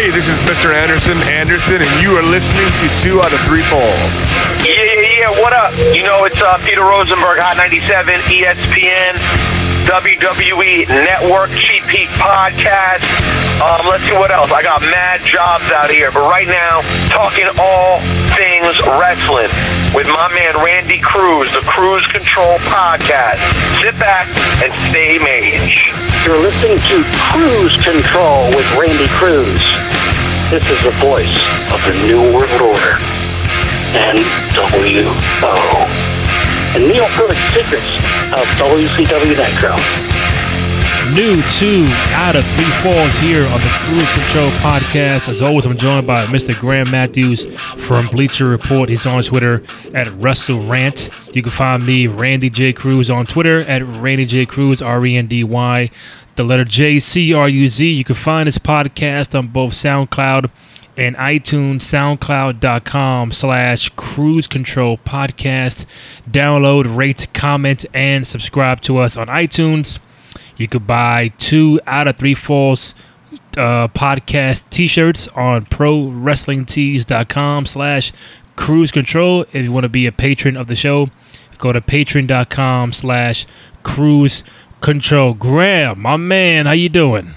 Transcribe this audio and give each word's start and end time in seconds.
Hey, 0.00 0.08
this 0.08 0.32
is 0.32 0.40
Mr. 0.48 0.72
Anderson 0.72 1.20
Anderson, 1.28 1.76
and 1.76 1.92
you 2.00 2.16
are 2.16 2.24
listening 2.24 2.64
to 2.80 2.88
Two 3.04 3.20
Out 3.20 3.36
of 3.36 3.40
Three 3.44 3.60
Falls. 3.60 4.16
Yeah, 4.64 4.80
yeah, 4.80 5.28
yeah. 5.28 5.30
What 5.44 5.52
up? 5.52 5.76
You 5.92 6.00
know, 6.08 6.24
it's 6.24 6.40
uh, 6.40 6.56
Peter 6.64 6.80
Rosenberg, 6.80 7.36
Hot 7.36 7.60
97, 7.60 8.08
ESPN, 8.32 9.20
WWE 9.84 10.88
Network, 10.88 11.52
Cheap 11.52 11.84
Heat 11.92 12.08
Podcast. 12.16 13.04
Um, 13.60 13.84
let's 13.92 14.00
see 14.08 14.16
what 14.16 14.32
else. 14.32 14.48
I 14.48 14.64
got 14.64 14.80
mad 14.88 15.20
jobs 15.20 15.68
out 15.68 15.92
here, 15.92 16.08
but 16.08 16.24
right 16.24 16.48
now, 16.48 16.80
talking 17.12 17.52
all 17.60 18.00
things 18.40 18.80
wrestling 18.96 19.52
with 19.92 20.08
my 20.08 20.32
man 20.32 20.56
Randy 20.64 20.96
Cruz, 20.96 21.52
the 21.52 21.60
Cruise 21.68 22.08
Control 22.08 22.56
Podcast. 22.72 23.44
Sit 23.84 24.00
back 24.00 24.24
and 24.64 24.72
stay 24.88 25.20
mage. 25.20 26.09
You're 26.24 26.36
listening 26.36 26.76
to 26.76 27.02
Cruise 27.32 27.74
Control 27.82 28.48
with 28.48 28.68
Randy 28.76 29.08
Cruz. 29.08 29.64
This 30.50 30.62
is 30.68 30.82
the 30.84 30.90
voice 31.00 31.32
of 31.72 31.80
the 31.86 31.94
New 32.04 32.20
World 32.36 32.60
Order. 32.60 33.00
NWO. 33.96 35.08
And 36.76 36.86
Neil 36.86 37.06
Perfect 37.16 37.40
Secrets 37.54 37.96
of 38.36 38.44
WCW 38.60 39.34
Nitro. 39.34 40.19
New 41.14 41.42
two 41.58 41.86
out 42.14 42.36
of 42.36 42.44
three 42.44 42.70
falls 42.82 43.18
here 43.18 43.44
on 43.46 43.60
the 43.60 43.68
Cruise 43.80 44.12
Control 44.12 44.48
podcast. 44.60 45.28
As 45.28 45.42
always, 45.42 45.66
I'm 45.66 45.76
joined 45.76 46.06
by 46.06 46.26
Mr. 46.26 46.56
Graham 46.56 46.92
Matthews 46.92 47.46
from 47.78 48.06
Bleacher 48.06 48.46
Report. 48.46 48.88
He's 48.88 49.06
on 49.06 49.20
Twitter 49.24 49.56
at 49.92 50.06
WrestleRant. 50.06 51.10
You 51.34 51.42
can 51.42 51.50
find 51.50 51.84
me, 51.84 52.06
Randy 52.06 52.48
J. 52.48 52.72
Cruz, 52.72 53.10
on 53.10 53.26
Twitter 53.26 53.62
at 53.62 53.84
Randy 53.84 54.24
J. 54.24 54.46
Cruz, 54.46 54.80
R 54.80 55.04
E 55.04 55.16
N 55.16 55.26
D 55.26 55.42
Y, 55.42 55.90
the 56.36 56.44
letter 56.44 56.64
J 56.64 57.00
C 57.00 57.34
R 57.34 57.48
U 57.48 57.68
Z. 57.68 57.90
You 57.90 58.04
can 58.04 58.14
find 58.14 58.46
this 58.46 58.58
podcast 58.58 59.36
on 59.36 59.48
both 59.48 59.72
SoundCloud 59.72 60.48
and 60.96 61.16
iTunes, 61.16 61.80
soundcloud.com 61.80 63.32
slash 63.32 63.88
cruise 63.96 64.46
control 64.46 64.98
podcast. 64.98 65.86
Download, 66.30 66.96
rate, 66.96 67.26
comment, 67.34 67.84
and 67.92 68.28
subscribe 68.28 68.80
to 68.82 68.98
us 68.98 69.16
on 69.16 69.26
iTunes. 69.26 69.98
You 70.56 70.68
could 70.68 70.86
buy 70.86 71.28
two 71.38 71.80
out 71.86 72.08
of 72.08 72.16
three 72.16 72.34
falls 72.34 72.94
uh, 73.56 73.88
podcast 73.88 74.68
t-shirts 74.70 75.28
on 75.28 75.66
prowrestlingtees.com 75.66 77.66
slash 77.66 78.12
cruise 78.56 78.92
control. 78.92 79.42
If 79.52 79.64
you 79.64 79.72
want 79.72 79.84
to 79.84 79.88
be 79.88 80.06
a 80.06 80.12
patron 80.12 80.56
of 80.56 80.66
the 80.66 80.76
show, 80.76 81.08
go 81.58 81.72
to 81.72 81.80
patreon.com 81.80 82.92
slash 82.92 83.46
cruise 83.82 84.42
control. 84.80 85.34
Graham, 85.34 86.00
my 86.00 86.16
man, 86.16 86.66
how 86.66 86.72
you 86.72 86.88
doing? 86.88 87.34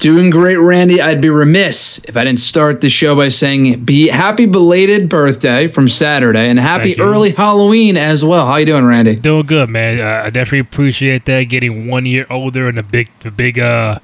Doing 0.00 0.30
great, 0.30 0.56
Randy. 0.56 1.02
I'd 1.02 1.20
be 1.20 1.28
remiss 1.28 2.02
if 2.08 2.16
I 2.16 2.24
didn't 2.24 2.40
start 2.40 2.80
the 2.80 2.88
show 2.88 3.14
by 3.14 3.28
saying 3.28 3.84
be 3.84 4.08
happy 4.08 4.46
belated 4.46 5.10
birthday 5.10 5.68
from 5.68 5.90
Saturday 5.90 6.48
and 6.48 6.58
happy 6.58 6.98
early 6.98 7.32
Halloween 7.32 7.98
as 7.98 8.24
well. 8.24 8.46
How 8.46 8.56
you 8.56 8.64
doing, 8.64 8.86
Randy? 8.86 9.16
Doing 9.16 9.44
good, 9.44 9.68
man. 9.68 10.00
Uh, 10.00 10.24
I 10.24 10.30
definitely 10.30 10.60
appreciate 10.60 11.26
that. 11.26 11.42
Getting 11.44 11.86
one 11.86 12.06
year 12.06 12.26
older 12.30 12.66
and 12.66 12.78
the 12.78 12.82
big, 12.82 13.10
the 13.20 13.30
big, 13.30 13.58
uh, 13.58 13.98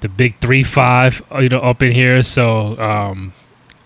the 0.00 0.08
big 0.08 0.36
three 0.40 0.64
five, 0.64 1.22
uh, 1.32 1.38
you 1.38 1.48
know, 1.48 1.60
up 1.60 1.84
in 1.84 1.92
here. 1.92 2.20
So, 2.24 2.76
um, 2.80 3.32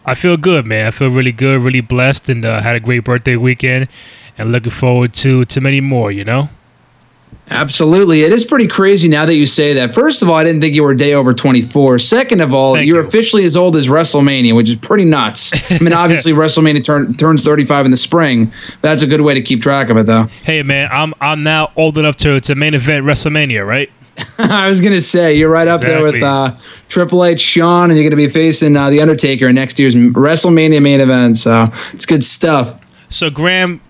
I 0.06 0.14
feel 0.14 0.38
good, 0.38 0.64
man. 0.64 0.86
I 0.86 0.90
feel 0.90 1.10
really 1.10 1.32
good, 1.32 1.60
really 1.60 1.82
blessed, 1.82 2.30
and 2.30 2.46
uh, 2.46 2.62
had 2.62 2.76
a 2.76 2.80
great 2.80 3.04
birthday 3.04 3.36
weekend, 3.36 3.88
and 4.38 4.52
looking 4.52 4.70
forward 4.70 5.12
to 5.14 5.44
to 5.44 5.60
many 5.60 5.82
more. 5.82 6.10
You 6.10 6.24
know. 6.24 6.48
Absolutely. 7.50 8.22
It 8.22 8.32
is 8.32 8.44
pretty 8.44 8.66
crazy 8.66 9.08
now 9.08 9.26
that 9.26 9.34
you 9.34 9.46
say 9.46 9.74
that. 9.74 9.94
First 9.94 10.22
of 10.22 10.28
all, 10.28 10.36
I 10.36 10.44
didn't 10.44 10.60
think 10.60 10.74
you 10.74 10.82
were 10.82 10.92
a 10.92 10.96
day 10.96 11.12
over 11.12 11.34
24. 11.34 11.98
Second 11.98 12.40
of 12.40 12.54
all, 12.54 12.74
Thank 12.74 12.86
you're 12.86 13.02
you. 13.02 13.06
officially 13.06 13.44
as 13.44 13.56
old 13.56 13.76
as 13.76 13.88
WrestleMania, 13.88 14.54
which 14.54 14.70
is 14.70 14.76
pretty 14.76 15.04
nuts. 15.04 15.52
I 15.70 15.78
mean, 15.78 15.92
obviously, 15.92 16.32
WrestleMania 16.32 16.84
turn, 16.84 17.14
turns 17.14 17.42
35 17.42 17.84
in 17.84 17.90
the 17.90 17.96
spring. 17.96 18.52
That's 18.80 19.02
a 19.02 19.06
good 19.06 19.20
way 19.20 19.34
to 19.34 19.42
keep 19.42 19.60
track 19.60 19.90
of 19.90 19.96
it, 19.96 20.06
though. 20.06 20.24
Hey, 20.44 20.62
man, 20.62 20.88
I'm 20.92 21.12
I'm 21.20 21.42
now 21.42 21.72
old 21.76 21.98
enough 21.98 22.16
to 22.18 22.40
to 22.40 22.54
main 22.54 22.74
event 22.74 23.04
WrestleMania, 23.04 23.66
right? 23.66 23.90
I 24.38 24.68
was 24.68 24.80
going 24.80 24.92
to 24.92 25.00
say, 25.00 25.34
you're 25.34 25.50
right 25.50 25.68
up 25.68 25.80
there 25.80 26.02
with 26.02 26.22
uh, 26.22 26.56
Triple 26.88 27.24
H, 27.24 27.40
Shawn, 27.40 27.90
and 27.90 27.98
you're 27.98 28.08
going 28.08 28.10
to 28.10 28.16
be 28.16 28.28
facing 28.28 28.76
uh, 28.76 28.90
The 28.90 29.00
Undertaker 29.00 29.48
in 29.48 29.54
next 29.54 29.78
year's 29.78 29.94
WrestleMania 29.94 30.82
main 30.82 31.00
event. 31.00 31.36
So 31.36 31.64
it's 31.92 32.06
good 32.06 32.22
stuff. 32.22 32.78
So, 33.08 33.30
Graham, 33.30 33.80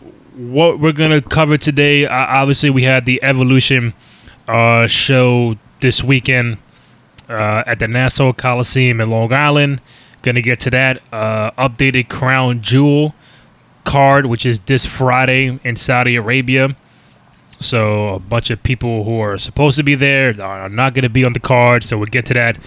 what 0.51 0.81
we're 0.81 0.93
gonna 0.93 1.21
cover 1.21 1.57
today? 1.57 2.07
Uh, 2.07 2.13
obviously, 2.15 2.71
we 2.71 2.83
had 2.83 3.07
the 3.07 3.23
Evolution 3.23 3.95
uh, 4.49 4.87
show 4.87 5.57
this 5.81 6.03
weekend 6.03 6.59
uh, 7.29 7.63
at 7.67 7.79
the 7.79 7.87
Nassau 7.87 8.33
Coliseum 8.33 9.01
in 9.01 9.11
Long 9.11 9.33
Island. 9.33 9.81
Gonna 10.23 10.43
get 10.43 10.61
to 10.61 10.71
that 10.71 11.03
uh, 11.13 11.53
updated 11.53 12.09
Crown 12.09 12.61
Jewel 12.61 13.15
card, 13.85 14.27
which 14.27 14.45
is 14.45 14.61
this 14.61 14.85
Friday 14.87 15.59
in 15.63 15.77
Saudi 15.77 16.17
Arabia. 16.17 16.77
So 17.61 18.15
a 18.15 18.19
bunch 18.19 18.51
of 18.51 18.63
people 18.63 19.05
who 19.05 19.21
are 19.21 19.39
supposed 19.39 19.77
to 19.77 19.85
be 19.85 19.95
there 19.95 20.35
are 20.43 20.69
not 20.69 20.95
to 20.97 21.09
be 21.09 21.25
on 21.25 21.33
the 21.33 21.41
card. 21.41 21.85
So 21.85 21.97
we'll 21.97 22.07
get 22.07 22.27
to 22.27 22.35
that 22.35 22.59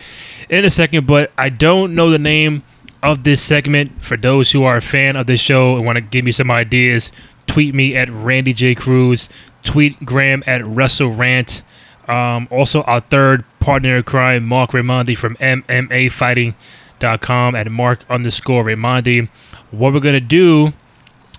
in 0.49 0.63
a 0.63 0.69
second. 0.69 1.07
But 1.07 1.31
I 1.37 1.49
don't 1.49 1.93
know 1.95 2.09
the 2.09 2.19
name 2.19 2.63
of 3.03 3.23
this 3.25 3.41
segment. 3.41 4.03
For 4.03 4.15
those 4.15 4.51
who 4.51 4.63
are 4.63 4.77
a 4.77 4.81
fan 4.81 5.17
of 5.17 5.27
this 5.27 5.41
show 5.41 5.75
and 5.75 5.85
want 5.85 5.97
to 5.97 6.01
give 6.01 6.23
me 6.23 6.31
some 6.31 6.49
ideas, 6.49 7.11
tweet 7.55 7.73
me 7.73 7.95
at 7.95 8.09
Randy 8.09 8.51
J 8.51 8.75
Cruz. 8.75 9.29
Tweet 9.63 10.03
Graham 10.03 10.43
at 10.45 10.59
WrestleRant. 10.63 11.61
Um, 12.05 12.49
also, 12.51 12.81
our 12.81 12.99
third 12.99 13.45
partner 13.61 13.95
in 13.95 14.03
crime, 14.03 14.43
Marc 14.43 14.71
Raimondi 14.71 15.17
from 15.17 15.38
MMAfighting.com 15.38 17.55
at 17.55 17.71
Marc 17.71 18.01
underscore 18.09 18.66
Raimondi. 18.66 19.29
What 19.71 19.93
we're 19.93 20.01
gonna 20.01 20.19
do 20.19 20.73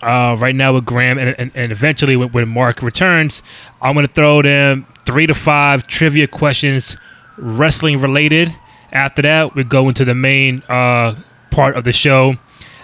uh, 0.01 0.37
right 0.39 0.55
now 0.55 0.73
with 0.73 0.87
Graham, 0.87 1.19
and, 1.19 1.35
and, 1.39 1.51
and 1.55 1.71
eventually 1.71 2.17
when, 2.17 2.31
when 2.31 2.49
Marc 2.49 2.81
returns, 2.81 3.43
I'm 3.83 3.93
going 3.93 4.07
to 4.07 4.13
throw 4.13 4.41
them 4.41 4.87
three 5.05 5.27
to 5.27 5.35
five 5.35 5.87
trivia 5.87 6.29
questions, 6.29 6.97
wrestling 7.37 8.01
related. 8.01 8.57
After 8.91 9.21
that, 9.21 9.55
we 9.55 9.65
go 9.65 9.87
into 9.89 10.07
the 10.07 10.15
main 10.15 10.63
uh, 10.67 11.17
part 11.51 11.77
of 11.77 11.85
the 11.85 11.93
show. 11.93 12.37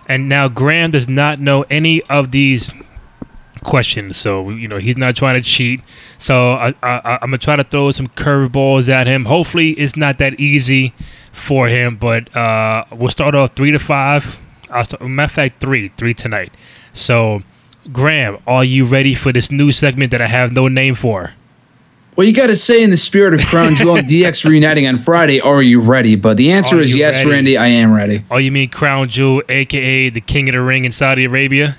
And 0.07 0.29
now 0.29 0.49
Graham 0.49 0.91
does 0.91 1.09
not 1.09 1.39
know 1.39 1.63
any 1.71 2.03
of 2.11 2.33
these 2.33 2.75
questions, 3.63 4.17
so 4.17 4.51
you 4.51 4.69
know 4.69 4.79
he's 4.79 4.97
not 4.97 5.17
trying 5.17 5.35
to 5.35 5.43
cheat. 5.43 5.81
So 6.19 6.53
I, 6.53 6.75
I, 6.83 7.19
I'm 7.23 7.31
gonna 7.31 7.39
try 7.39 7.57
to 7.57 7.65
throw 7.65 7.91
some 7.91 8.09
curveballs 8.09 8.89
at 8.89 9.07
him. 9.07 9.25
Hopefully, 9.25 9.71
it's 9.73 9.97
not 9.97 10.19
that 10.19 10.39
easy 10.39 10.95
for 11.33 11.69
him, 11.69 11.97
but 11.97 12.35
uh, 12.37 12.85
we'll 12.93 13.11
start 13.11 13.35
off 13.35 13.55
three 13.55 13.71
to 13.71 13.79
five. 13.79 14.39
I'll 14.71 14.85
start, 14.85 15.03
matter 15.03 15.25
of 15.25 15.33
fact, 15.33 15.61
three, 15.61 15.89
three 15.97 16.15
tonight. 16.15 16.53
So, 16.95 17.43
Graham, 17.93 18.39
are 18.47 18.65
you 18.65 18.85
ready 18.85 19.15
for 19.15 19.33
this 19.33 19.51
new 19.51 19.73
segment 19.73 20.11
that 20.11 20.21
I 20.21 20.27
have 20.27 20.53
no 20.53 20.69
name 20.69 20.95
for? 20.95 21.33
Well, 22.15 22.27
you 22.27 22.35
got 22.35 22.49
to 22.49 22.57
say, 22.57 22.83
in 22.83 22.91
the 22.91 22.97
spirit 22.99 23.33
of 23.33 23.41
Crown 23.47 23.75
Jewel 23.75 23.97
DX 23.97 24.45
reuniting 24.45 24.87
on 24.87 24.99
Friday, 24.99 25.41
are 25.41 25.63
you 25.63 25.81
ready? 25.81 26.15
But 26.15 26.37
the 26.37 26.53
answer 26.53 26.77
Are 26.77 26.81
is 26.81 26.95
yes, 26.95 27.25
ready? 27.25 27.31
Randy, 27.31 27.57
I 27.57 27.69
am 27.69 27.93
ready. 27.93 28.21
Oh, 28.31 28.37
you 28.37 28.53
mean 28.53 28.69
Crown 28.69 29.09
Jewel, 29.09 29.43
aka 29.49 30.11
the 30.11 30.21
King 30.21 30.49
of 30.51 30.53
the 30.53 30.61
Ring 30.61 30.85
in 30.85 30.93
Saudi 30.93 31.25
Arabia? 31.25 31.79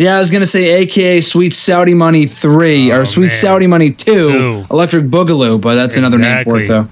Yeah, 0.00 0.16
I 0.16 0.18
was 0.18 0.30
going 0.30 0.40
to 0.40 0.46
say 0.46 0.70
AKA 0.80 1.20
Sweet 1.20 1.52
Saudi 1.52 1.92
Money 1.92 2.24
3 2.26 2.90
Oh, 2.90 3.00
or 3.00 3.04
Sweet 3.04 3.24
man. 3.26 3.30
Saudi 3.32 3.66
Money 3.66 3.90
2, 3.90 4.14
Two. 4.14 4.64
Electric 4.70 5.04
Boogaloo, 5.06 5.60
but 5.60 5.74
that's 5.74 5.96
another 5.98 6.16
name 6.18 6.42
for 6.42 6.58
it, 6.58 6.68
though. 6.68 6.86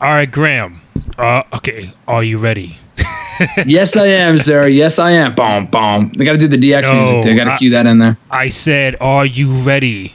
All 0.00 0.10
right, 0.10 0.30
Graham. 0.30 0.80
Uh, 1.18 1.42
okay, 1.54 1.92
are 2.06 2.22
you 2.22 2.38
ready? 2.38 2.78
yes, 3.66 3.96
I 3.96 4.06
am, 4.06 4.38
sir. 4.38 4.68
Yes, 4.82 5.00
I 5.00 5.10
am. 5.10 5.34
Boom, 5.34 5.66
boom. 5.66 6.12
I 6.20 6.24
got 6.24 6.32
to 6.32 6.38
do 6.38 6.46
the 6.46 6.56
DX 6.56 6.82
No, 6.84 6.94
music, 7.12 7.22
too. 7.22 7.36
got 7.36 7.44
to 7.44 7.52
I- 7.54 7.56
cue 7.56 7.70
that 7.70 7.86
in 7.86 7.98
there. 7.98 8.16
I 8.30 8.50
said, 8.50 8.94
are 9.00 9.26
you 9.26 9.52
ready? 9.52 10.14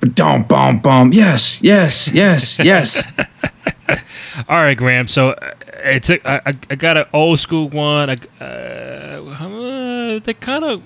But 0.00 0.14
boom, 0.14 0.44
boom, 0.44 0.78
boom. 0.78 1.10
Yes, 1.12 1.60
yes, 1.62 2.10
yes, 2.14 2.58
yes. 2.60 3.12
All 4.48 4.56
right, 4.62 4.76
Graham. 4.76 5.06
So 5.08 5.30
uh, 5.32 5.52
it's 5.84 6.08
a, 6.08 6.26
I, 6.26 6.40
I- 6.50 6.58
I 6.70 6.74
got 6.76 6.96
an 6.96 7.04
old 7.12 7.40
school 7.40 7.68
one. 7.68 8.08
I, 8.08 8.16
uh, 8.40 8.44
uh, 8.44 10.18
they 10.20 10.32
kind 10.32 10.64
of 10.64 10.82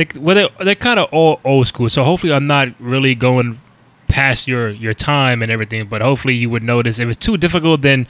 they 0.00 0.18
well 0.18 0.34
they 0.34 0.64
they're 0.64 0.74
kind 0.74 0.98
of 0.98 1.08
all 1.12 1.40
old 1.44 1.66
school. 1.66 1.88
So 1.88 2.04
hopefully 2.04 2.32
I'm 2.32 2.46
not 2.46 2.68
really 2.78 3.14
going 3.14 3.60
past 4.08 4.48
your 4.48 4.70
your 4.70 4.94
time 4.94 5.42
and 5.42 5.50
everything. 5.50 5.86
But 5.86 6.02
hopefully 6.02 6.34
you 6.34 6.50
would 6.50 6.62
notice. 6.62 6.98
If 6.98 7.08
it's 7.08 7.24
too 7.24 7.36
difficult, 7.36 7.82
then 7.82 8.06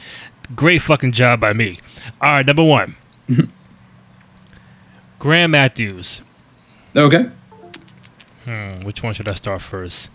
great 0.55 0.83
fucking 0.83 1.13
job 1.13 1.41
by 1.41 1.53
me. 1.53 1.79
All 2.21 2.33
right, 2.33 2.47
number 2.47 2.65
one. 2.65 2.97
Graham 5.19 5.51
Matthews. 5.51 6.23
Okay. 6.97 7.29
Hmm, 8.45 8.81
which 8.81 9.03
one 9.03 9.15
should 9.15 9.29
I 9.29 9.35
start 9.35 9.61
first? 9.61 10.09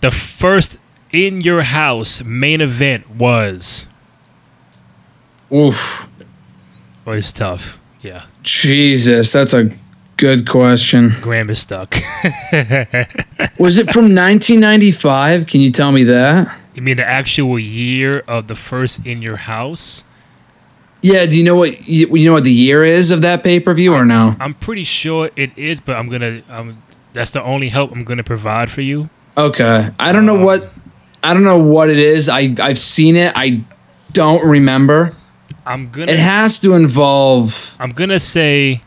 The 0.00 0.10
first 0.10 0.78
in 1.10 1.40
your 1.40 1.62
house 1.62 2.22
main 2.22 2.60
event 2.60 3.10
was. 3.10 3.86
Oof. 5.52 6.08
Oh, 7.06 7.12
it's 7.12 7.32
tough. 7.32 7.78
Yeah, 8.02 8.24
Jesus, 8.42 9.32
that's 9.32 9.54
a 9.54 9.74
good 10.16 10.48
question. 10.48 11.12
Graham 11.20 11.50
is 11.50 11.60
stuck. 11.60 11.94
Was 13.58 13.78
it 13.78 13.90
from 13.90 14.14
1995? 14.14 15.46
Can 15.46 15.60
you 15.60 15.70
tell 15.70 15.92
me 15.92 16.04
that? 16.04 16.58
you 16.74 16.82
mean 16.82 16.96
the 16.96 17.06
actual 17.06 17.58
year 17.58 18.20
of 18.26 18.48
the 18.48 18.54
first 18.54 19.04
in 19.06 19.22
your 19.22 19.36
house? 19.36 20.04
Yeah. 21.02 21.26
Do 21.26 21.38
you 21.38 21.44
know 21.44 21.56
what 21.56 21.86
you, 21.88 22.08
you 22.16 22.26
know 22.26 22.34
what 22.34 22.44
the 22.44 22.52
year 22.52 22.84
is 22.84 23.10
of 23.10 23.22
that 23.22 23.44
pay 23.44 23.60
per 23.60 23.74
view 23.74 23.94
or 23.94 24.04
no? 24.04 24.34
I'm 24.40 24.54
pretty 24.54 24.84
sure 24.84 25.30
it 25.36 25.56
is, 25.56 25.80
but 25.80 25.96
I'm 25.96 26.08
gonna. 26.08 26.42
Um, 26.48 26.82
that's 27.12 27.30
the 27.30 27.42
only 27.42 27.68
help 27.68 27.92
I'm 27.92 28.04
gonna 28.04 28.24
provide 28.24 28.70
for 28.70 28.80
you. 28.80 29.08
Okay. 29.36 29.90
I 29.98 30.12
don't 30.12 30.26
know 30.26 30.38
what 30.38 30.72
I 31.22 31.34
don't 31.34 31.44
know 31.44 31.58
what 31.58 31.90
it 31.90 31.98
is. 31.98 32.28
I 32.28 32.54
I've 32.60 32.78
seen 32.78 33.16
it. 33.16 33.32
I 33.36 33.64
don't 34.12 34.44
remember. 34.44 35.14
I'm 35.66 35.90
gonna. 35.90 36.12
It 36.12 36.18
has 36.18 36.58
to 36.60 36.74
involve. 36.74 37.76
I'm 37.78 37.90
gonna 37.90 38.20
say 38.20 38.82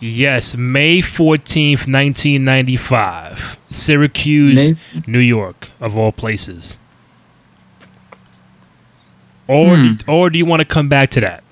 yes, 0.00 0.56
May 0.56 0.98
14th, 1.00 1.86
1995, 1.86 3.56
Syracuse, 3.70 4.84
New 5.06 5.18
York, 5.18 5.70
of 5.80 5.96
all 5.96 6.12
places. 6.12 6.76
Or, 9.46 9.76
Hmm. 9.76 9.92
or 10.06 10.28
do 10.30 10.38
you 10.38 10.44
want 10.44 10.60
to 10.60 10.64
come 10.66 10.88
back 10.88 11.10
to 11.10 11.20
that? 11.20 11.42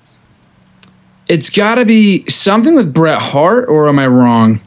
It's 1.27 1.49
got 1.49 1.75
to 1.75 1.85
be 1.85 2.23
something 2.29 2.75
with 2.75 2.93
Bret 2.93 3.21
Hart, 3.21 3.67
or 3.67 3.89
am 3.89 3.99
I 3.99 4.07
wrong? 4.07 4.59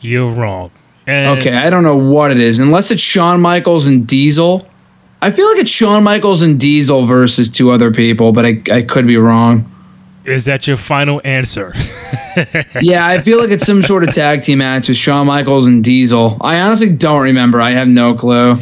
You're 0.00 0.30
wrong. 0.30 0.70
And 1.06 1.38
Okay, 1.38 1.52
I 1.56 1.70
don't 1.70 1.84
know 1.84 1.96
what 1.96 2.30
it 2.30 2.38
is. 2.38 2.58
Unless 2.58 2.90
it's 2.90 3.02
Shawn 3.02 3.40
Michaels 3.40 3.86
and 3.86 4.06
Diesel. 4.06 4.66
I 5.22 5.30
feel 5.30 5.48
like 5.48 5.58
it's 5.58 5.70
Shawn 5.70 6.02
Michaels 6.02 6.42
and 6.42 6.58
Diesel 6.58 7.06
versus 7.06 7.48
two 7.48 7.70
other 7.70 7.92
people, 7.92 8.32
but 8.32 8.44
I, 8.44 8.60
I 8.72 8.82
could 8.82 9.06
be 9.06 9.16
wrong. 9.16 9.70
Is 10.24 10.44
that 10.44 10.66
your 10.66 10.76
final 10.76 11.20
answer? 11.24 11.74
Yeah, 12.80 13.06
I 13.06 13.20
feel 13.20 13.38
like 13.38 13.50
it's 13.50 13.66
some 13.66 13.82
sort 13.82 14.08
of 14.08 14.14
tag 14.14 14.40
team 14.40 14.60
match 14.60 14.88
with 14.88 14.96
Shawn 14.96 15.26
Michaels 15.26 15.66
and 15.66 15.84
Diesel. 15.84 16.38
I 16.40 16.60
honestly 16.60 16.88
don't 16.88 17.20
remember. 17.20 17.60
I 17.60 17.72
have 17.72 17.88
no 17.88 18.14
clue. 18.14 18.54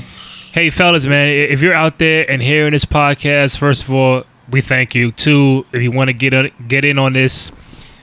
Hey, 0.53 0.71
fellas, 0.71 1.07
man, 1.07 1.29
if 1.29 1.61
you're 1.61 1.73
out 1.73 1.99
there 1.99 2.29
and 2.29 2.43
hearing 2.43 2.73
this 2.73 2.85
podcast, 2.85 3.57
first 3.59 3.85
of 3.85 3.93
all, 3.95 4.25
we 4.51 4.61
thank 4.61 4.97
you. 4.97 5.13
Two, 5.13 5.65
if 5.73 5.81
you 5.83 5.93
want 5.93 6.09
to 6.09 6.13
get 6.13 6.35
on, 6.35 6.51
get 6.67 6.85
in 6.85 6.99
on 6.99 7.13
this, 7.13 7.53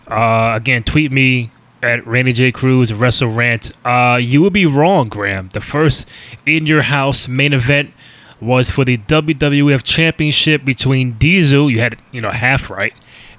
uh, 0.07 0.54
again, 0.56 0.83
tweet 0.83 1.12
me 1.12 1.51
at 1.83 2.07
Randy 2.07 2.31
J 2.31 2.54
Cruz 2.54 2.94
Wrestle 2.94 3.30
Rant. 3.30 3.71
Uh, 3.86 4.18
you 4.21 4.42
would 4.42 4.54
be 4.54 4.65
wrong, 4.65 5.07
Graham. 5.09 5.50
The 5.51 5.59
first 5.59 6.06
in 6.45 6.65
your 6.65 6.83
house 6.83 7.27
main 7.27 7.51
event 7.51 7.92
was 8.39 8.69
for 8.69 8.86
the 8.86 8.98
WWF 8.98 9.83
Championship 9.83 10.63
between 10.63 11.13
Diesel. 11.13 11.69
You 11.69 11.80
had 11.81 11.98
you 12.12 12.21
know 12.21 12.31
half 12.31 12.69
right, 12.69 12.94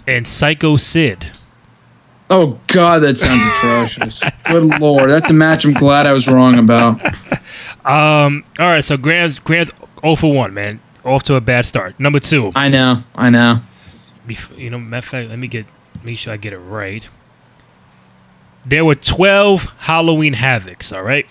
and 0.08 0.26
Psycho 0.26 0.76
Sid. 0.76 1.26
Oh 2.30 2.58
God, 2.66 3.00
that 3.00 3.16
sounds 3.18 3.42
atrocious. 3.58 4.22
Good 4.46 4.80
lord, 4.80 5.08
that's 5.10 5.30
a 5.30 5.32
match 5.34 5.64
I'm 5.64 5.72
glad 5.74 6.06
I 6.06 6.12
was 6.12 6.26
wrong 6.26 6.58
about. 6.58 7.00
Um, 7.84 8.44
all 8.58 8.66
right, 8.66 8.84
so 8.84 8.98
Graham's 8.98 9.38
Graham's 9.38 9.70
0 10.02 10.14
for 10.16 10.30
one, 10.30 10.52
man. 10.52 10.78
Off 11.06 11.22
to 11.22 11.36
a 11.36 11.40
bad 11.40 11.64
start. 11.64 11.98
Number 11.98 12.20
two. 12.20 12.52
I 12.54 12.68
know, 12.68 13.02
I 13.14 13.30
know. 13.30 13.60
bef- 14.26 14.54
you 14.58 14.68
know, 14.68 14.78
matter 14.78 14.98
of 14.98 15.04
fact, 15.06 15.30
let 15.30 15.38
me 15.38 15.46
get 15.48 15.64
make 16.04 16.18
sure 16.18 16.34
I 16.34 16.36
get 16.36 16.52
it 16.52 16.58
right. 16.58 17.08
There 18.66 18.84
were 18.84 18.94
twelve 18.94 19.72
Halloween 19.78 20.34
Havocs, 20.34 20.94
all 20.94 21.02
right, 21.02 21.26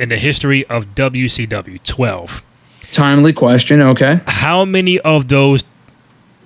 in 0.00 0.08
the 0.08 0.16
history 0.18 0.66
of 0.66 0.96
WCW. 0.96 1.80
Twelve. 1.84 2.42
Timely 2.90 3.32
question. 3.32 3.80
Okay. 3.80 4.20
How 4.26 4.64
many 4.64 4.98
of 4.98 5.28
those 5.28 5.62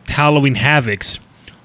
Halloween 0.09 0.57
Havocs 0.57 1.19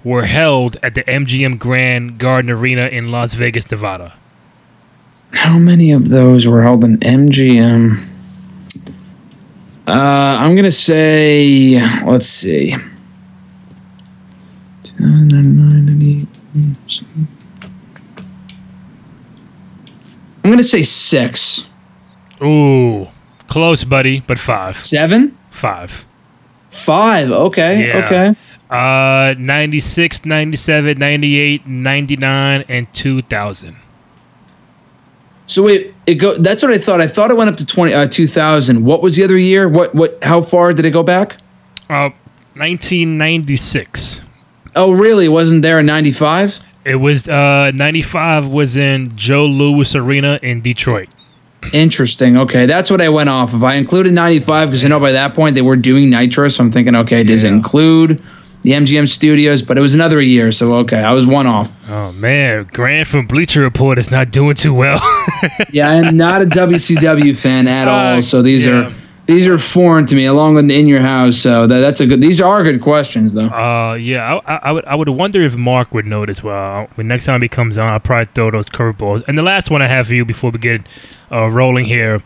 were 0.04 0.26
held 0.26 0.78
at 0.84 0.96
the 0.96 1.04
MGM 1.04 1.58
Grand 1.60 2.18
Garden 2.18 2.50
Arena 2.52 2.88
in 2.88 3.10
Las 3.12 3.34
Vegas, 3.34 3.70
Nevada? 3.70 4.14
How 5.34 5.58
many 5.58 5.92
of 5.92 6.10
those 6.10 6.48
were 6.48 6.62
held 6.64 6.84
in 6.84 6.98
MGM? 7.00 8.08
Uh, 9.88 9.92
I'm 10.40 10.56
gonna 10.56 10.72
say, 10.72 11.80
let's 12.06 12.28
see. 12.28 12.76
I'm 20.44 20.50
gonna 20.50 20.64
say 20.64 20.82
six, 20.82 21.68
Ooh, 22.42 23.08
close, 23.48 23.84
buddy, 23.84 24.22
but 24.22 24.40
five. 24.40 24.78
seven, 24.84 25.38
Five. 25.52 26.06
five. 26.70 27.30
Okay, 27.32 27.88
Yeah. 27.88 28.06
okay. 28.06 28.36
Uh, 28.72 29.36
96, 29.38 30.26
97, 30.26 30.98
98, 30.98 31.68
99, 31.68 32.66
and 32.70 32.94
2000. 32.94 33.76
So 35.48 35.64
wait, 35.64 35.94
it 36.08 36.16
go. 36.16 36.38
That's 36.38 36.64
what 36.64 36.72
I 36.72 36.78
thought. 36.78 37.02
I 37.02 37.08
thought 37.08 37.30
it 37.30 37.36
went 37.36 37.50
up 37.50 37.58
to 37.58 37.66
twenty 37.66 37.94
uh, 37.94 38.08
two 38.08 38.26
thousand. 38.26 38.86
What 38.86 39.02
was 39.02 39.18
the 39.18 39.26
other 39.26 39.38
year? 39.38 39.68
What 39.68 39.94
what? 39.94 40.18
How 40.24 40.42
far 40.42 40.72
did 40.72 40.86
it 40.86 40.92
go 40.92 41.04
back? 41.04 41.34
Uh, 41.90 42.12
1996. 42.56 44.22
Oh, 44.78 44.94
really? 44.94 45.28
Wasn't 45.28 45.62
there 45.62 45.78
a 45.78 45.84
ninety 45.84 46.12
five? 46.12 46.58
It 46.84 46.96
was 46.96 47.28
uh 47.28 47.72
95 47.76 48.48
was 48.48 48.76
in 48.76 49.16
Joe 49.16 49.46
Louis 49.46 49.94
Arena 49.94 50.40
in 50.42 50.62
Detroit. 50.62 51.10
Interesting. 51.74 52.38
Okay, 52.38 52.66
that's 52.66 52.90
what 52.90 53.02
I 53.02 53.10
went 53.10 53.30
off 53.30 53.54
of. 53.54 53.64
I 53.64 53.76
included 53.76 54.14
95 54.14 54.70
because 54.70 54.84
I 54.84 54.88
know 54.88 55.00
by 55.00 55.12
that 55.12 55.36
point 55.36 55.54
they 55.54 55.62
were 55.62 55.76
doing 55.76 56.10
Nitro, 56.10 56.48
so 56.48 56.64
I'm 56.64 56.72
thinking, 56.72 56.96
okay, 56.96 57.24
does 57.24 57.44
it 57.44 57.50
include 57.50 58.24
the 58.62 58.72
MGM 58.72 59.08
studios? 59.10 59.62
But 59.62 59.78
it 59.78 59.82
was 59.82 59.96
another 59.96 60.22
year, 60.22 60.52
so 60.52 60.76
okay, 60.78 61.00
I 61.00 61.12
was 61.12 61.26
one 61.26 61.48
off. 61.48 61.72
Oh 61.90 62.12
man, 62.14 62.70
Grant 62.72 63.08
from 63.08 63.28
Bleacher 63.28 63.62
Report 63.62 63.98
is 64.00 64.12
not 64.12 64.32
doing 64.32 64.56
too 64.56 64.74
well. 64.74 65.00
Yeah, 65.72 65.90
I'm 65.90 66.18
not 66.18 66.42
a 66.42 66.46
WCW 66.46 67.36
fan 67.38 67.68
at 67.68 67.88
Uh, 67.88 67.92
all, 67.92 68.22
so 68.22 68.42
these 68.42 68.66
yeah. 68.66 68.74
are 68.90 68.94
these 69.28 69.48
are 69.48 69.58
foreign 69.58 70.06
to 70.08 70.16
me, 70.16 70.26
along 70.26 70.56
with 70.56 70.70
In 70.70 70.88
Your 70.88 71.00
House. 71.02 71.38
So 71.38 71.66
that, 71.68 71.80
that's 71.80 72.00
a 72.02 72.06
good. 72.06 72.22
These 72.22 72.42
are 72.42 72.64
good 72.64 72.82
questions, 72.82 73.34
though. 73.34 73.48
uh 73.48 73.94
yeah, 73.96 74.40
I, 74.46 74.56
I, 74.56 74.60
I 74.64 74.72
would 74.72 74.86
I 74.86 74.96
would 74.96 75.10
wonder 75.10 75.42
if 75.42 75.56
Marc 75.56 75.94
would 75.94 76.06
know 76.06 76.24
as 76.24 76.44
well. 76.44 76.88
When 76.96 77.08
next 77.08 77.26
time 77.26 77.42
he 77.42 77.48
comes 77.50 77.78
on, 77.78 77.88
I'll 77.88 78.00
probably 78.00 78.30
throw 78.36 78.52
those 78.52 78.66
curveballs. 78.68 79.24
And 79.28 79.38
the 79.38 79.44
last 79.44 79.72
one 79.72 79.82
I 79.82 79.88
have 79.88 80.08
for 80.08 80.14
you 80.16 80.26
before 80.26 80.52
we 80.52 80.60
get 80.60 80.82
uh, 81.32 81.48
rolling 81.50 81.86
here. 81.86 82.22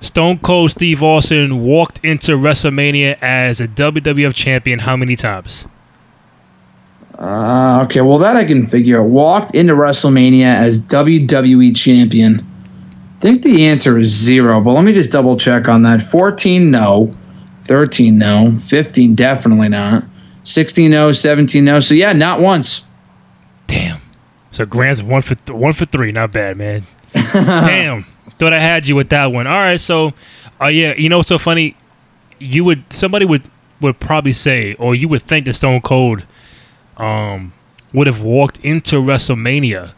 Stone 0.00 0.38
Cold 0.40 0.70
Steve 0.70 1.02
Austin 1.02 1.62
walked 1.62 1.98
into 2.04 2.32
WrestleMania 2.36 3.16
as 3.22 3.58
a 3.60 3.66
WWF 3.66 4.34
champion 4.34 4.80
how 4.80 4.96
many 4.96 5.16
times? 5.16 5.66
Uh, 7.18 7.82
okay, 7.84 8.00
well 8.00 8.18
that 8.18 8.36
I 8.36 8.44
can 8.44 8.66
figure. 8.66 9.00
out. 9.00 9.08
Walked 9.08 9.54
into 9.54 9.74
WrestleMania 9.74 10.44
as 10.46 10.80
WWE 10.82 11.76
champion. 11.76 12.40
I 12.40 13.20
think 13.20 13.42
the 13.42 13.66
answer 13.66 13.98
is 13.98 14.10
zero, 14.10 14.60
but 14.60 14.72
let 14.72 14.84
me 14.84 14.92
just 14.92 15.12
double 15.12 15.36
check 15.36 15.68
on 15.68 15.82
that. 15.82 16.02
14, 16.02 16.70
no. 16.70 17.14
13, 17.62 18.18
no. 18.18 18.58
15, 18.60 19.14
definitely 19.14 19.68
not. 19.68 20.04
16, 20.44 20.90
no. 20.90 21.12
17, 21.12 21.64
no. 21.64 21.80
So 21.80 21.94
yeah, 21.94 22.12
not 22.12 22.40
once. 22.40 22.82
Damn. 23.66 24.00
So 24.50 24.66
Grant's 24.66 25.02
one 25.02 25.22
for 25.22 25.34
th- 25.36 25.56
one 25.56 25.72
for 25.72 25.84
three. 25.84 26.12
Not 26.12 26.32
bad, 26.32 26.56
man. 26.56 26.84
Damn. 27.32 28.04
Thought 28.28 28.52
I 28.52 28.60
had 28.60 28.86
you 28.86 28.94
with 28.94 29.08
that 29.08 29.26
one. 29.26 29.46
All 29.46 29.54
right. 29.54 29.80
So, 29.80 30.12
uh, 30.60 30.66
yeah. 30.66 30.94
You 30.96 31.08
know 31.08 31.18
what's 31.18 31.28
so 31.28 31.38
funny? 31.38 31.76
You 32.38 32.62
would 32.64 32.84
somebody 32.92 33.24
would 33.24 33.42
would 33.80 33.98
probably 34.00 34.32
say, 34.32 34.74
or 34.74 34.94
you 34.94 35.08
would 35.08 35.22
think 35.22 35.46
that 35.46 35.54
Stone 35.54 35.80
Cold, 35.80 36.24
um, 36.96 37.52
would 37.92 38.06
have 38.06 38.20
walked 38.20 38.58
into 38.60 38.96
WrestleMania 38.96 39.92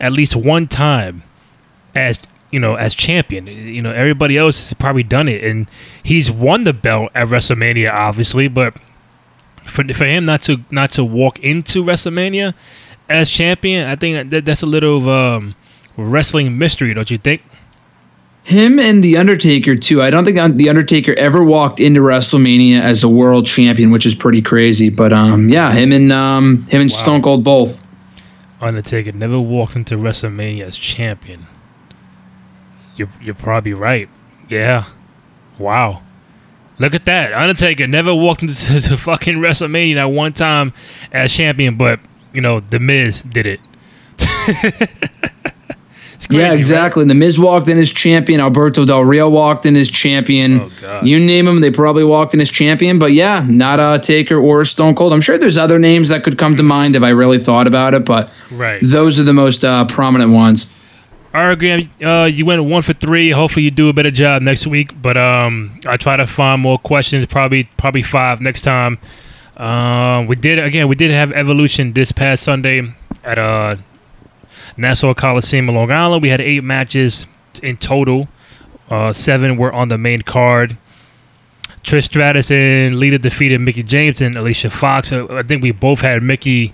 at 0.00 0.12
least 0.12 0.34
one 0.34 0.66
time 0.66 1.22
as 1.94 2.18
you 2.50 2.58
know 2.60 2.74
as 2.74 2.94
champion. 2.94 3.46
You 3.46 3.82
know 3.82 3.92
everybody 3.92 4.36
else 4.36 4.62
has 4.68 4.74
probably 4.74 5.02
done 5.02 5.28
it, 5.28 5.44
and 5.44 5.68
he's 6.02 6.30
won 6.30 6.64
the 6.64 6.72
belt 6.72 7.10
at 7.14 7.28
WrestleMania, 7.28 7.92
obviously, 7.92 8.48
but. 8.48 8.74
For, 9.64 9.84
for 9.94 10.06
him 10.06 10.24
not 10.24 10.42
to 10.42 10.64
not 10.72 10.90
to 10.92 11.04
walk 11.04 11.38
into 11.38 11.84
WrestleMania 11.84 12.52
as 13.08 13.30
champion, 13.30 13.86
I 13.86 13.94
think 13.94 14.30
that 14.30 14.44
that's 14.44 14.62
a 14.62 14.66
little 14.66 14.96
of 14.96 15.06
um, 15.06 15.54
wrestling 15.96 16.58
mystery, 16.58 16.92
don't 16.94 17.08
you 17.12 17.18
think? 17.18 17.44
Him 18.44 18.80
and 18.80 19.04
The 19.04 19.16
Undertaker, 19.18 19.76
too. 19.76 20.02
I 20.02 20.10
don't 20.10 20.24
think 20.24 20.56
The 20.56 20.68
Undertaker 20.68 21.14
ever 21.14 21.44
walked 21.44 21.78
into 21.78 22.00
WrestleMania 22.00 22.80
as 22.80 23.04
a 23.04 23.08
world 23.08 23.46
champion, 23.46 23.90
which 23.92 24.04
is 24.04 24.14
pretty 24.16 24.42
crazy. 24.42 24.88
But 24.88 25.12
um, 25.12 25.48
yeah, 25.48 25.72
him 25.72 25.92
and 25.92 26.10
um, 26.12 26.64
him 26.68 26.80
and 26.80 26.90
Wow. 26.90 26.96
Stone 26.96 27.22
Cold 27.22 27.44
both. 27.44 27.82
Undertaker 28.60 29.12
never 29.12 29.40
walked 29.40 29.76
into 29.76 29.96
WrestleMania 29.96 30.62
as 30.64 30.76
champion. 30.76 31.46
You're 32.96 33.08
you're 33.20 33.34
probably 33.34 33.74
right. 33.74 34.08
Yeah. 34.48 34.84
Wow. 35.58 36.02
Look 36.78 36.94
at 36.94 37.04
that. 37.04 37.32
Undertaker 37.32 37.86
never 37.86 38.14
walked 38.14 38.42
into 38.42 38.80
to 38.88 38.96
fucking 38.96 39.36
WrestleMania 39.38 39.94
that 39.96 40.04
one 40.06 40.32
time 40.32 40.72
as 41.12 41.32
champion, 41.32 41.76
but 41.76 42.00
you 42.32 42.40
know 42.40 42.58
the 42.60 42.80
Miz 42.80 43.22
did 43.22 43.46
it. 43.46 43.60
Crazy, 46.26 46.40
yeah, 46.40 46.48
right? 46.48 46.54
exactly. 46.56 47.04
The 47.04 47.14
Miz 47.14 47.38
walked 47.38 47.68
in 47.68 47.78
as 47.78 47.90
champion. 47.92 48.40
Alberto 48.40 48.84
Del 48.84 49.04
Rio 49.04 49.28
walked 49.28 49.66
in 49.66 49.76
as 49.76 49.90
champion. 49.90 50.60
Oh, 50.60 50.70
God. 50.80 51.06
You 51.06 51.18
name 51.18 51.44
them, 51.46 51.60
they 51.60 51.70
probably 51.70 52.04
walked 52.04 52.32
in 52.34 52.40
as 52.40 52.50
champion. 52.50 52.98
But 52.98 53.12
yeah, 53.12 53.44
not 53.48 53.80
a 53.80 53.98
Taker 53.98 54.38
or 54.38 54.64
Stone 54.64 54.94
Cold. 54.94 55.12
I'm 55.12 55.20
sure 55.20 55.36
there's 55.38 55.58
other 55.58 55.78
names 55.78 56.08
that 56.10 56.22
could 56.24 56.38
come 56.38 56.56
to 56.56 56.62
mind 56.62 56.96
if 56.96 57.02
I 57.02 57.08
really 57.10 57.38
thought 57.38 57.66
about 57.66 57.94
it, 57.94 58.04
but 58.04 58.30
Right. 58.52 58.80
those 58.82 59.18
are 59.20 59.24
the 59.24 59.34
most 59.34 59.64
uh, 59.64 59.84
prominent 59.86 60.30
ones. 60.32 60.70
All 61.34 61.46
right, 61.48 61.58
Graham. 61.58 61.90
Uh, 62.04 62.24
you 62.26 62.44
went 62.44 62.62
one 62.64 62.82
for 62.82 62.92
three. 62.92 63.30
Hopefully, 63.30 63.64
you 63.64 63.70
do 63.70 63.88
a 63.88 63.92
better 63.94 64.10
job 64.10 64.42
next 64.42 64.66
week. 64.66 65.00
But 65.00 65.16
um, 65.16 65.80
I 65.86 65.96
try 65.96 66.16
to 66.16 66.26
find 66.26 66.60
more 66.60 66.76
questions. 66.78 67.24
Probably, 67.26 67.64
probably 67.78 68.02
five 68.02 68.42
next 68.42 68.62
time. 68.62 68.98
Um, 69.56 70.26
we 70.26 70.36
did 70.36 70.58
again. 70.58 70.88
We 70.88 70.94
did 70.94 71.10
have 71.10 71.32
Evolution 71.32 71.94
this 71.94 72.12
past 72.12 72.42
Sunday 72.42 72.92
at 73.24 73.38
uh, 73.38 73.76
Nassau 74.76 75.14
Coliseum 75.14 75.68
in 75.68 75.74
Long 75.74 75.90
Island. 75.90 76.22
We 76.22 76.28
had 76.28 76.40
eight 76.40 76.64
matches 76.64 77.26
in 77.62 77.76
total. 77.76 78.28
Uh, 78.90 79.12
seven 79.12 79.56
were 79.56 79.72
on 79.72 79.88
the 79.88 79.98
main 79.98 80.22
card. 80.22 80.76
Trish 81.82 82.04
Stratus 82.04 82.50
and 82.50 82.98
Lita 82.98 83.18
defeated 83.18 83.60
Mickie 83.60 83.82
James 83.82 84.20
and 84.20 84.36
Alicia 84.36 84.70
Fox. 84.70 85.12
Uh, 85.12 85.26
I 85.30 85.42
think 85.42 85.62
we 85.62 85.72
both 85.72 86.00
had 86.00 86.22
Mickie 86.22 86.72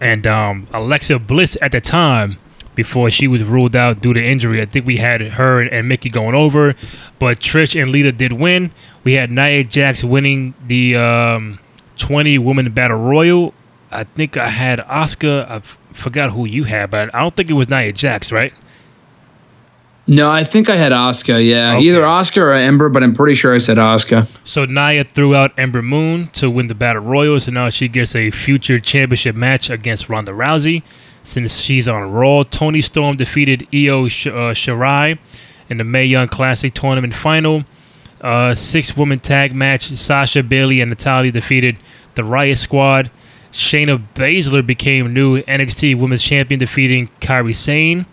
and 0.00 0.26
um, 0.26 0.66
Alexa 0.72 1.18
Bliss 1.20 1.56
at 1.62 1.72
the 1.72 1.80
time 1.80 2.38
before 2.74 3.10
she 3.10 3.26
was 3.26 3.42
ruled 3.42 3.74
out 3.74 4.00
due 4.00 4.12
to 4.12 4.24
injury. 4.24 4.62
I 4.62 4.64
think 4.64 4.86
we 4.86 4.98
had 4.98 5.20
her 5.20 5.60
and 5.60 5.88
Mickie 5.88 6.10
going 6.10 6.34
over, 6.34 6.74
but 7.18 7.40
Trish 7.40 7.80
and 7.80 7.90
Lita 7.90 8.12
did 8.12 8.32
win. 8.32 8.70
We 9.04 9.14
had 9.14 9.30
Nia 9.30 9.64
Jax 9.64 10.04
winning 10.04 10.54
the 10.64 10.96
um, 10.96 11.58
20 11.96 12.38
woman 12.38 12.70
battle 12.70 12.98
royal. 12.98 13.52
I 13.90 14.04
think 14.04 14.36
I 14.36 14.48
had 14.48 14.80
Asuka. 14.80 15.76
Forgot 15.92 16.30
who 16.30 16.44
you 16.46 16.64
had, 16.64 16.90
but 16.90 17.14
I 17.14 17.20
don't 17.20 17.34
think 17.34 17.50
it 17.50 17.54
was 17.54 17.68
Nia 17.68 17.92
Jax, 17.92 18.30
right? 18.30 18.52
No, 20.06 20.30
I 20.30 20.42
think 20.42 20.70
I 20.70 20.76
had 20.76 20.90
Asuka. 20.92 21.46
Yeah, 21.46 21.74
Okay. 21.76 21.84
either 21.84 22.00
Asuka 22.00 22.38
or 22.38 22.52
Ember, 22.52 22.88
but 22.88 23.02
I'm 23.02 23.12
pretty 23.14 23.34
sure 23.34 23.54
I 23.54 23.58
said 23.58 23.76
Asuka. 23.76 24.26
So 24.44 24.64
Nia 24.64 25.04
threw 25.04 25.34
out 25.34 25.52
Ember 25.58 25.82
Moon 25.82 26.28
to 26.34 26.48
win 26.48 26.68
the 26.68 26.74
Battle 26.74 27.02
Royal, 27.02 27.38
so 27.40 27.50
now 27.52 27.68
she 27.68 27.88
gets 27.88 28.14
a 28.16 28.30
future 28.30 28.78
championship 28.80 29.36
match 29.36 29.68
against 29.68 30.08
Ronda 30.08 30.32
Rousey. 30.32 30.82
Since 31.24 31.58
she's 31.58 31.86
on 31.86 32.10
Raw, 32.10 32.44
Toni 32.44 32.80
Storm 32.80 33.16
defeated 33.18 33.66
Io 33.74 34.08
Sh- 34.08 34.28
uh, 34.28 34.54
Shirai 34.54 35.18
in 35.68 35.76
the 35.76 35.84
Mae 35.84 36.06
Young 36.06 36.28
Classic 36.28 36.72
Tournament 36.72 37.14
Final. 37.14 37.64
Uh, 38.22 38.54
six-woman 38.54 39.18
tag 39.18 39.54
match: 39.54 39.90
Sasha 39.90 40.42
Bayley 40.42 40.80
and 40.80 40.88
Natalya 40.88 41.30
defeated 41.32 41.76
the 42.14 42.24
Riot 42.24 42.56
Squad. 42.56 43.10
Shayna 43.52 44.02
Baszler 44.14 44.66
became 44.66 45.12
new 45.12 45.42
NXT 45.42 45.98
Women's 45.98 46.22
Champion, 46.22 46.60
defeating 46.60 47.08
Kairi 47.20 47.54
Sane. 47.54 48.06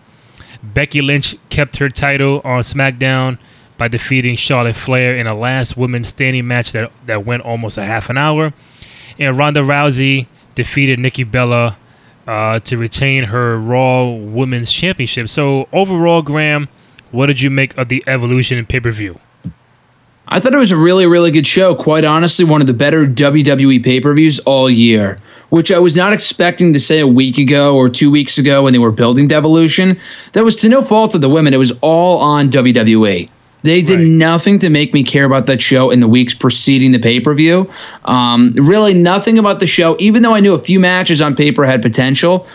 Becky 0.62 1.00
Lynch 1.00 1.36
kept 1.50 1.76
her 1.76 1.88
title 1.88 2.40
on 2.44 2.62
SmackDown 2.62 3.38
by 3.78 3.88
defeating 3.88 4.36
Charlotte 4.36 4.76
Flair 4.76 5.14
in 5.14 5.26
a 5.26 5.34
last 5.34 5.76
women's 5.76 6.08
standing 6.08 6.46
match 6.46 6.72
that, 6.72 6.90
that 7.06 7.24
went 7.24 7.42
almost 7.42 7.76
a 7.78 7.84
half 7.84 8.08
an 8.10 8.16
hour. 8.18 8.52
And 9.18 9.36
Ronda 9.36 9.60
Rousey 9.60 10.26
defeated 10.54 10.98
Nikki 10.98 11.24
Bella 11.24 11.76
uh, 12.26 12.58
to 12.60 12.76
retain 12.76 13.24
her 13.24 13.56
Raw 13.58 14.08
Women's 14.10 14.72
Championship. 14.72 15.28
So, 15.28 15.68
overall, 15.72 16.22
Graham, 16.22 16.68
what 17.12 17.26
did 17.26 17.40
you 17.40 17.50
make 17.50 17.76
of 17.78 17.88
the 17.88 18.02
Evolution 18.06 18.64
pay 18.66 18.80
per 18.80 18.90
view? 18.90 19.20
I 20.28 20.40
thought 20.40 20.54
it 20.54 20.58
was 20.58 20.72
a 20.72 20.76
really, 20.76 21.06
really 21.06 21.30
good 21.30 21.46
show. 21.46 21.74
Quite 21.74 22.04
honestly, 22.04 22.44
one 22.44 22.60
of 22.60 22.66
the 22.66 22.74
better 22.74 23.06
WWE 23.06 23.82
pay 23.84 24.00
per 24.00 24.12
views 24.14 24.40
all 24.40 24.68
year, 24.68 25.16
which 25.50 25.70
I 25.70 25.78
was 25.78 25.96
not 25.96 26.12
expecting 26.12 26.72
to 26.72 26.80
say 26.80 27.00
a 27.00 27.06
week 27.06 27.38
ago 27.38 27.76
or 27.76 27.88
two 27.88 28.10
weeks 28.10 28.38
ago 28.38 28.64
when 28.64 28.72
they 28.72 28.78
were 28.78 28.90
building 28.90 29.28
Devolution. 29.28 29.98
That 30.32 30.44
was 30.44 30.56
to 30.56 30.68
no 30.68 30.82
fault 30.82 31.14
of 31.14 31.20
the 31.20 31.28
women. 31.28 31.54
It 31.54 31.58
was 31.58 31.72
all 31.80 32.18
on 32.18 32.50
WWE. 32.50 33.28
They 33.62 33.82
did 33.82 33.98
Right. 33.98 34.06
nothing 34.06 34.58
to 34.60 34.70
make 34.70 34.94
me 34.94 35.02
care 35.02 35.24
about 35.24 35.46
that 35.46 35.60
show 35.60 35.90
in 35.90 36.00
the 36.00 36.06
weeks 36.06 36.34
preceding 36.34 36.92
the 36.92 36.98
pay 36.98 37.18
per 37.20 37.34
view. 37.34 37.68
Um, 38.04 38.52
really, 38.56 38.94
nothing 38.94 39.38
about 39.38 39.60
the 39.60 39.66
show, 39.66 39.96
even 39.98 40.22
though 40.22 40.34
I 40.34 40.40
knew 40.40 40.54
a 40.54 40.58
few 40.58 40.78
matches 40.78 41.20
on 41.20 41.34
paper 41.34 41.64
had 41.64 41.82
potential. 41.82 42.46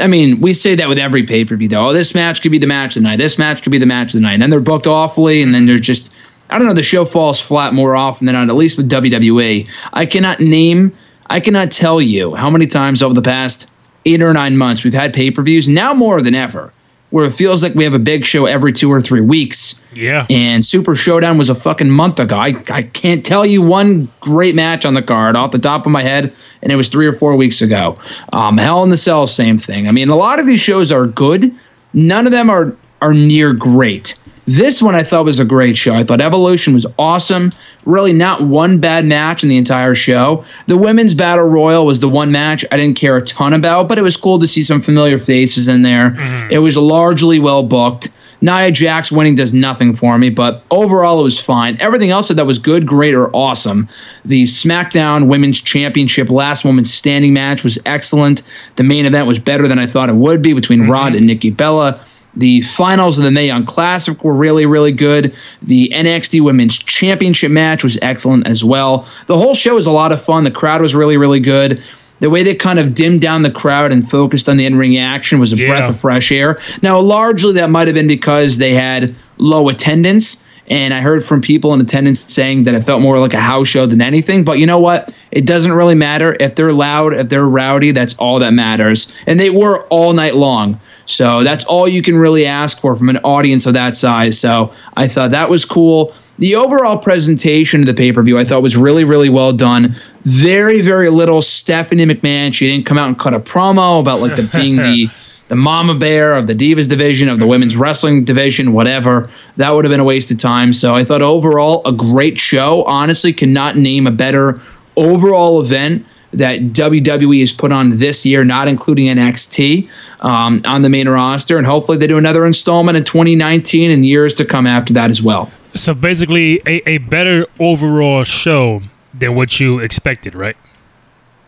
I 0.00 0.06
mean, 0.06 0.40
we 0.40 0.52
say 0.54 0.74
that 0.74 0.88
with 0.88 0.98
every 0.98 1.22
pay 1.22 1.44
per 1.44 1.54
view, 1.56 1.68
though. 1.68 1.88
Oh, 1.88 1.92
this 1.92 2.14
match 2.14 2.40
could 2.42 2.50
be 2.50 2.58
the 2.58 2.66
match 2.66 2.96
of 2.96 3.02
the 3.02 3.08
night. 3.08 3.18
This 3.18 3.38
match 3.38 3.62
could 3.62 3.72
be 3.72 3.78
the 3.78 3.86
match 3.86 4.08
of 4.08 4.14
the 4.14 4.20
night. 4.20 4.34
And 4.34 4.42
then 4.42 4.50
they're 4.50 4.60
booked 4.60 4.86
awfully, 4.86 5.42
and 5.42 5.54
then 5.54 5.66
there's 5.66 5.80
just, 5.82 6.14
I 6.50 6.58
don't 6.58 6.66
know, 6.66 6.72
the 6.74 6.82
show 6.82 7.04
falls 7.04 7.40
flat 7.40 7.74
more 7.74 7.94
often 7.94 8.26
than 8.26 8.34
not, 8.34 8.48
at 8.48 8.56
least 8.56 8.76
with 8.76 8.88
WWE. 8.88 9.68
I 9.92 10.06
cannot 10.06 10.40
name, 10.40 10.92
I 11.26 11.40
cannot 11.40 11.70
tell 11.70 12.00
you 12.00 12.34
how 12.34 12.50
many 12.50 12.66
times 12.66 13.02
over 13.02 13.14
the 13.14 13.22
past 13.22 13.68
eight 14.04 14.22
or 14.22 14.32
nine 14.32 14.56
months 14.56 14.84
we've 14.84 14.94
had 14.94 15.14
pay 15.14 15.30
per 15.30 15.42
views, 15.42 15.68
now 15.68 15.94
more 15.94 16.20
than 16.20 16.34
ever, 16.34 16.70
where 17.10 17.24
it 17.24 17.32
feels 17.32 17.62
like 17.62 17.74
we 17.74 17.84
have 17.84 17.94
a 17.94 17.98
big 17.98 18.24
show 18.24 18.46
every 18.46 18.72
two 18.72 18.90
or 18.90 19.00
three 19.00 19.20
weeks. 19.20 19.80
Yeah. 19.94 20.26
And 20.28 20.64
Super 20.64 20.94
Showdown 20.94 21.38
was 21.38 21.48
a 21.48 21.54
fucking 21.54 21.90
month 21.90 22.18
ago. 22.18 22.36
I, 22.36 22.60
I 22.70 22.82
can't 22.82 23.24
tell 23.24 23.46
you 23.46 23.62
one 23.62 24.10
great 24.20 24.54
match 24.54 24.84
on 24.84 24.94
the 24.94 25.02
card 25.02 25.36
off 25.36 25.52
the 25.52 25.58
top 25.58 25.86
of 25.86 25.92
my 25.92 26.02
head, 26.02 26.34
and 26.62 26.72
it 26.72 26.76
was 26.76 26.88
three 26.88 27.06
or 27.06 27.12
four 27.12 27.36
weeks 27.36 27.62
ago. 27.62 27.98
Um, 28.32 28.58
Hell 28.58 28.82
in 28.82 28.90
the 28.90 28.96
Cell, 28.96 29.26
same 29.26 29.58
thing. 29.58 29.88
I 29.88 29.92
mean, 29.92 30.08
a 30.08 30.16
lot 30.16 30.40
of 30.40 30.46
these 30.46 30.60
shows 30.60 30.92
are 30.92 31.06
good. 31.06 31.54
None 31.92 32.26
of 32.26 32.32
them 32.32 32.50
are 32.50 32.76
are 33.00 33.14
near 33.14 33.52
great. 33.52 34.16
This 34.46 34.82
one 34.82 34.94
I 34.94 35.02
thought 35.02 35.24
was 35.24 35.38
a 35.38 35.44
great 35.44 35.76
show. 35.76 35.94
I 35.94 36.04
thought 36.04 36.20
Evolution 36.20 36.74
was 36.74 36.86
awesome. 36.98 37.52
Really, 37.86 38.12
not 38.12 38.42
one 38.42 38.78
bad 38.78 39.04
match 39.06 39.42
in 39.42 39.48
the 39.48 39.56
entire 39.56 39.94
show. 39.94 40.44
The 40.66 40.76
women's 40.76 41.14
battle 41.14 41.46
royal 41.46 41.86
was 41.86 42.00
the 42.00 42.08
one 42.08 42.30
match 42.30 42.64
I 42.70 42.76
didn't 42.76 42.96
care 42.96 43.16
a 43.16 43.24
ton 43.24 43.54
about, 43.54 43.88
but 43.88 43.98
it 43.98 44.02
was 44.02 44.16
cool 44.16 44.38
to 44.38 44.46
see 44.46 44.62
some 44.62 44.80
familiar 44.80 45.18
faces 45.18 45.68
in 45.68 45.82
there. 45.82 46.10
Mm-hmm. 46.10 46.52
It 46.52 46.58
was 46.58 46.76
largely 46.76 47.38
well 47.38 47.62
booked. 47.62 48.08
Nia 48.44 48.70
Jax 48.70 49.10
winning 49.10 49.34
does 49.34 49.54
nothing 49.54 49.94
for 49.94 50.18
me, 50.18 50.28
but 50.28 50.62
overall 50.70 51.20
it 51.20 51.24
was 51.24 51.42
fine. 51.42 51.78
Everything 51.80 52.10
else 52.10 52.28
that 52.28 52.46
was 52.46 52.58
good, 52.58 52.86
great, 52.86 53.14
or 53.14 53.34
awesome. 53.34 53.88
The 54.26 54.44
SmackDown 54.44 55.28
Women's 55.28 55.62
Championship 55.62 56.28
last 56.28 56.62
woman 56.62 56.84
standing 56.84 57.32
match 57.32 57.64
was 57.64 57.78
excellent. 57.86 58.42
The 58.76 58.84
main 58.84 59.06
event 59.06 59.26
was 59.26 59.38
better 59.38 59.66
than 59.66 59.78
I 59.78 59.86
thought 59.86 60.10
it 60.10 60.16
would 60.16 60.42
be 60.42 60.52
between 60.52 60.82
mm-hmm. 60.82 60.90
Rod 60.90 61.14
and 61.14 61.26
Nikki 61.26 61.48
Bella. 61.48 62.04
The 62.36 62.62
finals 62.62 63.16
of 63.18 63.24
the 63.24 63.30
Mae 63.30 63.46
Young 63.46 63.64
Classic 63.64 64.22
were 64.24 64.34
really, 64.34 64.66
really 64.66 64.92
good. 64.92 65.34
The 65.62 65.90
NXT 65.94 66.40
Women's 66.42 66.78
Championship 66.78 67.50
match 67.50 67.82
was 67.82 67.98
excellent 68.02 68.46
as 68.46 68.64
well. 68.64 69.06
The 69.26 69.36
whole 69.36 69.54
show 69.54 69.76
was 69.76 69.86
a 69.86 69.92
lot 69.92 70.10
of 70.12 70.20
fun. 70.22 70.44
The 70.44 70.50
crowd 70.50 70.82
was 70.82 70.94
really, 70.94 71.16
really 71.16 71.40
good. 71.40 71.82
The 72.20 72.30
way 72.30 72.42
they 72.42 72.54
kind 72.54 72.78
of 72.78 72.94
dimmed 72.94 73.20
down 73.20 73.42
the 73.42 73.50
crowd 73.50 73.92
and 73.92 74.08
focused 74.08 74.48
on 74.48 74.56
the 74.56 74.66
in 74.66 74.76
ring 74.76 74.96
action 74.96 75.38
was 75.38 75.52
a 75.52 75.56
Yeah. 75.56 75.66
breath 75.66 75.90
of 75.90 75.98
fresh 76.00 76.32
air. 76.32 76.58
Now, 76.82 76.98
largely 76.98 77.52
that 77.54 77.70
might 77.70 77.86
have 77.86 77.94
been 77.94 78.06
because 78.06 78.58
they 78.58 78.74
had 78.74 79.14
low 79.38 79.68
attendance. 79.68 80.38
And 80.68 80.94
I 80.94 81.02
heard 81.02 81.22
from 81.22 81.42
people 81.42 81.74
in 81.74 81.80
attendance 81.82 82.32
saying 82.32 82.62
that 82.62 82.74
it 82.74 82.82
felt 82.84 83.02
more 83.02 83.18
like 83.18 83.34
a 83.34 83.40
house 83.40 83.68
show 83.68 83.84
than 83.84 84.00
anything. 84.00 84.44
But 84.44 84.58
you 84.58 84.64
know 84.66 84.78
what? 84.80 85.12
It 85.30 85.44
doesn't 85.44 85.74
really 85.74 85.94
matter. 85.94 86.36
If 86.40 86.54
they're 86.54 86.72
loud, 86.72 87.12
if 87.12 87.28
they're 87.28 87.46
rowdy, 87.46 87.90
that's 87.90 88.14
all 88.14 88.38
that 88.38 88.54
matters. 88.54 89.12
And 89.26 89.38
they 89.38 89.50
were 89.50 89.82
all 89.90 90.14
night 90.14 90.36
long. 90.36 90.80
So 91.06 91.44
that's 91.44 91.64
all 91.64 91.88
you 91.88 92.02
can 92.02 92.16
really 92.16 92.46
ask 92.46 92.80
for 92.80 92.96
from 92.96 93.08
an 93.08 93.18
audience 93.18 93.66
of 93.66 93.74
that 93.74 93.96
size. 93.96 94.38
So 94.38 94.72
I 94.96 95.08
thought 95.08 95.30
that 95.30 95.50
was 95.50 95.64
cool. 95.64 96.14
The 96.38 96.56
overall 96.56 96.98
presentation 96.98 97.80
of 97.80 97.86
the 97.86 97.94
pay 97.94 98.12
per 98.12 98.22
view 98.22 98.38
I 98.38 98.44
thought 98.44 98.62
was 98.62 98.76
really, 98.76 99.04
really 99.04 99.28
well 99.28 99.52
done. 99.52 99.94
Very, 100.22 100.80
very 100.80 101.10
little 101.10 101.42
Stephanie 101.42 102.06
McMahon. 102.06 102.52
She 102.52 102.66
didn't 102.66 102.86
come 102.86 102.98
out 102.98 103.08
and 103.08 103.18
cut 103.18 103.34
a 103.34 103.40
promo 103.40 104.00
about 104.00 104.20
like 104.20 104.36
the 104.36 104.42
being 104.42 104.76
the 104.76 105.08
the 105.48 105.56
mama 105.56 105.94
bear 105.94 106.34
of 106.34 106.46
the 106.46 106.54
divas 106.54 106.88
division 106.88 107.28
of 107.28 107.38
the 107.38 107.44
mm-hmm. 107.44 107.50
women's 107.50 107.76
wrestling 107.76 108.24
division 108.24 108.72
whatever 108.72 109.28
that 109.56 109.70
would 109.70 109.84
have 109.84 109.90
been 109.90 110.00
a 110.00 110.04
waste 110.04 110.30
of 110.30 110.38
time 110.38 110.72
so 110.72 110.94
i 110.94 111.04
thought 111.04 111.22
overall 111.22 111.82
a 111.86 111.92
great 111.92 112.38
show 112.38 112.82
honestly 112.84 113.32
cannot 113.32 113.76
name 113.76 114.06
a 114.06 114.10
better 114.10 114.60
overall 114.96 115.60
event 115.60 116.04
that 116.38 116.60
WWE 116.60 117.40
has 117.40 117.52
put 117.52 117.72
on 117.72 117.90
this 117.90 118.24
year, 118.24 118.44
not 118.44 118.68
including 118.68 119.06
NXT 119.06 119.88
um, 120.20 120.62
on 120.64 120.82
the 120.82 120.88
main 120.88 121.08
roster, 121.08 121.58
and 121.58 121.66
hopefully 121.66 121.98
they 121.98 122.06
do 122.06 122.18
another 122.18 122.46
installment 122.46 122.96
in 122.96 123.04
2019 123.04 123.90
and 123.90 124.04
years 124.04 124.34
to 124.34 124.44
come 124.44 124.66
after 124.66 124.92
that 124.94 125.10
as 125.10 125.22
well. 125.22 125.50
So, 125.74 125.94
basically, 125.94 126.60
a, 126.66 126.88
a 126.88 126.98
better 126.98 127.46
overall 127.58 128.24
show 128.24 128.82
than 129.12 129.34
what 129.34 129.58
you 129.58 129.78
expected, 129.80 130.34
right? 130.34 130.56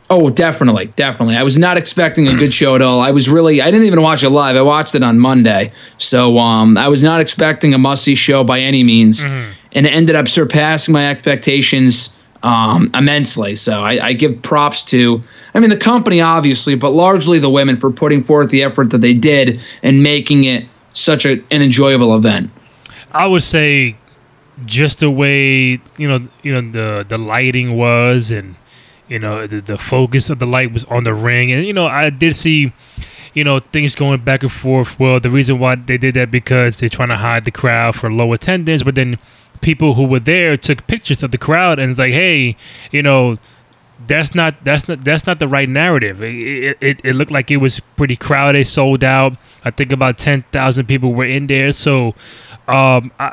Oh, 0.09 0.31
definitely, 0.31 0.87
definitely. 0.95 1.35
I 1.35 1.43
was 1.43 1.59
not 1.59 1.77
expecting 1.77 2.29
a 2.29 2.35
good 2.37 2.55
show 2.55 2.77
at 2.77 2.83
all. 2.83 3.01
I 3.01 3.11
was 3.11 3.29
really, 3.29 3.61
I 3.61 3.73
didn't 3.73 3.87
even 3.87 4.03
watch 4.03 4.23
it 4.23 4.31
live. 4.31 4.55
I 4.55 4.63
watched 4.63 4.95
it 4.95 5.03
on 5.03 5.19
Monday, 5.19 5.73
so 5.99 6.39
um, 6.39 6.79
I 6.79 6.89
was 6.89 7.03
not 7.03 7.21
expecting 7.21 7.75
a 7.75 7.79
must-see 7.79 8.15
show 8.15 8.45
by 8.45 8.61
any 8.61 8.85
means, 8.85 9.25
and 9.25 9.85
it 9.87 9.93
ended 9.93 10.15
up 10.15 10.29
surpassing 10.29 10.93
my 10.93 11.11
expectations 11.11 12.17
um, 12.43 12.91
immensely. 12.95 13.55
So 13.55 13.83
I, 13.83 14.09
I 14.09 14.13
give 14.13 14.41
props 14.43 14.83
to, 14.85 15.23
I 15.55 15.61
mean, 15.61 15.71
the 15.71 15.77
company 15.77 16.21
obviously, 16.21 16.75
but 16.75 16.91
largely 16.91 17.39
the 17.39 17.51
women 17.51 17.77
for 17.77 17.91
putting 17.91 18.23
forth 18.23 18.51
the 18.51 18.63
effort 18.63 18.91
that 18.91 19.01
they 19.01 19.15
did 19.15 19.61
and 19.83 20.03
making 20.03 20.45
it 20.45 20.65
such 20.93 21.27
a, 21.27 21.43
an 21.51 21.63
enjoyable 21.63 22.15
event. 22.15 22.51
I 23.13 23.27
would 23.27 23.43
say 23.43 23.97
just 24.65 25.01
the 25.01 25.11
way 25.11 25.81
you 25.99 26.09
know 26.09 26.27
you 26.43 26.53
know 26.53 26.71
the 26.71 27.05
the 27.07 27.19
lighting 27.19 27.77
was 27.77 28.31
and 28.31 28.57
you 29.09 29.19
know 29.19 29.47
the, 29.47 29.61
the 29.61 29.77
focus 29.77 30.31
of 30.31 30.39
the 30.39 30.47
light 30.47 30.73
was 30.73 30.85
on 30.85 31.05
the 31.05 31.13
ring 31.13 31.53
and 31.53 31.67
you 31.67 31.73
know 31.73 31.87
I 31.87 32.11
did 32.11 32.35
see 32.35 32.73
you 33.35 33.45
know 33.45 33.61
things 33.61 33.95
going 33.95 34.21
back 34.21 34.43
and 34.43 34.51
forth 34.51 34.99
well 34.99 35.21
the 35.21 35.31
reason 35.31 35.59
why 35.59 35.75
they 35.75 35.99
did 35.99 36.15
that 36.15 36.31
because 36.31 36.79
they're 36.79 36.89
trying 36.89 37.11
to 37.11 37.17
hide 37.17 37.45
the 37.45 37.51
crowd 37.51 37.95
for 37.95 38.11
low 38.11 38.33
attendance 38.33 38.83
but 38.83 38.95
then 38.95 39.19
people 39.67 39.95
who 39.95 40.05
were 40.13 40.21
there 40.21 40.57
took 40.57 40.87
pictures 40.87 41.25
of 41.25 41.31
the 41.33 41.39
crowd 41.49 41.77
and 41.81 41.91
it's 41.91 41.99
like 41.99 42.13
hey 42.13 42.57
you 42.93 43.03
know 43.03 43.37
that's 44.07 44.35
not 44.35 44.63
that's 44.63 44.89
not 44.89 45.03
that's 45.05 45.27
not 45.27 45.39
the 45.39 45.49
right 45.49 45.69
narrative. 45.69 46.23
It, 46.23 46.77
it, 46.81 47.01
it 47.03 47.15
looked 47.15 47.31
like 47.31 47.51
it 47.51 47.57
was 47.59 47.81
pretty 47.97 48.17
crowded, 48.17 48.67
sold 48.67 49.03
out. 49.03 49.37
I 49.65 49.71
think 49.71 49.93
about 49.93 50.19
ten 50.19 50.43
thousand 50.53 50.87
people 50.87 51.15
were 51.15 51.25
in 51.25 51.47
there. 51.47 51.73
So, 51.73 52.15
um, 52.69 53.11
I 53.19 53.33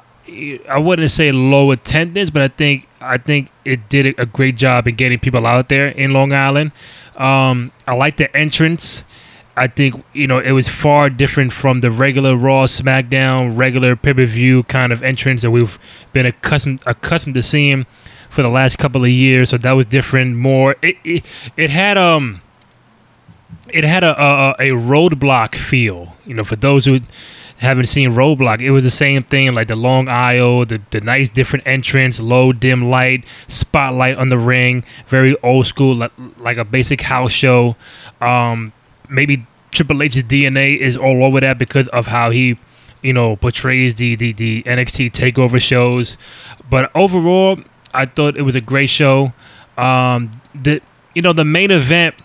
I 0.69 0.79
wouldn't 0.79 1.11
say 1.11 1.31
low 1.31 1.71
attendance, 1.71 2.29
but 2.29 2.41
I 2.41 2.47
think 2.47 2.87
I 3.01 3.17
think 3.17 3.51
it 3.65 3.89
did 3.89 4.17
a 4.17 4.25
great 4.25 4.55
job 4.55 4.87
in 4.87 4.95
getting 4.95 5.19
people 5.19 5.45
out 5.45 5.69
there 5.69 5.89
in 5.89 6.13
Long 6.13 6.31
Island. 6.31 6.71
Um, 7.17 7.71
I 7.85 7.95
like 7.95 8.17
the 8.17 8.35
entrance. 8.35 9.03
I 9.55 9.67
think 9.67 10.03
you 10.13 10.27
know 10.27 10.39
it 10.39 10.51
was 10.51 10.67
far 10.67 11.09
different 11.09 11.53
from 11.53 11.81
the 11.81 11.91
regular 11.91 12.35
Raw, 12.35 12.65
SmackDown, 12.65 13.57
regular 13.57 13.95
pay 13.95 14.13
per 14.13 14.25
view 14.25 14.63
kind 14.63 14.91
of 14.91 15.03
entrance 15.03 15.41
that 15.43 15.51
we've 15.51 15.77
been 16.11 16.25
accustomed 16.25 16.81
accustomed 16.85 17.35
to 17.35 17.43
seeing 17.43 17.85
for 18.29 18.41
the 18.41 18.49
last 18.49 18.77
couple 18.77 19.03
of 19.03 19.09
years. 19.11 19.51
So 19.51 19.57
that 19.57 19.73
was 19.73 19.85
different. 19.85 20.37
More 20.37 20.75
it 20.81 20.97
it, 21.03 21.25
it 21.55 21.69
had 21.69 21.97
um 21.97 22.41
it 23.69 23.83
had 23.83 24.03
a, 24.03 24.19
a 24.19 24.55
a 24.59 24.69
roadblock 24.69 25.55
feel. 25.55 26.15
You 26.25 26.33
know, 26.33 26.43
for 26.43 26.55
those 26.55 26.85
who 26.85 26.99
haven't 27.57 27.85
seen 27.85 28.11
Roadblock, 28.11 28.61
it 28.61 28.71
was 28.71 28.83
the 28.83 28.91
same 28.91 29.23
thing, 29.23 29.53
like 29.53 29.67
the 29.67 29.75
long 29.75 30.09
aisle, 30.09 30.65
the, 30.65 30.81
the 30.91 30.99
nice 30.99 31.29
different 31.29 31.65
entrance, 31.65 32.19
low 32.19 32.51
dim 32.51 32.89
light, 32.89 33.23
spotlight 33.47 34.17
on 34.17 34.27
the 34.27 34.37
ring, 34.37 34.83
very 35.07 35.35
old 35.41 35.65
school, 35.65 35.95
like, 35.95 36.11
like 36.39 36.57
a 36.57 36.65
basic 36.65 37.01
house 37.01 37.31
show. 37.31 37.75
Um, 38.19 38.73
maybe 39.09 39.45
Triple 39.71 40.03
H's 40.03 40.23
DNA 40.23 40.77
is 40.77 40.95
all 40.95 41.23
over 41.23 41.39
that 41.39 41.57
because 41.57 41.87
of 41.89 42.07
how 42.07 42.29
he, 42.29 42.57
you 43.01 43.13
know, 43.13 43.35
portrays 43.35 43.95
the, 43.95 44.15
the, 44.15 44.33
the 44.33 44.63
NXT 44.63 45.11
takeover 45.11 45.61
shows. 45.61 46.17
But 46.69 46.91
overall, 46.95 47.59
I 47.93 48.05
thought 48.05 48.35
it 48.37 48.43
was 48.43 48.55
a 48.55 48.61
great 48.61 48.89
show. 48.89 49.33
Um, 49.77 50.31
the 50.53 50.81
you 51.15 51.21
know 51.21 51.33
the 51.33 51.45
main 51.45 51.71
event, 51.71 52.15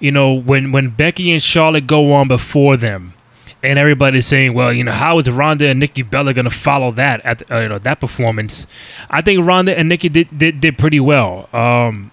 you 0.00 0.10
know 0.12 0.32
when 0.32 0.72
when 0.72 0.90
Becky 0.90 1.32
and 1.32 1.42
Charlotte 1.42 1.86
go 1.86 2.12
on 2.12 2.28
before 2.28 2.76
them, 2.76 3.14
and 3.62 3.78
everybody's 3.78 4.26
saying, 4.26 4.54
well, 4.54 4.72
you 4.72 4.84
know, 4.84 4.92
how 4.92 5.18
is 5.18 5.28
Ronda 5.30 5.68
and 5.68 5.80
Nikki 5.80 6.02
Bella 6.02 6.34
to 6.34 6.50
follow 6.50 6.90
that 6.92 7.20
at 7.24 7.50
uh, 7.50 7.60
you 7.60 7.68
know 7.68 7.78
that 7.78 8.00
performance? 8.00 8.66
I 9.10 9.20
think 9.22 9.44
Ronda 9.44 9.76
and 9.76 9.88
Nikki 9.88 10.08
did 10.08 10.36
did, 10.36 10.60
did 10.60 10.78
pretty 10.78 11.00
well. 11.00 11.48
Um, 11.52 12.10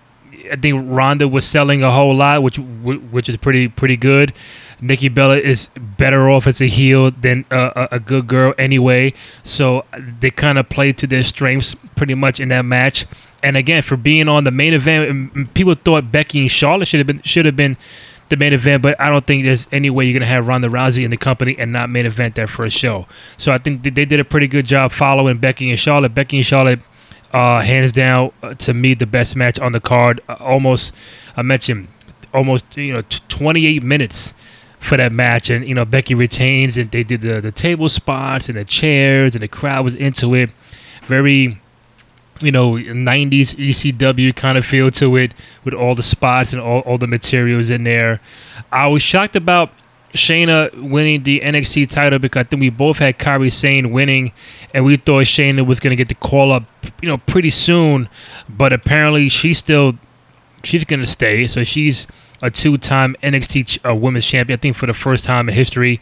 I 0.51 0.55
think 0.55 0.83
Ronda 0.87 1.27
was 1.27 1.45
selling 1.45 1.83
a 1.83 1.91
whole 1.91 2.15
lot, 2.15 2.43
which 2.43 2.57
which 2.57 3.29
is 3.29 3.37
pretty 3.37 3.67
pretty 3.67 3.97
good. 3.97 4.33
Nikki 4.81 5.09
Bella 5.09 5.37
is 5.37 5.69
better 5.77 6.29
off 6.29 6.47
as 6.47 6.59
a 6.61 6.65
heel 6.65 7.11
than 7.11 7.45
a, 7.51 7.87
a 7.91 7.99
good 7.99 8.27
girl 8.27 8.53
anyway, 8.57 9.13
so 9.43 9.85
they 10.19 10.31
kind 10.31 10.57
of 10.57 10.69
played 10.69 10.97
to 10.99 11.07
their 11.07 11.23
strengths 11.23 11.75
pretty 11.95 12.15
much 12.15 12.39
in 12.39 12.49
that 12.49 12.63
match. 12.63 13.05
And 13.43 13.57
again, 13.57 13.83
for 13.83 13.95
being 13.95 14.27
on 14.27 14.43
the 14.43 14.51
main 14.51 14.73
event, 14.73 15.53
people 15.53 15.75
thought 15.75 16.11
Becky 16.11 16.41
and 16.41 16.51
Charlotte 16.51 16.87
should 16.87 16.99
have 16.99 17.07
been 17.07 17.21
should 17.23 17.45
have 17.45 17.55
been 17.55 17.77
the 18.29 18.37
main 18.37 18.53
event, 18.53 18.81
but 18.81 18.99
I 18.99 19.09
don't 19.09 19.25
think 19.25 19.43
there's 19.43 19.67
any 19.71 19.89
way 19.89 20.05
you're 20.05 20.13
gonna 20.13 20.25
have 20.25 20.47
Ronda 20.47 20.69
Rousey 20.69 21.03
in 21.03 21.11
the 21.11 21.17
company 21.17 21.55
and 21.59 21.71
not 21.71 21.89
main 21.89 22.05
event 22.05 22.35
that 22.35 22.49
first 22.49 22.75
show. 22.77 23.05
So 23.37 23.51
I 23.51 23.57
think 23.57 23.83
they 23.83 24.05
did 24.05 24.19
a 24.19 24.25
pretty 24.25 24.47
good 24.47 24.65
job 24.65 24.91
following 24.91 25.37
Becky 25.37 25.69
and 25.69 25.79
Charlotte. 25.79 26.15
Becky 26.15 26.37
and 26.37 26.45
Charlotte, 26.45 26.79
uh, 27.33 27.61
hands 27.61 27.91
down, 27.91 28.31
uh, 28.43 28.53
to 28.55 28.73
me, 28.73 28.93
the 28.93 29.05
best 29.05 29.35
match 29.35 29.59
on 29.59 29.71
the 29.71 29.79
card. 29.79 30.21
Uh, 30.27 30.33
almost, 30.39 30.93
I 31.35 31.41
mentioned, 31.41 31.87
almost 32.33 32.77
you 32.77 32.93
know, 32.93 33.01
t- 33.01 33.19
28 33.29 33.83
minutes 33.83 34.33
for 34.79 34.97
that 34.97 35.11
match, 35.11 35.49
and 35.49 35.65
you 35.67 35.75
know 35.75 35.85
Becky 35.85 36.13
retains, 36.15 36.77
and 36.77 36.89
they 36.91 37.03
did 37.03 37.21
the 37.21 37.39
the 37.39 37.51
table 37.51 37.87
spots 37.87 38.49
and 38.49 38.57
the 38.57 38.65
chairs, 38.65 39.35
and 39.35 39.43
the 39.43 39.47
crowd 39.47 39.85
was 39.85 39.95
into 39.95 40.33
it. 40.33 40.49
Very 41.03 41.59
you 42.41 42.51
know 42.51 42.71
90s 42.73 43.55
ECW 43.55 44.35
kind 44.35 44.57
of 44.57 44.65
feel 44.65 44.89
to 44.91 45.15
it 45.15 45.33
with 45.63 45.73
all 45.75 45.93
the 45.93 46.03
spots 46.03 46.51
and 46.51 46.61
all, 46.61 46.79
all 46.81 46.97
the 46.97 47.07
materials 47.07 47.69
in 47.69 47.83
there. 47.83 48.19
I 48.71 48.87
was 48.87 49.01
shocked 49.01 49.35
about 49.35 49.71
Shayna 50.13 50.73
winning 50.89 51.23
the 51.23 51.39
NXT 51.39 51.89
title 51.89 52.19
because 52.19 52.41
I 52.41 52.43
think 52.43 52.59
we 52.59 52.69
both 52.69 52.99
had 52.99 53.17
Kairi 53.17 53.51
Sane 53.51 53.91
winning, 53.91 54.33
and 54.73 54.85
we 54.85 54.97
thought 54.97 55.25
Shayna 55.25 55.65
was 55.65 55.79
going 55.79 55.91
to 55.91 55.95
get 55.95 56.09
the 56.09 56.15
call 56.15 56.51
up, 56.51 56.63
you 57.01 57.07
know, 57.07 57.17
pretty 57.17 57.49
soon. 57.49 58.09
But 58.49 58.73
apparently, 58.73 59.29
she's 59.29 59.57
still 59.57 59.93
she's 60.63 60.83
going 60.83 60.99
to 60.99 61.05
stay. 61.07 61.47
So 61.47 61.63
she's 61.63 62.07
a 62.41 62.49
two-time 62.51 63.15
NXT 63.23 63.89
uh, 63.89 63.95
Women's 63.95 64.25
Champion. 64.25 64.57
I 64.57 64.61
think 64.61 64.75
for 64.75 64.85
the 64.85 64.93
first 64.93 65.23
time 65.23 65.47
in 65.47 65.55
history 65.55 65.99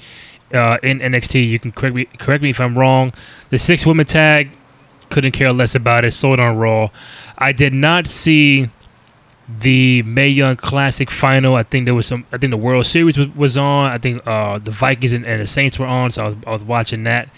uh, 0.53 0.77
in 0.83 0.99
NXT. 0.99 1.47
You 1.47 1.59
can 1.59 1.71
correct 1.71 1.95
me 1.95 2.05
correct 2.05 2.43
me 2.43 2.49
if 2.49 2.59
I'm 2.59 2.77
wrong. 2.77 3.13
The 3.49 3.59
six 3.59 3.85
women 3.85 4.05
tag 4.05 4.51
couldn't 5.09 5.31
care 5.31 5.51
less 5.51 5.75
about 5.75 6.05
it. 6.05 6.11
Sold 6.11 6.39
on 6.39 6.57
Raw. 6.57 6.89
I 7.37 7.51
did 7.51 7.73
not 7.73 8.07
see 8.07 8.69
the 9.57 10.03
Mae 10.03 10.29
Young 10.29 10.55
Classic 10.55 11.09
final. 11.09 11.55
I 11.55 11.63
think 11.63 11.85
there 11.85 11.95
was 11.95 12.05
some. 12.05 12.25
I 12.31 12.37
think 12.37 12.51
the 12.51 12.57
World 12.57 12.85
Series 12.85 13.17
was, 13.17 13.27
was 13.35 13.57
on. 13.57 13.89
I 13.91 13.97
think 13.97 14.25
uh, 14.27 14.59
the 14.59 14.71
Vikings 14.71 15.11
and, 15.11 15.25
and, 15.25 15.41
the 15.41 15.47
Saints 15.47 15.79
were 15.79 15.87
on, 15.87 16.11
so 16.11 16.23
I 16.23 16.27
was, 16.27 16.37
I 16.45 16.51
was 16.51 16.63
watching 16.63 17.03
that. 17.05 17.29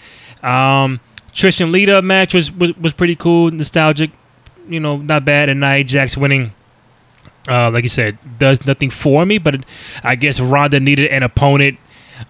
Um, 0.42 1.00
Trish 1.32 1.60
and 1.60 1.72
Lita 1.72 2.02
match 2.02 2.34
was, 2.34 2.50
was 2.52 2.76
was 2.76 2.92
pretty 2.92 3.16
cool, 3.16 3.50
nostalgic. 3.50 4.10
You 4.68 4.80
know, 4.80 4.98
not 4.98 5.24
bad. 5.24 5.48
And 5.48 5.60
Nia 5.60 5.84
Jax 5.84 6.16
winning. 6.16 6.52
Uh, 7.48 7.72
like 7.72 7.82
you 7.82 7.90
said, 7.90 8.16
does 8.38 8.64
nothing 8.66 8.88
for 8.88 9.26
me, 9.26 9.36
but 9.36 9.64
I 10.04 10.14
guess 10.14 10.38
Ronda 10.38 10.78
needed 10.78 11.10
an 11.10 11.24
opponent. 11.24 11.76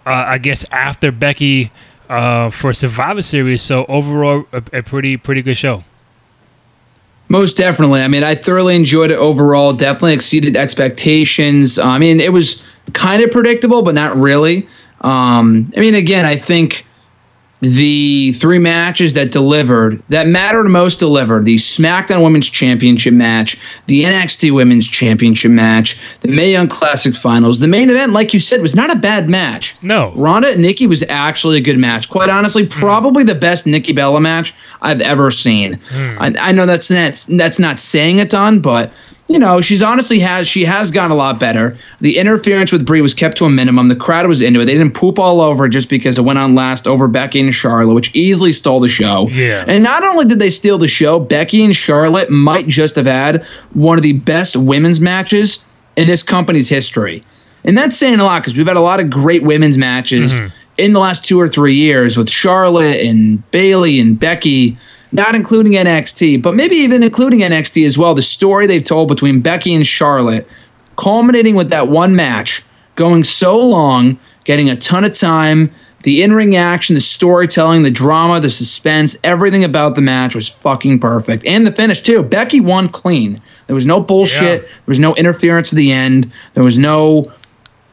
Uh, 0.07 0.11
I 0.11 0.39
guess 0.39 0.65
after 0.73 1.13
Becky 1.13 1.71
uh, 2.09 2.51
for 2.51 2.73
Survivor 2.73 3.21
Series. 3.21 3.63
So 3.63 3.85
overall, 3.87 4.47
a, 4.53 4.63
a 4.73 4.83
pretty 4.83 5.17
pretty 5.17 5.43
good 5.43 5.57
show. 5.57 5.85
Most 7.33 7.57
definitely. 7.57 8.03
I 8.03 8.09
mean, 8.09 8.25
I 8.25 8.35
thoroughly 8.35 8.77
enjoyed 8.77 9.11
it 9.11 9.17
overall. 9.17 9.73
Definitely 9.73 10.13
exceeded 10.13 10.55
expectations. 10.55 11.79
I 11.79 11.99
mean, 11.99 12.21
it 12.21 12.31
was 12.31 12.63
kind 12.93 13.23
of 13.23 13.31
predictable, 13.31 13.83
but 13.83 13.95
not 13.95 14.15
really. 14.17 14.67
Um, 15.01 15.73
I 15.75 15.81
mean, 15.81 15.95
again, 15.95 16.27
I 16.27 16.37
think 16.37 16.87
the 17.63 18.33
three 18.33 18.59
matches 18.59 19.13
that 19.13 19.31
delivered, 19.31 20.03
that 20.09 20.27
mattered 20.27 20.65
most 20.65 20.99
delivered 20.99 21.45
the 21.45 21.55
SmackDown 21.55 22.21
Women's 22.25 22.51
Championship 22.51 23.15
match, 23.15 23.57
the 23.87 24.03
NXT 24.03 24.53
Women's 24.53 24.89
Championship 24.89 25.53
match, 25.53 26.01
the 26.23 26.29
Mae 26.29 26.51
Young 26.51 26.67
Classic 26.67 27.15
Finals. 27.15 27.61
The 27.61 27.69
main 27.69 27.89
event, 27.89 28.13
like 28.13 28.35
you 28.35 28.41
said, 28.41 28.63
was 28.63 28.75
not 28.75 28.91
a 28.91 28.97
bad 28.97 29.29
match. 29.29 29.77
No. 29.81 30.13
Ronda 30.17 30.49
and 30.49 30.61
Nikki 30.61 30.89
was 30.89 31.05
actually 31.09 31.57
a 31.57 31.61
good 31.61 31.79
match. 31.79 32.09
Quite 32.09 32.29
honestly, 32.29 32.65
hmm. 32.65 32.71
probably 32.71 33.23
mm. 33.23 33.29
the 33.29 33.37
best 33.37 33.65
Nikki 33.65 33.93
Bella 33.93 34.21
match 34.21 34.53
I've 34.83 35.01
ever 35.01 35.31
seen. 35.31 35.77
Mm. 35.77 36.17
I, 36.19 36.49
I 36.49 36.53
know 36.53 36.67
that's 36.67 36.91
not, 36.91 37.25
that's 37.29 37.61
not 37.61 37.79
saying 37.79 38.19
a 38.19 38.27
ton, 38.27 38.59
but 38.59 38.93
you 39.29 39.39
know, 39.39 39.61
she's 39.61 39.83
honestly 39.83 40.19
has 40.19 40.49
she 40.49 40.65
has 40.65 40.91
gotten 40.91 41.11
a 41.11 41.15
lot 41.15 41.39
better. 41.39 41.77
The 42.01 42.19
interference 42.19 42.73
with 42.73 42.85
Brie 42.85 43.01
was 43.01 43.15
kept 43.15 43.39
to 43.39 43.45
a 43.45 43.51
minimum. 43.51 43.89
The 43.89 43.97
crowd 43.97 44.27
was 44.27 44.43
into 44.43 44.61
it. 44.61 44.65
They 44.67 44.75
didn't 44.75 44.95
poop 44.95 45.19
all 45.19 45.41
over 45.41 45.69
just 45.69 45.89
because 45.89 46.19
it 46.19 46.23
went 46.23 46.39
on 46.39 46.55
last 46.55 46.87
over 46.87 47.09
Becky 47.09 47.41
and 47.41 47.55
Charlotte, 47.55 47.95
which 47.95 48.15
easily 48.15 48.53
stole 48.53 48.81
the 48.81 48.89
show. 48.89 49.29
Yeah. 49.29 49.65
And 49.67 49.85
not 49.85 50.05
only 50.05 50.25
did 50.25 50.39
they 50.39 50.51
steal 50.51 50.77
the 50.77 50.89
show, 50.89 51.21
Becky 51.21 51.65
and 51.65 51.75
Charlotte 51.75 52.31
might 52.31 52.67
just 52.67 52.97
have 52.97 53.07
had 53.07 53.45
one 53.75 53.97
of 53.97 54.03
the 54.03 54.15
best 54.15 54.57
women's 54.57 55.01
matches 55.01 55.65
in 55.97 56.09
this 56.09 56.23
company's 56.23 56.69
history. 56.69 57.23
And 57.65 57.79
that's 57.79 57.97
saying 57.97 58.19
a 58.19 58.25
lot 58.25 58.43
because 58.43 58.57
we've 58.57 58.67
had 58.67 58.77
a 58.77 58.81
lot 58.81 59.01
of 59.01 59.09
great 59.09 59.45
women's 59.45 59.79
matches 59.79 60.35
mm-hmm. 60.35 60.49
in 60.79 60.93
the 60.93 60.99
last 60.99 61.25
two 61.25 61.41
or 61.41 61.47
three 61.47 61.75
years 61.75 62.17
with 62.17 62.29
Charlotte 62.29 63.01
and 63.01 63.49
Bayley 63.53 64.01
and 64.01 64.19
Becky 64.19 64.77
not 65.13 65.35
including 65.35 65.73
NXT, 65.73 66.43
but 66.43 66.55
maybe 66.55 66.77
even 66.77 67.03
including 67.03 67.41
NXT 67.41 67.85
as 67.87 67.99
well. 67.99 68.15
The 68.15 68.23
story 68.23 68.67
they've 68.67 68.83
told 68.83 69.09
between 69.09 69.41
Becky 69.41 69.75
and 69.75 69.87
Charlotte, 69.87 70.49
culminating 70.97 71.55
with 71.55 71.71
that 71.71 71.89
one 71.89 72.17
match, 72.17 72.63
going 72.97 73.25
so 73.25 73.59
long, 73.59 74.19
getting 74.45 74.71
a 74.71 74.77
ton 74.77 75.05
of 75.05 75.13
time. 75.13 75.71
The 76.03 76.25
in 76.25 76.33
ring 76.33 76.57
action, 76.57 76.95
the 76.95 77.01
storytelling, 77.01 77.83
the 77.83 77.91
drama, 77.91 78.41
the 78.41 78.51
suspense, 78.51 79.17
everything 79.23 79.63
about 79.63 79.95
the 79.95 80.03
match 80.03 80.35
was 80.35 80.49
fucking 80.49 80.99
perfect. 80.99 81.47
And 81.47 81.65
the 81.65 81.71
finish, 81.71 82.03
too. 82.03 82.25
Becky 82.25 82.59
won 82.59 82.89
clean. 82.89 83.41
There 83.69 83.75
was 83.75 83.87
no 83.87 84.01
bullshit. 84.01 84.63
Yeah. 84.63 84.69
There 84.69 84.83
was 84.87 84.99
no 84.99 85.15
interference 85.15 85.73
at 85.73 85.77
the 85.77 85.93
end. 85.93 86.33
There 86.55 86.65
was 86.65 86.77
no 86.77 87.33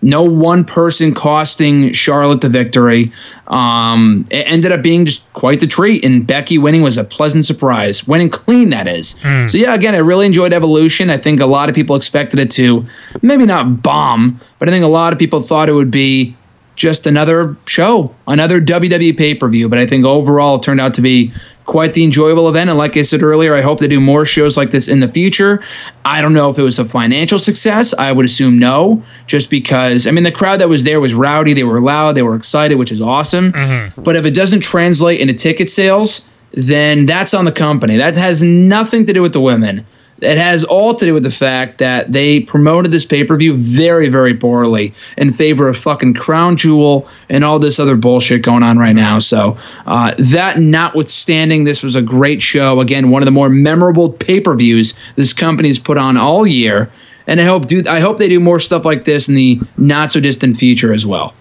no 0.01 0.23
one 0.23 0.63
person 0.63 1.13
costing 1.13 1.91
Charlotte 1.91 2.41
the 2.41 2.49
victory. 2.49 3.07
Um, 3.47 4.25
it 4.31 4.45
ended 4.47 4.71
up 4.71 4.81
being 4.81 5.05
just 5.05 5.31
quite 5.33 5.59
the 5.59 5.67
treat, 5.67 6.05
and 6.05 6.25
Becky 6.25 6.57
winning 6.57 6.81
was 6.81 6.97
a 6.97 7.03
pleasant 7.03 7.45
surprise. 7.45 8.07
Winning 8.07 8.29
clean, 8.29 8.69
that 8.69 8.87
is. 8.87 9.15
Mm. 9.19 9.49
So, 9.49 9.57
yeah, 9.57 9.73
again, 9.73 9.95
I 9.95 9.99
really 9.99 10.25
enjoyed 10.25 10.53
Evolution. 10.53 11.09
I 11.09 11.17
think 11.17 11.41
a 11.41 11.45
lot 11.45 11.69
of 11.69 11.75
people 11.75 11.95
expected 11.95 12.39
it 12.39 12.51
to 12.51 12.85
maybe 13.21 13.45
not 13.45 13.81
bomb, 13.81 14.39
but 14.57 14.69
I 14.69 14.71
think 14.71 14.85
a 14.85 14.89
lot 14.89 15.13
of 15.13 15.19
people 15.19 15.41
thought 15.41 15.69
it 15.69 15.73
would 15.73 15.91
be 15.91 16.35
just 16.79 17.05
another 17.05 17.57
show, 17.65 18.15
another 18.25 18.61
WWE 18.61 19.17
pay 19.17 19.35
per 19.35 19.49
view. 19.49 19.67
But 19.67 19.79
I 19.79 19.85
think 19.85 20.05
overall 20.05 20.55
it 20.55 20.63
turned 20.63 20.79
out 20.79 20.93
to 20.93 21.01
be 21.01 21.31
quite 21.69 21.93
the 21.93 22.03
enjoyable 22.03 22.49
event. 22.49 22.67
And 22.67 22.79
like 22.79 22.97
I 22.97 23.03
said 23.03 23.21
earlier, 23.21 23.55
I 23.55 23.61
hope 23.61 23.79
they 23.79 23.87
do 23.87 23.99
more 23.99 24.25
shows 24.25 24.57
like 24.57 24.71
this 24.71 24.87
in 24.87 25.01
the 25.01 25.07
future. 25.07 25.59
I 26.03 26.19
don't 26.19 26.33
know 26.33 26.49
if 26.49 26.57
it 26.57 26.63
was 26.63 26.79
a 26.79 26.83
financial 26.83 27.37
success. 27.37 27.93
I 27.93 28.11
would 28.11 28.25
assume 28.25 28.57
no, 28.57 29.03
just 29.27 29.51
because, 29.51 30.07
I 30.07 30.11
mean, 30.11 30.23
the 30.23 30.31
crowd 30.31 30.59
that 30.61 30.67
was 30.67 30.83
there 30.83 30.99
was 30.99 31.13
rowdy. 31.13 31.53
They 31.53 31.63
were 31.63 31.79
loud. 31.79 32.15
They 32.15 32.23
were 32.23 32.35
excited, 32.35 32.79
which 32.79 32.91
is 32.91 33.01
awesome. 33.01 33.53
Mm-hmm. 33.53 34.01
But 34.01 34.15
if 34.15 34.25
it 34.25 34.33
doesn't 34.33 34.61
translate 34.61 35.19
into 35.19 35.35
ticket 35.35 35.69
sales, 35.69 36.25
then 36.53 37.05
that's 37.05 37.35
on 37.35 37.45
the 37.45 37.51
company. 37.51 37.97
That 37.97 38.15
has 38.15 38.41
nothing 38.41 39.05
to 39.05 39.13
do 39.13 39.21
with 39.21 39.33
the 39.33 39.41
women. 39.41 39.85
It 40.21 40.37
has 40.37 40.63
all 40.63 40.93
to 40.93 41.05
do 41.05 41.13
with 41.13 41.23
the 41.23 41.31
fact 41.31 41.77
that 41.77 42.11
they 42.11 42.41
promoted 42.41 42.91
this 42.91 43.05
pay 43.05 43.23
per 43.23 43.37
view 43.37 43.55
very, 43.55 44.09
very 44.09 44.33
poorly 44.33 44.93
in 45.17 45.31
favor 45.31 45.67
of 45.67 45.77
fucking 45.77 46.13
Crown 46.13 46.57
Jewel 46.57 47.07
and 47.29 47.43
all 47.43 47.59
this 47.59 47.79
other 47.79 47.95
bullshit 47.95 48.41
going 48.41 48.63
on 48.63 48.77
right 48.77 48.95
now. 48.95 49.19
So, 49.19 49.57
uh, 49.85 50.13
that 50.17 50.59
notwithstanding, 50.59 51.63
this 51.63 51.83
was 51.83 51.95
a 51.95 52.01
great 52.01 52.41
show. 52.41 52.79
Again, 52.79 53.09
one 53.09 53.21
of 53.21 53.25
the 53.25 53.31
more 53.31 53.49
memorable 53.49 54.11
pay 54.11 54.39
per 54.39 54.55
views 54.55 54.93
this 55.15 55.33
company's 55.33 55.79
put 55.79 55.97
on 55.97 56.17
all 56.17 56.45
year. 56.45 56.91
And 57.27 57.39
I 57.39 57.43
hope 57.43 57.67
do 57.67 57.83
I 57.87 57.99
hope 57.99 58.17
they 58.17 58.29
do 58.29 58.39
more 58.39 58.59
stuff 58.59 58.85
like 58.85 59.03
this 59.03 59.29
in 59.29 59.35
the 59.35 59.59
not 59.77 60.11
so 60.11 60.19
distant 60.19 60.57
future 60.57 60.93
as 60.93 61.05
well. 61.05 61.33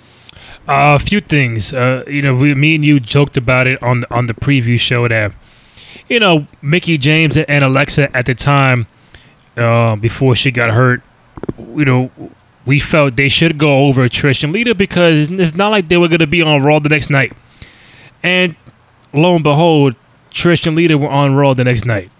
Uh, 0.69 0.95
a 0.95 0.99
few 0.99 1.23
things. 1.23 1.73
Uh, 1.73 2.05
you 2.07 2.21
know, 2.21 2.35
we, 2.35 2.55
me 2.55 2.75
and 2.75 2.85
you 2.85 3.01
joked 3.01 3.38
about 3.38 3.67
it 3.67 3.83
on 3.83 4.05
on 4.11 4.27
the 4.27 4.35
preview 4.35 4.79
show 4.79 5.09
that 5.09 5.33
you 6.09 6.21
know, 6.21 6.47
Mickie 6.62 6.99
James 6.99 7.37
and 7.37 7.64
Alexa 7.64 8.14
at 8.16 8.27
the 8.27 8.35
time, 8.35 8.87
uh, 9.57 9.97
before 9.97 10.35
she 10.35 10.51
got 10.51 10.71
hurt, 10.71 11.03
you 11.59 11.85
know, 11.85 12.11
we 12.64 12.79
felt 12.79 13.16
they 13.16 13.29
should 13.29 13.59
go 13.59 13.87
over 13.87 14.09
Trish 14.09 14.44
and 14.44 14.53
Lita 14.53 14.75
because 14.75 15.31
it's 15.31 15.55
not 15.55 15.71
like 15.71 15.88
they 15.88 15.97
were 15.97 16.09
going 16.09 16.21
to 16.21 16.27
be 16.27 16.42
on 16.42 16.62
Raw 16.62 16.79
the 16.79 16.90
next 16.90 17.11
night. 17.11 17.33
And 18.23 18.57
lo 19.12 19.35
and 19.35 19.42
behold, 19.42 19.94
Trish 20.31 20.66
and 20.66 20.77
Lita 20.77 20.99
were 20.99 21.09
on 21.09 21.35
Raw 21.35 21.55
the 21.55 21.64
next 21.64 21.87
night. 21.87 22.11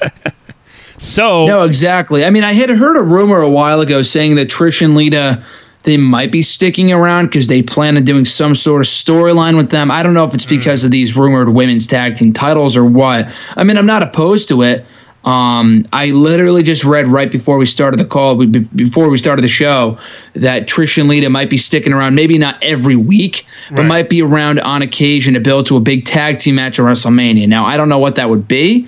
so 0.98 1.46
no, 1.46 1.64
exactly. 1.64 2.24
I 2.24 2.30
mean, 2.30 2.44
I 2.44 2.52
had 2.52 2.70
heard 2.70 2.96
a 2.96 3.02
rumor 3.02 3.40
a 3.40 3.50
while 3.50 3.80
ago 3.80 4.02
saying 4.02 4.36
that 4.36 4.48
Trish 4.48 4.82
and 4.82 4.94
Lita 4.94 5.44
they 5.86 5.96
might 5.96 6.32
be 6.32 6.42
sticking 6.42 6.92
around 6.92 7.26
because 7.26 7.46
they 7.46 7.62
plan 7.62 7.96
on 7.96 8.02
doing 8.02 8.24
some 8.24 8.54
sort 8.54 8.82
of 8.82 8.86
storyline 8.86 9.56
with 9.56 9.70
them. 9.70 9.90
I 9.90 10.02
don't 10.02 10.14
know 10.14 10.24
if 10.24 10.34
it's 10.34 10.44
hmm. 10.44 10.56
because 10.56 10.84
of 10.84 10.90
these 10.90 11.16
rumored 11.16 11.48
women's 11.48 11.86
tag 11.86 12.16
team 12.16 12.32
titles 12.32 12.76
or 12.76 12.84
what. 12.84 13.32
I 13.56 13.64
mean, 13.64 13.78
I'm 13.78 13.86
not 13.86 14.02
opposed 14.02 14.48
to 14.48 14.62
it. 14.62 14.84
Um, 15.24 15.84
I 15.92 16.10
literally 16.10 16.62
just 16.62 16.84
read 16.84 17.08
right 17.08 17.30
before 17.30 17.56
we 17.58 17.66
started 17.66 17.98
the 17.98 18.04
call, 18.04 18.36
before 18.46 19.08
we 19.08 19.18
started 19.18 19.42
the 19.42 19.48
show, 19.48 19.98
that 20.34 20.68
Trish 20.68 20.98
and 20.98 21.08
Lita 21.08 21.28
might 21.28 21.50
be 21.50 21.58
sticking 21.58 21.92
around, 21.92 22.14
maybe 22.14 22.38
not 22.38 22.62
every 22.62 22.94
week, 22.94 23.44
but 23.70 23.80
right. 23.80 23.88
might 23.88 24.08
be 24.08 24.22
around 24.22 24.60
on 24.60 24.82
occasion 24.82 25.34
to 25.34 25.40
build 25.40 25.66
to 25.66 25.76
a 25.76 25.80
big 25.80 26.04
tag 26.04 26.38
team 26.38 26.54
match 26.54 26.78
at 26.78 26.84
WrestleMania. 26.84 27.48
Now, 27.48 27.64
I 27.64 27.76
don't 27.76 27.88
know 27.88 27.98
what 27.98 28.14
that 28.14 28.30
would 28.30 28.46
be. 28.46 28.86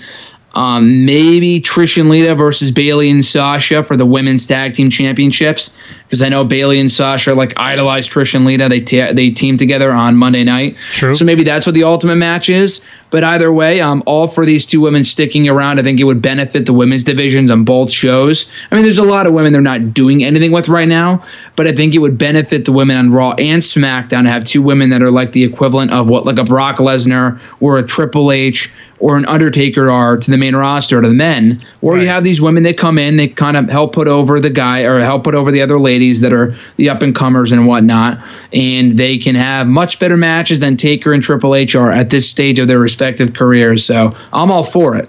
Um, 0.54 1.04
maybe 1.04 1.61
Trish 1.61 2.00
and 2.00 2.08
Lita 2.08 2.34
versus 2.34 2.72
Bayley 2.72 3.11
and 3.11 3.24
Sasha 3.24 3.82
for 3.84 3.96
the 3.96 4.06
women's 4.06 4.46
tag 4.46 4.72
team 4.72 4.88
championships 4.88 5.76
because 6.04 6.22
I 6.22 6.30
know 6.30 6.42
Bayley 6.42 6.80
and 6.80 6.90
Sasha 6.90 7.34
like 7.34 7.52
idolize 7.58 8.08
Trish 8.08 8.34
and 8.34 8.46
Lita. 8.46 8.68
They 8.68 8.80
te- 8.80 9.12
they 9.12 9.30
team 9.30 9.58
together 9.58 9.92
on 9.92 10.16
Monday 10.16 10.42
night. 10.42 10.76
True. 10.92 11.14
So 11.14 11.24
maybe 11.26 11.44
that's 11.44 11.66
what 11.66 11.74
the 11.74 11.84
ultimate 11.84 12.16
match 12.16 12.48
is. 12.48 12.82
But 13.11 13.24
either 13.24 13.52
way, 13.52 13.80
I'm 13.80 14.02
all 14.06 14.28
for 14.28 14.44
these 14.44 14.66
two 14.66 14.80
women 14.80 15.04
sticking 15.04 15.48
around. 15.48 15.78
I 15.78 15.82
think 15.82 16.00
it 16.00 16.04
would 16.04 16.20
benefit 16.20 16.66
the 16.66 16.72
women's 16.72 17.04
divisions 17.04 17.50
on 17.50 17.64
both 17.64 17.90
shows. 17.90 18.50
I 18.70 18.74
mean, 18.74 18.84
there's 18.84 18.98
a 18.98 19.04
lot 19.04 19.26
of 19.26 19.32
women 19.32 19.52
they're 19.52 19.62
not 19.62 19.94
doing 19.94 20.24
anything 20.24 20.52
with 20.52 20.68
right 20.68 20.88
now, 20.88 21.24
but 21.56 21.66
I 21.66 21.72
think 21.72 21.94
it 21.94 21.98
would 21.98 22.18
benefit 22.18 22.64
the 22.64 22.72
women 22.72 22.96
on 22.96 23.11
Raw 23.11 23.32
and 23.38 23.62
SmackDown 23.62 24.24
to 24.24 24.30
have 24.30 24.44
two 24.44 24.61
women 24.61 24.90
that 24.90 25.02
are 25.02 25.11
like 25.11 25.32
the 25.32 25.44
equivalent 25.44 25.90
of 25.92 26.08
what 26.08 26.26
like 26.26 26.38
a 26.38 26.44
Brock 26.44 26.76
Lesnar 26.76 27.40
or 27.61 27.78
a 27.78 27.82
Triple 27.82 28.30
H 28.30 28.70
or 29.00 29.16
an 29.16 29.26
Undertaker 29.26 29.90
are 29.90 30.16
to 30.16 30.30
the 30.30 30.38
main 30.38 30.56
roster 30.56 31.00
to 31.00 31.08
the 31.08 31.14
men, 31.14 31.61
where 31.80 31.94
right. 31.94 32.02
you 32.02 32.08
have 32.08 32.24
these 32.24 32.40
women 32.40 32.62
that 32.64 32.76
come 32.76 32.98
in, 32.98 33.16
they 33.16 33.28
kind 33.28 33.56
of 33.56 33.70
help 33.70 33.92
put 33.92 34.08
over 34.08 34.40
the 34.40 34.50
guy 34.50 34.82
or 34.82 34.98
help 35.00 35.24
put 35.24 35.34
over 35.34 35.50
the 35.50 35.62
other 35.62 35.78
ladies 35.78 36.20
that 36.20 36.32
are 36.32 36.54
the 36.76 36.88
up 36.88 37.02
and 37.02 37.14
comers 37.14 37.52
and 37.52 37.66
whatnot, 37.66 38.18
and 38.52 38.96
they 38.96 39.16
can 39.18 39.34
have 39.34 39.66
much 39.66 39.98
better 39.98 40.16
matches 40.16 40.58
than 40.58 40.76
Taker 40.76 41.12
and 41.12 41.22
Triple 41.22 41.54
H 41.54 41.74
are 41.74 41.90
at 41.90 42.11
this 42.11 42.28
stage 42.28 42.58
of 42.58 42.68
their 42.68 42.78
respective 42.78 43.34
careers. 43.34 43.84
So 43.84 44.16
I'm 44.32 44.50
all 44.50 44.64
for 44.64 44.96
it. 44.96 45.08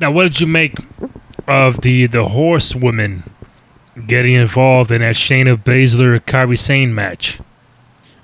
Now, 0.00 0.10
what 0.10 0.24
did 0.24 0.40
you 0.40 0.46
make 0.46 0.74
of 1.46 1.80
the 1.80 2.06
the 2.06 2.28
horsewomen 2.28 3.24
getting 4.06 4.34
involved 4.34 4.90
in 4.90 5.02
that 5.02 5.14
Shayna 5.14 5.56
Baszler 5.56 6.18
Kairi 6.18 6.58
Sane 6.58 6.94
match? 6.94 7.38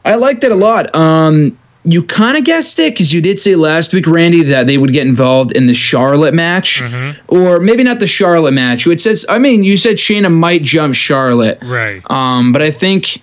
I 0.05 0.15
liked 0.15 0.45
it 0.45 0.53
a 0.53 0.57
lot. 0.57 0.95
Um, 0.95 1.59
you 1.91 2.03
kind 2.03 2.37
of 2.37 2.45
guessed 2.45 2.79
it 2.79 2.93
because 2.93 3.15
you 3.15 3.23
did 3.23 3.41
say 3.41 3.57
last 3.57 3.95
week, 3.95 4.07
Randy, 4.07 4.43
that 4.43 4.67
they 4.67 4.77
would 4.77 4.93
get 4.93 5.07
involved 5.07 5.53
in 5.53 5.67
the 5.67 5.75
Charlotte 5.75 6.35
match, 6.35 6.83
mm-hmm. 6.83 7.19
or 7.29 7.61
maybe 7.61 7.83
not 7.83 7.99
the 7.99 8.07
Charlotte 8.07 8.53
match. 8.53 8.85
Had 8.85 9.01
said, 9.01 9.17
I 9.29 9.39
mean, 9.39 9.63
you 9.65 9.79
said 9.79 9.97
Shayna 9.97 10.33
might 10.33 10.63
jump 10.63 10.95
Charlotte, 10.95 11.59
right? 11.63 12.03
Um, 12.11 12.53
but 12.53 12.61
I 12.61 12.71
think 12.71 13.23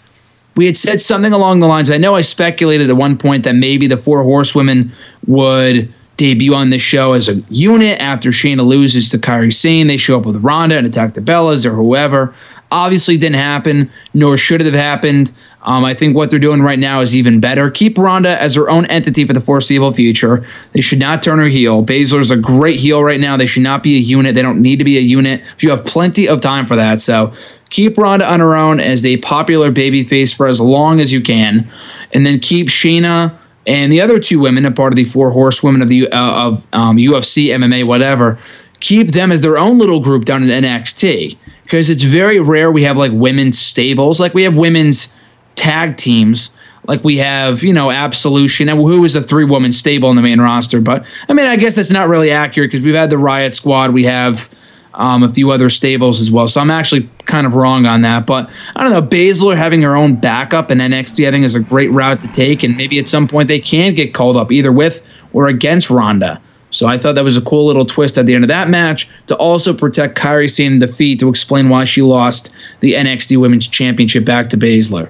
we 0.55 0.65
had 0.65 0.77
said 0.77 0.99
something 0.99 1.31
along 1.31 1.59
the 1.59 1.67
lines. 1.67 1.91
I 1.91 1.97
know 1.97 2.15
I 2.15 2.21
speculated 2.21 2.89
at 2.89 2.95
one 2.95 3.17
point 3.17 3.43
that 3.43 3.55
maybe 3.55 3.85
the 3.85 3.97
four 3.97 4.23
horsewomen 4.23 4.91
would 5.27 5.93
debut 6.17 6.55
on 6.55 6.69
this 6.69 6.81
show 6.81 7.13
as 7.13 7.29
a 7.29 7.35
unit 7.49 7.99
after 7.99 8.29
Shayna 8.29 8.65
loses 8.65 9.09
to 9.09 9.17
Kairi 9.19 9.53
Sane. 9.53 9.87
They 9.87 9.97
show 9.97 10.17
up 10.17 10.25
with 10.25 10.37
Ronda 10.37 10.77
and 10.77 10.87
attack 10.87 11.13
the 11.13 11.21
Bellas 11.21 11.65
or 11.65 11.75
whoever. 11.75 12.33
Obviously, 12.71 13.17
didn't 13.17 13.35
happen, 13.35 13.91
nor 14.13 14.37
should 14.37 14.61
it 14.61 14.65
have 14.65 14.73
happened. 14.73 15.31
Um, 15.61 15.85
I 15.85 15.93
think 15.93 16.15
what 16.15 16.29
they're 16.29 16.39
doing 16.39 16.61
right 16.61 16.79
now 16.79 17.01
is 17.01 17.15
even 17.15 17.39
better. 17.39 17.69
Keep 17.71 17.97
Ronda 17.97 18.41
as 18.41 18.55
her 18.55 18.69
own 18.69 18.85
entity 18.85 19.25
for 19.25 19.33
the 19.33 19.41
foreseeable 19.41 19.93
future. 19.93 20.45
They 20.73 20.81
should 20.81 20.99
not 20.99 21.21
turn 21.21 21.39
her 21.39 21.47
heel. 21.47 21.83
Baszler's 21.83 22.31
a 22.31 22.37
great 22.37 22.79
heel 22.79 23.03
right 23.03 23.19
now. 23.19 23.37
They 23.37 23.45
should 23.45 23.63
not 23.63 23.81
be 23.81 23.95
a 23.95 23.99
unit. 23.99 24.35
They 24.35 24.41
don't 24.41 24.61
need 24.61 24.77
to 24.77 24.85
be 24.85 24.97
a 24.97 25.01
unit. 25.01 25.43
You 25.59 25.69
have 25.71 25.85
plenty 25.85 26.27
of 26.27 26.41
time 26.41 26.65
for 26.67 26.75
that. 26.75 27.01
So 27.01 27.33
keep 27.69 27.97
Ronda 27.97 28.31
on 28.31 28.39
her 28.39 28.55
own 28.55 28.79
as 28.79 29.05
a 29.05 29.17
popular 29.17 29.71
babyface 29.71 30.35
for 30.35 30.47
as 30.47 30.59
long 30.59 30.99
as 30.99 31.11
you 31.11 31.21
can, 31.21 31.69
and 32.13 32.25
then 32.25 32.39
keep 32.39 32.67
Shayna 32.67 33.35
and 33.67 33.91
the 33.91 34.01
other 34.01 34.19
two 34.19 34.39
women, 34.39 34.65
a 34.65 34.71
part 34.71 34.93
of 34.93 34.97
the 34.97 35.05
four 35.05 35.31
horsewomen 35.31 35.81
of 35.81 35.87
the 35.87 36.07
uh, 36.11 36.47
of 36.47 36.65
um, 36.73 36.97
UFC, 36.97 37.47
MMA, 37.47 37.85
whatever. 37.85 38.37
Keep 38.79 39.09
them 39.09 39.31
as 39.31 39.41
their 39.41 39.57
own 39.57 39.77
little 39.77 39.99
group 39.99 40.25
down 40.25 40.43
in 40.43 40.49
NXT 40.49 41.37
because 41.65 41.89
it's 41.89 42.03
very 42.03 42.39
rare 42.39 42.71
we 42.71 42.83
have 42.83 42.95
like 42.95 43.11
women's 43.11 43.59
stables. 43.59 44.19
Like 44.19 44.33
we 44.33 44.43
have 44.43 44.55
women's 44.55 45.13
tag 45.55 45.97
teams. 45.97 46.51
Like 46.87 47.03
we 47.03 47.17
have, 47.17 47.63
you 47.63 47.73
know, 47.73 47.89
Absolution, 47.89 48.69
and 48.69 48.79
who 48.79 49.03
is 49.03 49.15
a 49.15 49.21
three 49.21 49.45
woman 49.45 49.71
stable 49.71 50.11
in 50.11 50.15
the 50.15 50.21
main 50.21 50.39
roster. 50.39 50.79
But 50.79 51.03
I 51.27 51.33
mean, 51.33 51.47
I 51.47 51.55
guess 51.55 51.75
that's 51.75 51.91
not 51.91 52.07
really 52.07 52.29
accurate 52.29 52.71
because 52.71 52.85
we've 52.85 52.95
had 52.95 53.09
the 53.09 53.17
Riot 53.17 53.55
Squad, 53.55 53.91
we 53.91 54.03
have 54.03 54.49
um, 54.93 55.23
a 55.23 55.29
few 55.29 55.51
other 55.51 55.69
stables 55.69 56.21
as 56.21 56.31
well. 56.31 56.47
So 56.47 56.61
I'm 56.61 56.69
actually 56.69 57.09
kind 57.25 57.47
of 57.47 57.55
wrong 57.55 57.87
on 57.87 58.01
that. 58.01 58.27
But 58.27 58.49
I 58.75 58.83
don't 58.83 58.93
know. 58.93 59.01
Baszler 59.01 59.57
having 59.57 59.81
her 59.81 59.95
own 59.95 60.15
backup 60.15 60.69
in 60.69 60.77
NXT, 60.77 61.27
I 61.27 61.31
think, 61.31 61.43
is 61.43 61.55
a 61.55 61.59
great 61.59 61.91
route 61.91 62.19
to 62.19 62.27
take. 62.27 62.63
And 62.63 62.77
maybe 62.77 62.99
at 62.99 63.07
some 63.07 63.27
point 63.27 63.47
they 63.47 63.59
can 63.59 63.95
get 63.95 64.13
called 64.13 64.37
up 64.37 64.51
either 64.51 64.71
with 64.71 65.05
or 65.33 65.47
against 65.47 65.89
Ronda. 65.89 66.39
So 66.75 66.87
I 66.87 66.97
thought 66.97 67.15
that 67.15 67.23
was 67.23 67.37
a 67.37 67.41
cool 67.41 67.65
little 67.65 67.85
twist 67.85 68.17
at 68.17 68.25
the 68.25 68.35
end 68.35 68.43
of 68.43 68.49
that 68.49 68.67
match 68.69 69.09
to 69.27 69.35
also 69.37 69.73
protect 69.73 70.17
Kairi 70.17 70.49
Sane 70.49 70.79
defeat 70.79 71.19
to 71.21 71.29
explain 71.29 71.69
why 71.69 71.85
she 71.85 72.01
lost 72.01 72.51
the 72.81 72.93
NXT 72.93 73.37
Women's 73.37 73.65
Championship 73.65 74.25
back 74.25 74.49
to 74.49 74.57
Baszler. 74.57 75.09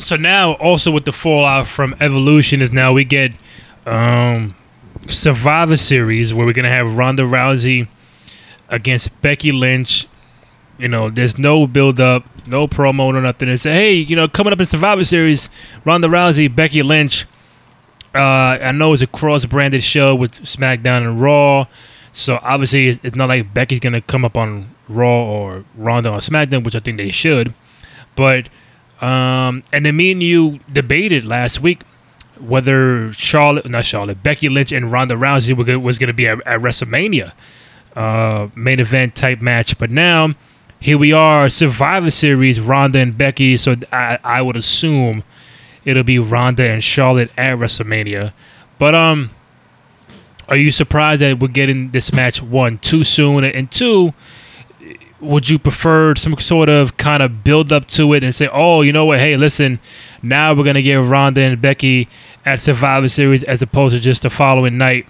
So 0.00 0.16
now, 0.16 0.54
also 0.54 0.90
with 0.90 1.04
the 1.04 1.12
fallout 1.12 1.68
from 1.68 1.94
Evolution, 2.00 2.60
is 2.60 2.72
now 2.72 2.92
we 2.92 3.04
get 3.04 3.30
um, 3.86 4.56
Survivor 5.08 5.76
Series 5.76 6.34
where 6.34 6.44
we're 6.44 6.52
gonna 6.52 6.68
have 6.68 6.96
Ronda 6.96 7.22
Rousey 7.22 7.86
against 8.68 9.22
Becky 9.22 9.52
Lynch. 9.52 10.08
You 10.76 10.88
know, 10.88 11.08
there's 11.08 11.38
no 11.38 11.68
build 11.68 12.00
up, 12.00 12.24
no 12.48 12.66
promo, 12.66 13.14
or 13.14 13.20
nothing. 13.20 13.48
And 13.48 13.60
say, 13.60 13.72
hey, 13.72 13.92
you 13.92 14.16
know, 14.16 14.26
coming 14.26 14.52
up 14.52 14.58
in 14.58 14.66
Survivor 14.66 15.04
Series, 15.04 15.48
Ronda 15.84 16.08
Rousey, 16.08 16.52
Becky 16.52 16.82
Lynch 16.82 17.26
uh, 18.14 18.58
I 18.62 18.72
know 18.72 18.92
it's 18.92 19.02
a 19.02 19.06
cross-branded 19.06 19.82
show 19.82 20.14
with 20.14 20.32
SmackDown 20.42 21.02
and 21.06 21.20
Raw, 21.20 21.66
so 22.12 22.38
obviously 22.42 22.88
it's, 22.88 23.00
it's 23.02 23.16
not 23.16 23.28
like 23.28 23.52
Becky's 23.52 23.80
gonna 23.80 24.00
come 24.00 24.24
up 24.24 24.36
on 24.36 24.70
Raw 24.88 25.24
or 25.24 25.64
Ronda 25.76 26.10
on 26.10 26.20
SmackDown, 26.20 26.64
which 26.64 26.76
I 26.76 26.78
think 26.78 26.96
they 26.98 27.10
should. 27.10 27.54
But 28.16 28.48
um, 29.00 29.62
and 29.72 29.84
then 29.84 29.96
me 29.96 30.12
and 30.12 30.22
you 30.22 30.60
debated 30.72 31.24
last 31.24 31.60
week 31.60 31.82
whether 32.40 33.12
Charlotte, 33.12 33.68
not 33.68 33.84
Charlotte, 33.84 34.22
Becky 34.22 34.48
Lynch 34.48 34.72
and 34.72 34.90
Ronda 34.90 35.14
Rousey 35.14 35.56
were, 35.56 35.78
was 35.78 35.98
going 35.98 36.08
to 36.08 36.14
be 36.14 36.26
at, 36.26 36.44
at 36.46 36.60
WrestleMania 36.60 37.32
uh, 37.96 38.48
main 38.54 38.80
event 38.80 39.14
type 39.14 39.40
match. 39.40 39.78
But 39.78 39.90
now 39.90 40.34
here 40.80 40.98
we 40.98 41.12
are, 41.12 41.48
Survivor 41.48 42.10
Series, 42.10 42.60
Ronda 42.60 42.98
and 42.98 43.16
Becky. 43.16 43.56
So 43.56 43.76
I, 43.92 44.18
I 44.24 44.42
would 44.42 44.56
assume 44.56 45.22
it'll 45.84 46.02
be 46.02 46.18
Ronda 46.18 46.68
and 46.68 46.82
Charlotte 46.82 47.30
at 47.36 47.58
WrestleMania. 47.58 48.32
But 48.78 48.94
um, 48.94 49.30
are 50.48 50.56
you 50.56 50.70
surprised 50.70 51.22
that 51.22 51.38
we're 51.38 51.48
getting 51.48 51.90
this 51.90 52.12
match 52.12 52.42
one 52.42 52.78
too 52.78 53.04
soon? 53.04 53.44
And 53.44 53.70
two, 53.70 54.12
would 55.20 55.48
you 55.48 55.58
prefer 55.58 56.14
some 56.14 56.38
sort 56.38 56.68
of 56.68 56.96
kind 56.96 57.22
of 57.22 57.44
build 57.44 57.72
up 57.72 57.86
to 57.88 58.12
it 58.12 58.22
and 58.22 58.34
say, 58.34 58.48
oh, 58.52 58.82
you 58.82 58.92
know 58.92 59.06
what? 59.06 59.18
Hey, 59.18 59.36
listen, 59.36 59.78
now 60.22 60.52
we're 60.54 60.64
gonna 60.64 60.82
get 60.82 60.96
Ronda 60.96 61.40
and 61.40 61.60
Becky 61.60 62.08
at 62.44 62.60
Survivor 62.60 63.08
Series 63.08 63.42
as 63.44 63.62
opposed 63.62 63.94
to 63.94 64.00
just 64.00 64.22
the 64.22 64.30
following 64.30 64.76
night. 64.76 65.06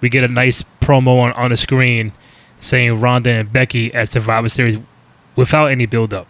We 0.00 0.10
get 0.10 0.24
a 0.24 0.28
nice 0.28 0.62
promo 0.80 1.20
on, 1.20 1.32
on 1.32 1.50
the 1.50 1.56
screen 1.56 2.12
saying 2.60 3.00
Ronda 3.00 3.30
and 3.30 3.52
Becky 3.52 3.92
at 3.94 4.10
Survivor 4.10 4.48
Series 4.48 4.78
without 5.36 5.66
any 5.66 5.86
build 5.86 6.12
up. 6.12 6.26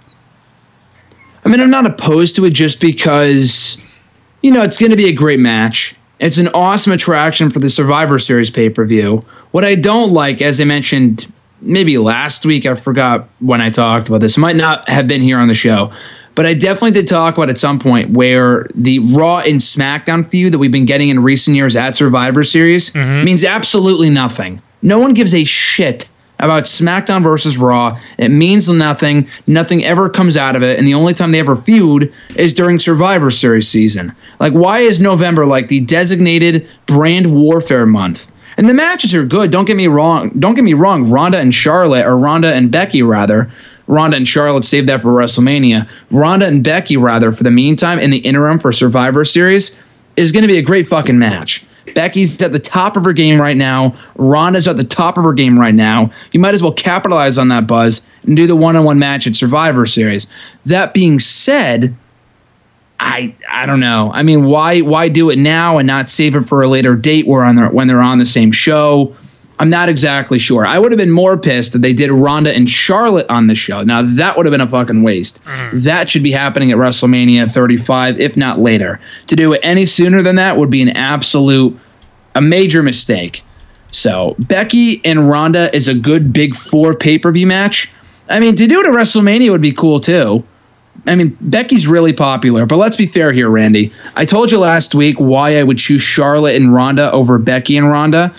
I 1.45 1.49
mean, 1.49 1.61
I'm 1.61 1.71
not 1.71 1.87
opposed 1.87 2.37
to 2.37 2.45
it 2.45 2.55
just 2.55 2.81
because, 2.81 3.81
you 4.43 4.51
know, 4.51 4.63
it's 4.63 4.79
going 4.79 4.91
to 4.91 4.97
be 4.97 5.09
a 5.09 5.13
great 5.13 5.41
match. 5.41 5.95
It's 6.21 6.39
an 6.39 6.49
awesome 6.55 6.93
attraction 6.93 7.51
for 7.51 7.59
the 7.59 7.69
Survivor 7.69 8.19
Series 8.19 8.51
pay 8.51 8.71
per 8.71 8.87
view. 8.87 9.25
What 9.51 9.65
I 9.65 9.75
don't 9.75 10.13
like, 10.13 10.41
as 10.41 10.61
I 10.61 10.65
mentioned 10.65 11.27
maybe 11.65 11.99
last 11.99 12.47
week. 12.47 12.67
I 12.67 12.75
forgot 12.75 13.29
when 13.41 13.61
I 13.61 13.71
talked 13.71 14.09
about 14.09 14.21
this. 14.21 14.37
It 14.37 14.41
might 14.41 14.57
not 14.57 14.89
have 14.89 15.07
been 15.07 15.23
here 15.23 15.39
on 15.39 15.49
the 15.49 15.55
show. 15.55 15.93
But 16.35 16.47
I 16.47 16.55
definitely 16.55 16.91
did 16.91 17.07
talk 17.07 17.37
about 17.37 17.49
at 17.49 17.59
some 17.59 17.79
point 17.79 18.11
where 18.11 18.67
the 18.75 18.99
Raw 19.15 19.39
and 19.39 19.61
SmackDown 19.61 20.27
feud 20.27 20.53
that 20.53 20.59
we've 20.59 20.73
been 20.73 20.85
getting 20.85 21.09
in 21.09 21.23
recent 21.23 21.57
years 21.57 21.77
at 21.77 21.95
Survivor 21.95 22.43
Series 22.43 22.91
mm-hmm. 22.91 23.25
means 23.25 23.45
absolutely 23.45 24.11
nothing. 24.11 24.61
No 24.83 24.99
one 24.99 25.15
gives 25.15 25.33
a 25.33 25.45
shit 25.45 26.09
about 26.45 26.65
SmackDown 26.65 27.23
versus 27.23 27.59
Raw. 27.59 27.99
It 28.19 28.31
means 28.31 28.71
nothing. 28.71 29.29
Nothing 29.47 29.85
ever 29.85 30.09
comes 30.09 30.37
out 30.37 30.57
of 30.57 30.63
it. 30.63 30.79
And 30.79 30.87
the 30.87 30.95
only 30.95 31.15
time 31.15 31.33
they 31.33 31.41
ever 31.41 31.57
feud 31.57 32.13
is 32.37 32.55
during 32.55 32.79
Survivor 32.79 33.31
Series 33.31 33.69
season. 33.69 34.15
Like, 34.41 34.53
why 34.53 34.81
is 34.81 35.01
November 35.01 35.47
like 35.47 35.69
the 35.69 35.81
designated 35.81 36.69
brand 36.87 37.35
warfare 37.35 37.87
month? 37.87 38.31
And 38.57 38.69
the 38.69 38.75
matches 38.75 39.15
are 39.15 39.25
good. 39.25 39.51
Don't 39.51 39.65
get 39.65 39.77
me 39.77 39.89
wrong. 39.89 40.31
Don't 40.39 40.55
get 40.55 40.65
me 40.65 40.75
wrong. 40.75 41.11
Ronda 41.11 41.39
and 41.39 41.53
Charlotte, 41.53 42.07
or 42.07 42.17
Ronda 42.17 42.55
and 42.55 42.71
Becky 42.71 43.03
rather. 43.03 43.51
Ronda 43.87 44.17
and 44.17 44.27
Charlotte 44.27 44.65
saved 44.65 44.89
that 44.89 45.03
for 45.03 45.09
WrestleMania. 45.09 45.89
Ronda 46.11 46.47
and 46.47 46.63
Becky 46.63 46.97
rather 46.97 47.33
for 47.33 47.43
the 47.43 47.51
meantime 47.51 47.99
in 47.99 48.11
the 48.11 48.19
interim 48.19 48.59
for 48.59 48.73
Survivor 48.73 49.25
Series 49.25 49.79
is 50.17 50.33
going 50.33 50.43
to 50.43 50.49
be 50.49 50.59
a 50.59 50.63
great 50.63 50.87
fucking 50.87 51.19
match. 51.19 51.65
Becky's 51.95 52.41
at 52.43 52.53
the 52.53 52.59
top 52.59 52.97
of 52.97 53.05
her 53.05 53.13
game 53.13 53.41
right 53.41 53.57
now. 53.57 53.95
Ronda's 54.17 54.67
at 54.67 54.77
the 54.77 54.85
top 54.85 55.19
of 55.19 55.25
her 55.25 55.33
game 55.33 55.59
right 55.59 55.75
now. 55.75 56.11
You 56.33 56.41
might 56.41 56.55
as 56.55 56.63
well 56.63 56.73
capitalize 56.73 57.39
on 57.39 57.49
that 57.49 57.67
buzz 57.67 58.03
and 58.25 58.37
do 58.37 58.47
the 58.47 58.57
one-on-one 58.57 58.99
match 58.99 59.27
at 59.27 59.37
Survivor 59.37 59.85
Series. 59.87 60.27
That 60.67 60.95
being 60.95 61.19
said, 61.19 61.95
I 63.01 63.35
I 63.51 63.67
don't 63.67 63.81
know. 63.81 64.11
I 64.15 64.23
mean, 64.23 64.45
why 64.45 64.81
why 64.81 65.09
do 65.09 65.31
it 65.31 65.39
now 65.39 65.79
and 65.79 65.87
not 65.87 66.09
save 66.09 66.37
it 66.37 66.45
for 66.45 66.63
a 66.63 66.69
later 66.69 66.95
date 66.95 67.27
where 67.27 67.45
on 67.45 67.57
when 67.75 67.87
they're 67.87 68.01
on 68.01 68.19
the 68.19 68.25
same 68.25 68.53
show? 68.53 69.15
I'm 69.65 69.71
not 69.71 69.89
exactly 69.89 70.39
sure. 70.39 70.67
I 70.67 70.79
would 70.79 70.93
have 70.93 70.99
been 70.99 71.11
more 71.11 71.39
pissed 71.39 71.75
if 71.75 71.81
they 71.81 71.95
did 71.95 72.11
Ronda 72.11 72.55
and 72.55 72.69
Charlotte 72.69 73.25
on 73.31 73.47
the 73.47 73.55
show. 73.55 73.79
Now 73.79 74.03
that 74.03 74.37
would 74.37 74.45
have 74.45 74.51
been 74.51 74.61
a 74.61 74.69
fucking 74.69 75.03
waste. 75.03 75.43
Mm. 75.45 75.85
That 75.85 76.11
should 76.11 76.23
be 76.23 76.31
happening 76.31 76.71
at 76.71 76.77
WrestleMania 76.77 77.51
35, 77.51 78.21
if 78.21 78.37
not 78.37 78.59
later. 78.59 79.01
To 79.29 79.37
do 79.37 79.55
it 79.55 79.61
any 79.63 79.87
sooner 79.87 80.21
than 80.21 80.37
that 80.37 80.59
would 80.59 80.69
be 80.69 80.83
an 80.83 80.91
absolute 80.91 81.81
a 82.35 82.43
major 82.43 82.83
mistake. 82.83 83.43
So 83.91 84.37
Becky 84.39 85.03
and 85.03 85.31
Ronda 85.31 85.75
is 85.75 85.89
a 85.89 85.95
good 85.95 86.31
big 86.31 86.55
four 86.55 86.95
pay 86.95 87.19
per 87.19 87.33
view 87.33 87.47
match. 87.47 87.91
I 88.29 88.41
mean, 88.41 88.57
to 88.57 88.67
do 88.67 88.81
it 88.81 88.87
at 88.87 88.93
WrestleMania 88.93 89.51
would 89.51 89.63
be 89.63 89.73
cool 89.73 89.99
too. 89.99 90.45
I 91.07 91.17
mean, 91.17 91.37
Becky's 91.41 91.87
really 91.87 92.13
popular, 92.13 92.67
but 92.67 92.77
let's 92.77 92.97
be 92.97 93.07
fair 93.07 93.33
here, 93.33 93.49
Randy. 93.49 93.93
I 94.15 94.25
told 94.25 94.53
you 94.53 94.59
last 94.59 94.95
week 94.95 95.19
why 95.19 95.59
I 95.59 95.63
would 95.63 95.79
choose 95.79 96.03
Charlotte 96.03 96.57
and 96.57 96.73
Ronda 96.73 97.11
over 97.13 97.39
Becky 97.39 97.77
and 97.77 97.91
Ronda. 97.91 98.35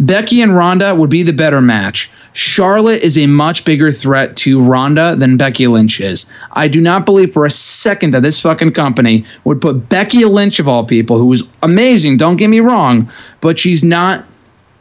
Becky 0.00 0.40
and 0.40 0.56
Ronda 0.56 0.94
would 0.94 1.10
be 1.10 1.22
the 1.22 1.32
better 1.32 1.60
match. 1.60 2.10
Charlotte 2.32 3.02
is 3.02 3.18
a 3.18 3.26
much 3.26 3.66
bigger 3.66 3.92
threat 3.92 4.34
to 4.36 4.62
Ronda 4.62 5.14
than 5.14 5.36
Becky 5.36 5.66
Lynch 5.66 6.00
is. 6.00 6.24
I 6.52 6.68
do 6.68 6.80
not 6.80 7.04
believe 7.04 7.34
for 7.34 7.44
a 7.44 7.50
second 7.50 8.14
that 8.14 8.22
this 8.22 8.40
fucking 8.40 8.72
company 8.72 9.26
would 9.44 9.60
put 9.60 9.90
Becky 9.90 10.24
Lynch 10.24 10.58
of 10.58 10.66
all 10.66 10.84
people, 10.84 11.18
who 11.18 11.30
is 11.32 11.42
amazing, 11.62 12.16
don't 12.16 12.36
get 12.36 12.48
me 12.48 12.60
wrong, 12.60 13.10
but 13.42 13.58
she's 13.58 13.84
not 13.84 14.24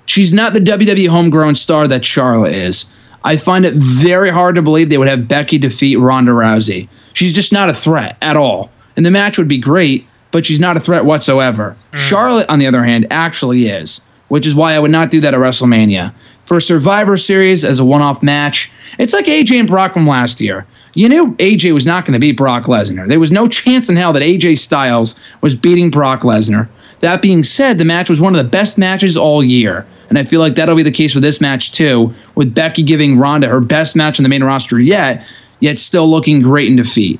she's 0.05 0.33
not 0.33 0.53
the 0.53 0.59
WWE 0.59 1.09
homegrown 1.09 1.55
star 1.55 1.85
that 1.87 2.05
Charlotte 2.05 2.53
is. 2.53 2.85
I 3.23 3.35
find 3.35 3.65
it 3.65 3.73
very 3.73 4.31
hard 4.31 4.55
to 4.55 4.61
believe 4.61 4.89
they 4.89 4.97
would 4.97 5.09
have 5.09 5.27
Becky 5.27 5.57
defeat 5.57 5.97
Ronda 5.97 6.31
Rousey. 6.31 6.87
She's 7.13 7.33
just 7.33 7.51
not 7.51 7.69
a 7.69 7.73
threat 7.73 8.15
at 8.21 8.37
all. 8.37 8.71
And 8.95 9.05
the 9.05 9.11
match 9.11 9.37
would 9.37 9.49
be 9.49 9.57
great, 9.57 10.07
but 10.31 10.45
she's 10.45 10.59
not 10.59 10.77
a 10.77 10.79
threat 10.79 11.05
whatsoever. 11.05 11.75
Mm. 11.91 11.97
Charlotte, 11.97 12.49
on 12.49 12.59
the 12.59 12.67
other 12.67 12.83
hand, 12.83 13.07
actually 13.11 13.67
is, 13.67 13.99
which 14.29 14.47
is 14.47 14.55
why 14.55 14.73
I 14.73 14.79
would 14.79 14.91
not 14.91 15.11
do 15.11 15.21
that 15.21 15.33
at 15.33 15.39
WrestleMania. 15.39 16.13
For 16.45 16.59
Survivor 16.59 17.17
Series 17.17 17.63
as 17.63 17.79
a 17.79 17.85
one 17.85 18.01
off 18.01 18.23
match, 18.23 18.71
it's 18.97 19.13
like 19.13 19.25
AJ 19.25 19.59
and 19.59 19.67
Brock 19.67 19.93
from 19.93 20.07
last 20.07 20.41
year. 20.41 20.65
You 20.95 21.07
knew 21.07 21.35
AJ 21.35 21.73
was 21.73 21.85
not 21.85 22.05
going 22.05 22.13
to 22.13 22.19
beat 22.19 22.37
Brock 22.37 22.63
Lesnar. 22.63 23.07
There 23.07 23.19
was 23.19 23.31
no 23.31 23.47
chance 23.47 23.89
in 23.89 23.95
hell 23.95 24.13
that 24.13 24.23
AJ 24.23 24.57
Styles 24.57 25.19
was 25.41 25.53
beating 25.53 25.91
Brock 25.91 26.21
Lesnar. 26.21 26.67
That 27.01 27.21
being 27.21 27.43
said, 27.43 27.77
the 27.77 27.85
match 27.85 28.09
was 28.09 28.19
one 28.19 28.33
of 28.33 28.43
the 28.43 28.49
best 28.49 28.77
matches 28.77 29.15
all 29.15 29.43
year. 29.43 29.85
And 30.09 30.17
I 30.17 30.23
feel 30.23 30.39
like 30.41 30.55
that'll 30.55 30.75
be 30.75 30.83
the 30.83 30.91
case 30.91 31.13
with 31.13 31.23
this 31.23 31.39
match 31.39 31.71
too, 31.71 32.13
with 32.35 32.53
Becky 32.53 32.83
giving 32.83 33.17
Ronda 33.17 33.47
her 33.47 33.61
best 33.61 33.95
match 33.95 34.19
on 34.19 34.23
the 34.23 34.29
main 34.29 34.43
roster 34.43 34.79
yet, 34.79 35.25
yet 35.59 35.79
still 35.79 36.09
looking 36.09 36.41
great 36.41 36.67
in 36.67 36.75
defeat. 36.75 37.19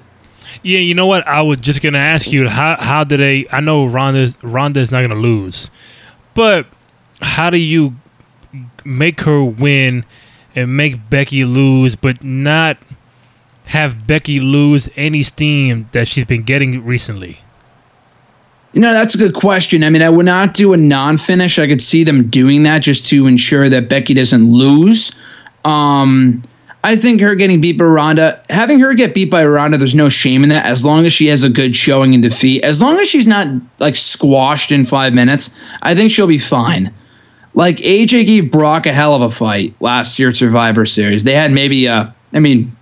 Yeah, 0.64 0.80
you 0.80 0.96
know 0.96 1.06
what? 1.06 1.26
I 1.28 1.42
was 1.42 1.60
just 1.60 1.82
gonna 1.82 2.00
ask 2.00 2.32
you 2.32 2.50
how 2.50 2.76
how 2.78 3.04
do 3.04 3.16
they? 3.16 3.48
I 3.52 3.62
know 3.62 3.86
Ronda's 3.86 4.36
Ronda's 4.44 4.92
not 4.92 5.02
gonna 5.02 5.16
lose, 5.16 5.70
but 6.34 6.66
how 7.22 7.50
do 7.50 7.58
you 7.58 7.96
make 8.86 9.22
her 9.22 9.44
win 9.44 10.06
and 10.56 10.76
make 10.76 11.10
Becky 11.10 11.46
lose, 11.46 11.96
but 11.96 12.24
not 12.24 12.78
have 13.66 14.08
Becky 14.08 14.40
lose 14.40 14.90
any 14.96 15.24
steam 15.24 15.88
that 15.92 16.08
she's 16.08 16.26
been 16.26 16.44
getting 16.44 16.84
recently? 16.84 17.42
You 18.74 18.82
know, 18.82 18.94
that's 18.94 19.16
a 19.16 19.18
good 19.18 19.34
question. 19.34 19.84
I 19.84 19.90
mean, 19.90 20.02
I 20.02 20.10
would 20.10 20.26
not 20.26 20.54
do 20.54 20.74
a 20.74 20.78
non 20.78 21.18
finish. 21.18 21.58
I 21.58 21.68
could 21.68 21.82
see 21.82 22.04
them 22.04 22.30
doing 22.30 22.64
that 22.64 22.80
just 22.80 23.06
to 23.08 23.26
ensure 23.26 23.68
that 23.70 23.90
Becky 23.90 24.14
doesn't 24.14 24.44
lose. 24.44 25.12
Um, 25.66 26.42
I 26.84 26.96
think 26.96 27.20
her 27.20 27.36
getting 27.36 27.60
beat 27.60 27.78
by 27.78 27.86
Ronda, 27.86 28.42
having 28.50 28.80
her 28.80 28.94
get 28.94 29.14
beat 29.14 29.30
by 29.30 29.46
Ronda, 29.46 29.78
there's 29.78 29.96
no 29.96 30.08
shame 30.08 30.44
in 30.44 30.50
that 30.50 30.66
as 30.66 30.86
long 30.86 31.06
as 31.06 31.12
she 31.12 31.28
has 31.28 31.44
a 31.44 31.50
good 31.50 31.76
showing 31.76 32.14
in 32.14 32.22
defeat. 32.22 32.64
As 32.64 32.82
long 32.82 32.98
as 33.00 33.10
she's 33.10 33.28
not 33.28 33.48
like 33.80 33.96
squashed 33.96 34.72
in 34.72 34.86
five 34.86 35.14
minutes, 35.14 35.54
I 35.82 35.94
think 35.94 36.12
she'll 36.12 36.28
be 36.28 36.38
fine. 36.38 36.94
Like 37.54 37.78
AJ 37.78 38.26
gave 38.26 38.52
Brock 38.52 38.86
a 38.86 38.94
hell 38.94 39.16
of 39.16 39.22
a 39.22 39.30
fight 39.30 39.74
last 39.80 40.20
year 40.20 40.30
at 40.30 40.38
Survivor 40.38 40.86
Series. 40.86 41.24
They 41.24 41.34
had 41.34 41.52
maybe 41.52 41.88
a, 41.88 42.14
I 42.34 42.40
mean, 42.40 42.76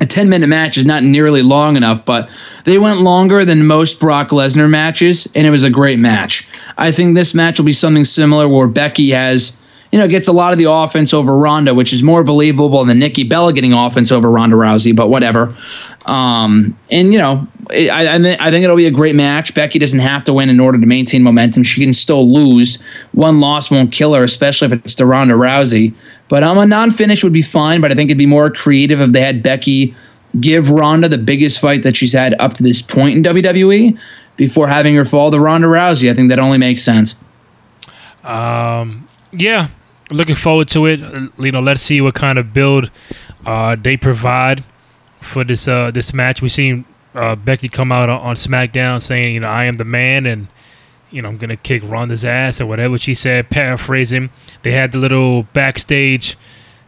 a 0.00 0.06
10 0.06 0.28
minute 0.28 0.48
match 0.48 0.76
is 0.76 0.84
not 0.84 1.02
nearly 1.02 1.42
long 1.42 1.76
enough, 1.76 2.04
but 2.04 2.28
they 2.64 2.78
went 2.78 3.00
longer 3.00 3.44
than 3.44 3.66
most 3.66 3.98
Brock 3.98 4.28
Lesnar 4.28 4.68
matches, 4.68 5.26
and 5.34 5.46
it 5.46 5.50
was 5.50 5.62
a 5.62 5.70
great 5.70 5.98
match. 5.98 6.46
I 6.76 6.92
think 6.92 7.14
this 7.14 7.34
match 7.34 7.58
will 7.58 7.66
be 7.66 7.72
something 7.72 8.04
similar 8.04 8.46
where 8.48 8.66
Becky 8.66 9.10
has, 9.10 9.56
you 9.90 9.98
know, 9.98 10.06
gets 10.06 10.28
a 10.28 10.32
lot 10.32 10.52
of 10.52 10.58
the 10.58 10.70
offense 10.70 11.14
over 11.14 11.36
Ronda, 11.36 11.74
which 11.74 11.92
is 11.92 12.02
more 12.02 12.22
believable 12.22 12.84
than 12.84 12.98
Nikki 12.98 13.24
Bella 13.24 13.52
getting 13.52 13.72
offense 13.72 14.12
over 14.12 14.30
Ronda 14.30 14.56
Rousey, 14.56 14.94
but 14.94 15.08
whatever. 15.08 15.54
Um, 16.08 16.76
and, 16.90 17.12
you 17.12 17.18
know, 17.18 17.46
I, 17.70 17.90
I, 17.90 18.14
I 18.14 18.50
think 18.50 18.64
it'll 18.64 18.76
be 18.76 18.86
a 18.86 18.90
great 18.90 19.14
match. 19.14 19.54
Becky 19.54 19.78
doesn't 19.78 20.00
have 20.00 20.24
to 20.24 20.32
win 20.32 20.48
in 20.48 20.58
order 20.58 20.78
to 20.78 20.86
maintain 20.86 21.22
momentum. 21.22 21.62
She 21.62 21.82
can 21.82 21.92
still 21.92 22.32
lose. 22.32 22.82
One 23.12 23.40
loss 23.40 23.70
won't 23.70 23.92
kill 23.92 24.14
her, 24.14 24.24
especially 24.24 24.66
if 24.66 24.72
it's 24.72 24.94
to 24.96 25.06
Ronda 25.06 25.34
Rousey. 25.34 25.94
But 26.28 26.42
um, 26.42 26.56
a 26.56 26.66
non 26.66 26.90
finish 26.90 27.22
would 27.22 27.32
be 27.32 27.42
fine, 27.42 27.82
but 27.82 27.92
I 27.92 27.94
think 27.94 28.08
it'd 28.08 28.18
be 28.18 28.26
more 28.26 28.50
creative 28.50 29.02
if 29.02 29.12
they 29.12 29.20
had 29.20 29.42
Becky 29.42 29.94
give 30.40 30.70
Ronda 30.70 31.08
the 31.08 31.18
biggest 31.18 31.60
fight 31.60 31.82
that 31.82 31.96
she's 31.96 32.12
had 32.12 32.34
up 32.40 32.54
to 32.54 32.62
this 32.62 32.80
point 32.82 33.16
in 33.16 33.22
WWE 33.22 33.98
before 34.36 34.66
having 34.66 34.94
her 34.94 35.04
fall 35.04 35.30
to 35.30 35.38
Ronda 35.38 35.66
Rousey. 35.66 36.10
I 36.10 36.14
think 36.14 36.30
that 36.30 36.38
only 36.38 36.58
makes 36.58 36.82
sense. 36.82 37.18
Um, 38.24 39.06
yeah, 39.32 39.68
looking 40.10 40.34
forward 40.34 40.68
to 40.68 40.86
it. 40.86 41.00
You 41.38 41.52
know, 41.52 41.60
let's 41.60 41.82
see 41.82 42.00
what 42.00 42.14
kind 42.14 42.38
of 42.38 42.54
build 42.54 42.90
uh, 43.44 43.76
they 43.76 43.96
provide 43.96 44.64
for 45.28 45.44
this 45.44 45.68
uh, 45.68 45.90
this 45.90 46.12
match. 46.12 46.42
We 46.42 46.48
seen 46.48 46.84
uh, 47.14 47.36
Becky 47.36 47.68
come 47.68 47.92
out 47.92 48.08
on, 48.08 48.36
SmackDown 48.36 49.02
saying, 49.02 49.34
you 49.34 49.40
know, 49.40 49.48
I 49.48 49.64
am 49.64 49.76
the 49.76 49.84
man, 49.84 50.26
and 50.26 50.48
you 51.10 51.22
know, 51.22 51.28
I'm 51.28 51.38
gonna 51.38 51.56
kick 51.56 51.82
Ronda's 51.84 52.24
ass 52.24 52.60
or 52.60 52.66
whatever 52.66 52.98
she 52.98 53.14
said. 53.14 53.50
Paraphrasing. 53.50 54.30
They 54.62 54.72
had 54.72 54.92
the 54.92 54.98
little 54.98 55.44
backstage 55.52 56.36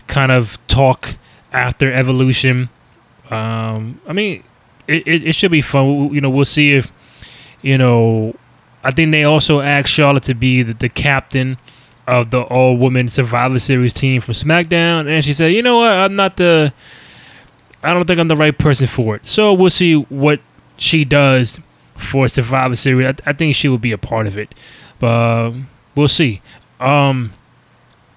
kind 0.07 0.33
of 0.33 0.59
talk 0.67 1.17
after 1.53 1.93
Evolution. 1.93 2.69
Um, 3.31 4.01
I 4.07 4.13
mean, 4.13 4.43
it, 4.87 5.07
it, 5.07 5.27
it 5.29 5.35
should 5.35 5.51
be 5.51 5.63
fun. 5.63 6.13
You 6.13 6.21
know, 6.21 6.31
we'll 6.31 6.45
see 6.45 6.73
if 6.75 6.91
you 7.63 7.79
know. 7.79 8.35
I 8.83 8.91
think 8.91 9.11
they 9.11 9.25
also 9.25 9.61
asked 9.61 9.93
Charlotte 9.93 10.23
to 10.25 10.35
be 10.35 10.63
the, 10.63 10.73
the 10.73 10.89
captain 10.89 11.59
of 12.07 12.31
the 12.31 12.41
all 12.41 12.77
woman 12.77 13.09
Survivor 13.09 13.59
Series 13.59 13.93
team 13.93 14.21
from 14.21 14.35
SmackDown, 14.35 15.09
and 15.09 15.25
she 15.25 15.33
said, 15.33 15.53
"You 15.53 15.63
know 15.63 15.79
what? 15.79 15.93
I'm 15.93 16.17
not 16.17 16.37
the. 16.37 16.73
I 17.83 17.93
don't 17.95 18.07
think 18.07 18.19
I'm 18.19 18.29
the 18.29 18.37
right 18.37 18.57
person 18.57 18.87
for 18.87 19.17
it. 19.17 19.27
So 19.27 19.53
we'll 19.53 19.71
see 19.71 19.95
what 19.95 20.41
she 20.77 21.05
does 21.05 21.59
for 21.97 22.29
Survivor 22.29 22.77
Series. 22.77 23.07
I, 23.27 23.31
I 23.31 23.33
think 23.33 23.55
she 23.55 23.69
will 23.69 23.79
be 23.79 23.93
a 23.93 23.99
part 23.99 24.27
of 24.27 24.37
it, 24.39 24.55
but 24.99 25.47
um, 25.49 25.69
we'll 25.95 26.09
see. 26.09 26.43
Um, 26.79 27.33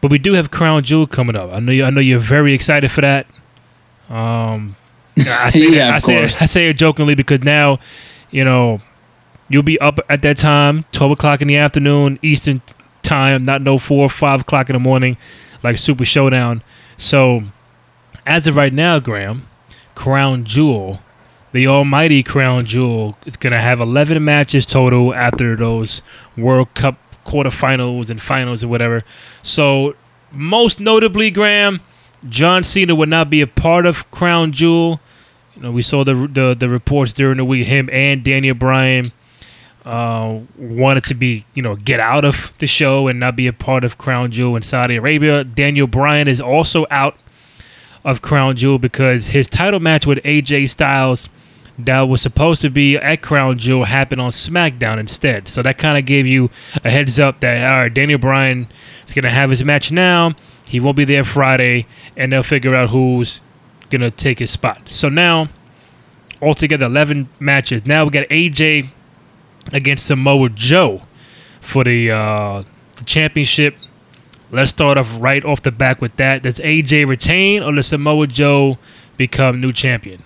but 0.02 0.12
we 0.12 0.18
do 0.18 0.34
have 0.34 0.52
Crown 0.52 0.84
Jewel 0.84 1.08
coming 1.08 1.36
up. 1.36 1.52
I 1.52 1.60
know 1.60 1.72
you. 1.72 1.86
I 1.86 1.90
know 1.90 2.02
you're 2.02 2.20
very 2.20 2.54
excited 2.54 2.92
for 2.92 3.02
that. 3.02 3.26
Um, 4.10 4.76
I 5.18 5.50
say, 5.50 5.70
Yeah, 5.70 5.96
I 5.96 6.00
say. 6.00 6.24
I 6.24 6.28
say 6.28 6.70
it 6.70 6.78
jokingly 6.78 7.16
because 7.16 7.42
now, 7.44 7.80
you 8.32 8.44
know, 8.44 8.82
you'll 9.48 9.64
be 9.64 9.80
up 9.80 10.00
at 10.10 10.22
that 10.24 10.38
time, 10.38 10.86
twelve 10.92 11.12
o'clock 11.12 11.42
in 11.42 11.48
the 11.48 11.58
afternoon 11.58 12.20
Eastern 12.22 12.62
time, 13.02 13.44
not 13.44 13.62
no 13.62 13.78
four 13.78 14.06
or 14.06 14.10
five 14.10 14.42
o'clock 14.42 14.70
in 14.70 14.74
the 14.74 14.80
morning, 14.80 15.18
like 15.62 15.78
Super 15.78 16.06
Showdown. 16.06 16.64
So, 16.98 17.44
as 18.26 18.48
of 18.48 18.56
right 18.56 18.74
now, 18.74 19.00
Graham, 19.00 19.46
Crown 19.96 20.44
Jewel, 20.44 21.02
the 21.52 21.68
almighty 21.68 22.24
Crown 22.24 22.66
Jewel, 22.66 23.18
is 23.26 23.38
gonna 23.38 23.62
have 23.62 23.80
eleven 23.80 24.24
matches 24.24 24.66
total 24.66 25.14
after 25.14 25.56
those 25.56 26.02
World 26.36 26.74
Cup 26.74 26.98
quarterfinals 27.26 28.10
and 28.10 28.22
finals 28.22 28.64
or 28.64 28.68
whatever. 28.68 29.04
So, 29.42 29.96
most 30.32 30.80
notably, 30.80 31.32
Graham, 31.32 31.80
John 32.28 32.64
Cena 32.64 32.96
would 32.96 33.10
not 33.10 33.30
be 33.30 33.42
a 33.42 33.48
part 33.48 33.86
of 33.86 34.10
Crown 34.12 34.52
Jewel. 34.52 35.00
You 35.56 35.62
know, 35.62 35.72
we 35.72 35.82
saw 35.82 36.04
the 36.04 36.16
the, 36.16 36.56
the 36.58 36.70
reports 36.70 37.14
during 37.14 37.38
the 37.38 37.46
week. 37.46 37.68
Him 37.68 37.90
and 37.92 38.24
Daniel 38.24 38.56
Bryan 38.56 39.06
uh, 39.86 40.40
wanted 40.58 41.04
to 41.06 41.14
be, 41.14 41.46
you 41.54 41.62
know, 41.62 41.76
get 41.76 42.00
out 42.00 42.26
of 42.26 42.52
the 42.60 42.68
show 42.68 43.08
and 43.08 43.20
not 43.20 43.36
be 43.36 43.48
a 43.48 43.54
part 43.54 43.84
of 43.84 43.98
Crown 43.98 44.32
Jewel 44.32 44.56
in 44.56 44.64
Saudi 44.64 44.96
Arabia. 44.96 45.44
Daniel 45.44 45.88
Bryan 45.88 46.28
is 46.28 46.42
also 46.42 46.86
out 46.90 47.18
of 48.04 48.22
Crown 48.22 48.56
Jewel 48.58 48.80
because 48.80 49.28
his 49.28 49.48
title 49.48 49.80
match 49.80 50.06
with 50.06 50.20
AJ 50.20 50.70
Styles 50.70 51.30
that 51.80 52.02
was 52.02 52.22
supposed 52.22 52.62
to 52.62 52.70
be 52.70 52.98
at 52.98 53.22
Crown 53.22 53.58
Jewel 53.58 53.86
happened 53.86 54.22
on 54.22 54.32
SmackDown 54.32 55.00
instead. 55.00 55.48
So 55.48 55.62
that 55.64 55.78
kind 55.78 55.98
of 55.98 56.06
gave 56.06 56.28
you 56.28 56.50
a 56.84 56.90
heads 56.90 57.20
up 57.20 57.40
that 57.40 57.66
all 57.66 57.84
right, 57.84 57.94
Daniel 57.94 58.20
Bryan 58.20 58.68
is 59.08 59.14
gonna 59.14 59.32
have 59.32 59.50
his 59.50 59.64
match 59.64 59.92
now. 59.92 60.34
He 60.64 60.80
won't 60.80 60.98
be 60.98 61.06
there 61.06 61.24
Friday, 61.24 61.88
and 62.16 62.32
they'll 62.32 62.44
figure 62.44 62.76
out 62.76 62.90
who's 62.90 63.42
gonna 63.90 64.12
take 64.12 64.40
his 64.40 64.52
spot. 64.52 64.90
So 64.90 65.10
now, 65.10 65.50
altogether, 66.42 66.86
eleven 66.86 67.30
matches. 67.40 67.86
Now 67.86 68.06
we 68.06 68.12
got 68.12 68.28
AJ 68.30 68.90
against 69.72 70.06
Samoa 70.06 70.50
Joe 70.50 71.04
for 71.62 71.84
the, 71.84 72.12
uh, 72.12 72.64
the 72.98 73.04
championship. 73.06 73.76
Let's 74.54 74.70
start 74.70 75.00
off 75.00 75.18
right 75.20 75.44
off 75.44 75.64
the 75.64 75.72
back 75.72 76.00
with 76.00 76.16
that. 76.18 76.44
Does 76.44 76.60
AJ 76.60 77.08
retain 77.08 77.64
or 77.64 77.74
does 77.74 77.88
Samoa 77.88 78.28
Joe 78.28 78.78
become 79.18 79.60
new 79.60 79.74
champion? 79.74 80.24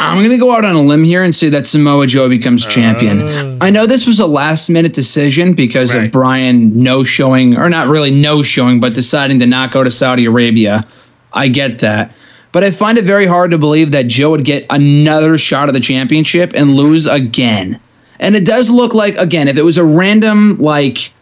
I'm 0.00 0.18
going 0.18 0.30
to 0.30 0.38
go 0.38 0.52
out 0.52 0.64
on 0.64 0.74
a 0.74 0.80
limb 0.82 1.04
here 1.04 1.22
and 1.22 1.32
say 1.32 1.48
that 1.50 1.68
Samoa 1.68 2.08
Joe 2.08 2.28
becomes 2.28 2.66
champion. 2.66 3.22
Uh. 3.22 3.58
I 3.60 3.70
know 3.70 3.86
this 3.86 4.06
was 4.08 4.18
a 4.18 4.26
last 4.26 4.70
minute 4.70 4.92
decision 4.92 5.54
because 5.54 5.94
Right. 5.94 6.06
of 6.06 6.12
Bryan 6.12 6.82
no 6.82 7.04
showing, 7.04 7.56
or 7.56 7.68
not 7.68 7.86
really 7.86 8.10
no 8.10 8.42
showing, 8.42 8.80
but 8.80 8.92
deciding 8.92 9.38
to 9.38 9.46
not 9.46 9.70
go 9.72 9.84
to 9.84 9.90
Saudi 9.90 10.24
Arabia. 10.24 10.84
I 11.32 11.46
get 11.48 11.78
that. 11.78 12.12
But 12.50 12.64
I 12.64 12.72
find 12.72 12.98
it 12.98 13.04
very 13.04 13.26
hard 13.26 13.52
to 13.52 13.58
believe 13.58 13.92
that 13.92 14.08
Joe 14.08 14.30
would 14.30 14.44
get 14.44 14.66
another 14.70 15.38
shot 15.38 15.68
at 15.68 15.74
the 15.74 15.80
championship 15.80 16.52
and 16.56 16.74
lose 16.74 17.06
again. 17.06 17.78
And 18.18 18.34
it 18.34 18.44
does 18.44 18.68
look 18.68 18.94
like, 18.94 19.16
again, 19.16 19.46
if 19.46 19.56
it 19.56 19.62
was 19.62 19.78
a 19.78 19.84
random, 19.84 20.58
like, 20.58 21.12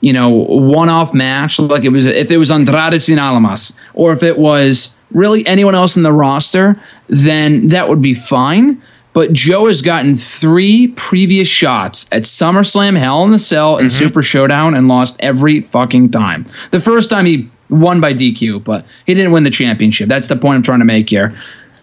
you 0.00 0.12
know, 0.12 0.28
one-off 0.28 1.14
match, 1.14 1.58
like 1.58 1.84
it 1.84 1.90
was 1.90 2.06
if 2.06 2.30
it 2.30 2.36
was 2.36 2.50
Andrade 2.50 2.94
Cien 2.94 3.18
Almas, 3.20 3.76
or 3.94 4.12
if 4.12 4.22
it 4.22 4.38
was 4.38 4.96
really 5.12 5.46
anyone 5.46 5.74
else 5.74 5.96
in 5.96 6.02
the 6.02 6.12
roster, 6.12 6.78
then 7.08 7.68
that 7.68 7.88
would 7.88 8.02
be 8.02 8.14
fine. 8.14 8.80
But 9.14 9.32
Joe 9.32 9.68
has 9.68 9.80
gotten 9.80 10.14
three 10.14 10.88
previous 10.96 11.46
shots 11.46 12.08
at 12.10 12.24
SummerSlam, 12.24 12.96
Hell 12.96 13.22
in 13.22 13.30
the 13.30 13.38
Cell, 13.38 13.76
and 13.76 13.88
mm-hmm. 13.88 13.98
Super 13.98 14.22
Showdown, 14.22 14.74
and 14.74 14.88
lost 14.88 15.16
every 15.20 15.60
fucking 15.60 16.10
time. 16.10 16.44
The 16.72 16.80
first 16.80 17.10
time 17.10 17.24
he 17.24 17.48
won 17.70 18.00
by 18.00 18.12
DQ, 18.12 18.64
but 18.64 18.84
he 19.06 19.14
didn't 19.14 19.32
win 19.32 19.44
the 19.44 19.50
championship. 19.50 20.08
That's 20.08 20.26
the 20.26 20.36
point 20.36 20.56
I'm 20.56 20.62
trying 20.62 20.80
to 20.80 20.84
make 20.84 21.08
here. 21.08 21.34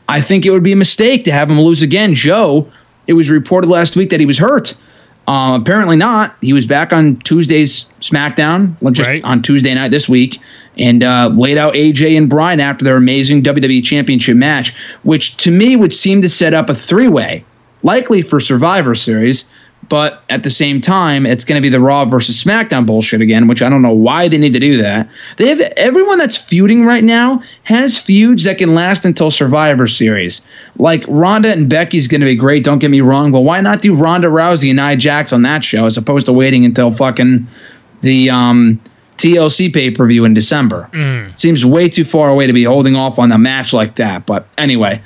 I 0.10 0.20
think 0.20 0.46
it 0.46 0.52
would 0.52 0.64
be 0.64 0.74
a 0.74 0.78
mistake 0.78 1.24
to 1.24 1.32
have 1.32 1.50
him 1.50 1.60
lose 1.60 1.82
again. 1.82 2.14
Joe, 2.14 2.70
it 3.08 3.14
was 3.14 3.30
reported 3.30 3.70
last 3.70 3.96
week 3.96 4.10
that 4.10 4.20
he 4.20 4.26
was 4.26 4.38
hurt. 4.38 4.76
Um, 5.32 5.62
apparently 5.62 5.96
not. 5.96 6.36
He 6.42 6.52
was 6.52 6.66
back 6.66 6.92
on 6.92 7.16
Tuesday's 7.18 7.86
SmackDown, 8.02 8.76
just 8.92 9.08
Right. 9.10 9.24
on 9.24 9.42
Tuesday 9.42 9.74
night 9.74 9.90
this 9.90 10.10
week, 10.10 10.42
and 10.78 11.04
uh, 11.04 11.30
laid 11.34 11.58
out 11.58 11.74
AJ 11.74 12.18
and 12.18 12.30
Bryan 12.30 12.60
after 12.60 12.84
their 12.84 12.98
amazing 12.98 13.42
WWE 13.42 13.82
Championship 13.82 14.36
match, 14.36 14.74
which 15.04 15.38
to 15.38 15.50
me 15.50 15.78
would 15.78 15.94
seem 15.94 16.22
to 16.22 16.28
set 16.28 16.54
up 16.54 16.70
a 16.70 16.76
three 16.76 17.08
way, 17.08 17.46
likely 17.82 18.22
for 18.22 18.42
Survivor 18.42 18.94
Series. 18.94 19.46
But 19.92 20.24
at 20.30 20.44
the 20.44 20.50
same 20.50 20.80
time, 20.80 21.26
it's 21.26 21.44
going 21.44 21.58
to 21.58 21.62
be 21.62 21.68
the 21.68 21.82
Raw 21.82 22.06
versus 22.06 22.42
SmackDown 22.42 22.86
bullshit 22.86 23.20
again, 23.20 23.50
which 23.50 23.62
I 23.62 23.68
don't 23.68 23.82
know 23.82 23.92
why 23.94 24.30
they 24.30 24.38
need 24.38 24.54
to 24.54 24.60
do 24.60 24.78
that. 24.78 25.10
They 25.36 25.50
have 25.50 25.60
everyone 25.76 26.18
that's 26.18 26.38
feuding 26.38 26.86
right 26.86 27.04
now 27.04 27.44
has 27.64 28.02
feuds 28.02 28.46
that 28.46 28.58
can 28.58 28.74
last 28.74 29.04
until 29.04 29.30
Survivor 29.32 29.88
Series. 29.88 30.44
Like 30.78 31.04
Ronda 31.10 31.52
and 31.52 31.70
Becky's 31.70 32.08
going 32.08 32.22
to 32.22 32.26
be 32.26 32.36
great. 32.36 32.64
Don't 32.64 32.80
get 32.80 32.90
me 32.90 33.02
wrong, 33.02 33.34
but 33.34 33.42
why 33.42 33.60
not 33.60 33.82
do 33.82 33.94
Ronda 33.94 34.30
Rousey 34.30 34.70
and 34.70 34.78
Nia 34.78 34.96
Jax 34.96 35.34
on 35.34 35.42
that 35.42 35.62
show 35.62 35.86
as 35.86 35.98
opposed 35.98 36.26
to 36.28 36.32
waiting 36.32 36.64
until 36.64 36.94
fucking 36.94 37.46
the 38.00 38.30
um, 38.30 38.80
TLC 39.18 39.74
pay 39.74 39.92
per 39.92 40.08
view 40.08 40.24
in 40.24 40.34
December? 40.34 40.90
Seems 41.36 41.66
way 41.66 41.90
too 41.90 42.06
far 42.06 42.30
away 42.30 42.48
to 42.48 42.54
be 42.54 42.64
holding 42.64 42.96
off 42.96 43.20
on 43.20 43.30
a 43.34 43.38
match 43.38 43.74
like 43.74 43.96
that. 43.96 44.26
But 44.26 44.48
anyway, 44.58 45.02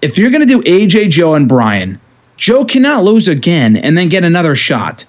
if 0.00 0.16
you're 0.16 0.30
going 0.30 0.40
to 0.40 0.48
do 0.48 0.62
AJ, 0.62 1.10
Joe, 1.10 1.34
and 1.34 1.46
Bryan, 1.46 2.00
Joe 2.36 2.64
cannot 2.64 3.04
lose 3.04 3.28
again 3.28 3.76
and 3.76 3.96
then 3.96 4.08
get 4.08 4.24
another 4.24 4.54
shot. 4.54 5.04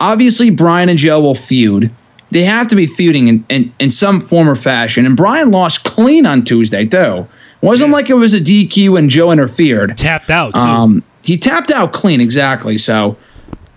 Obviously, 0.00 0.50
Bryan 0.50 0.88
and 0.88 0.98
Joe 0.98 1.20
will 1.20 1.34
feud. 1.34 1.90
They 2.30 2.42
have 2.42 2.68
to 2.68 2.76
be 2.76 2.86
feuding 2.86 3.28
in, 3.28 3.44
in, 3.48 3.72
in 3.78 3.90
some 3.90 4.20
form 4.20 4.48
or 4.48 4.56
fashion. 4.56 5.06
And 5.06 5.16
Bryan 5.16 5.50
lost 5.50 5.84
clean 5.84 6.26
on 6.26 6.44
Tuesday, 6.44 6.84
too. 6.84 7.26
It 7.62 7.66
wasn't 7.66 7.90
like 7.90 8.10
it 8.10 8.14
was 8.14 8.34
a 8.34 8.40
DQ 8.40 8.98
and 8.98 9.10
Joe 9.10 9.32
interfered. 9.32 9.96
Tapped 9.96 10.30
out 10.30 10.52
too. 10.52 10.60
Um, 10.60 11.02
he 11.24 11.36
tapped 11.36 11.70
out 11.70 11.92
clean, 11.92 12.20
exactly. 12.20 12.78
So 12.78 13.16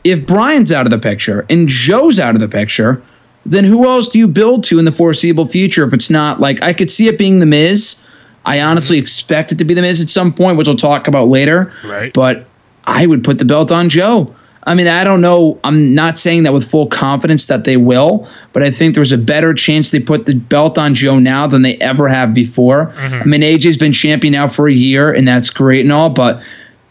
if 0.03 0.25
Bryan's 0.25 0.71
out 0.71 0.85
of 0.85 0.91
the 0.91 0.99
picture 0.99 1.45
and 1.49 1.67
Joe's 1.67 2.19
out 2.19 2.35
of 2.35 2.41
the 2.41 2.47
picture, 2.47 3.01
then 3.45 3.63
who 3.63 3.87
else 3.87 4.09
do 4.09 4.19
you 4.19 4.27
build 4.27 4.63
to 4.65 4.77
in 4.77 4.85
the 4.85 4.91
foreseeable 4.91 5.47
future 5.47 5.83
if 5.83 5.93
it's 5.93 6.11
not 6.11 6.39
like 6.39 6.61
I 6.61 6.73
could 6.73 6.91
see 6.91 7.07
it 7.07 7.17
being 7.17 7.39
The 7.39 7.47
Miz? 7.47 8.01
I 8.45 8.61
honestly 8.61 8.97
expect 8.97 9.51
it 9.51 9.57
to 9.57 9.65
be 9.65 9.73
The 9.73 9.81
Miz 9.81 9.99
at 9.99 10.09
some 10.09 10.31
point, 10.31 10.57
which 10.57 10.67
we'll 10.67 10.77
talk 10.77 11.07
about 11.07 11.29
later. 11.29 11.73
Right. 11.83 12.13
But 12.13 12.45
I 12.85 13.05
would 13.05 13.23
put 13.23 13.37
the 13.37 13.45
belt 13.45 13.71
on 13.71 13.89
Joe. 13.89 14.33
I 14.63 14.75
mean, 14.75 14.87
I 14.87 15.03
don't 15.03 15.21
know. 15.21 15.59
I'm 15.63 15.95
not 15.95 16.17
saying 16.17 16.43
that 16.43 16.53
with 16.53 16.69
full 16.69 16.85
confidence 16.85 17.47
that 17.47 17.63
they 17.63 17.77
will, 17.77 18.27
but 18.53 18.61
I 18.61 18.69
think 18.69 18.93
there's 18.93 19.11
a 19.11 19.17
better 19.17 19.53
chance 19.55 19.89
they 19.89 19.99
put 19.99 20.27
the 20.27 20.35
belt 20.35 20.77
on 20.77 20.93
Joe 20.93 21.17
now 21.17 21.47
than 21.47 21.63
they 21.63 21.77
ever 21.77 22.07
have 22.07 22.33
before. 22.33 22.87
Mm-hmm. 22.87 23.15
I 23.15 23.23
mean, 23.23 23.41
AJ's 23.41 23.77
been 23.77 23.91
champion 23.91 24.33
now 24.33 24.47
for 24.47 24.67
a 24.67 24.73
year, 24.73 25.11
and 25.11 25.27
that's 25.27 25.49
great 25.49 25.81
and 25.81 25.91
all, 25.91 26.11
but 26.11 26.43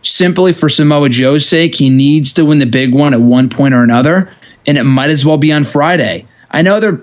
simply 0.02 0.52
for 0.52 0.68
Samoa 0.68 1.08
Joe's 1.08 1.46
sake, 1.46 1.76
he 1.76 1.90
needs 1.90 2.32
to 2.34 2.44
win 2.44 2.58
the 2.58 2.66
big 2.66 2.92
one 2.92 3.14
at 3.14 3.20
one 3.20 3.48
point 3.48 3.74
or 3.74 3.84
another, 3.84 4.32
and 4.66 4.76
it 4.76 4.84
might 4.84 5.10
as 5.10 5.24
well 5.24 5.38
be 5.38 5.52
on 5.52 5.62
Friday. 5.62 6.26
I 6.50 6.62
know 6.62 6.80
they're 6.80 7.00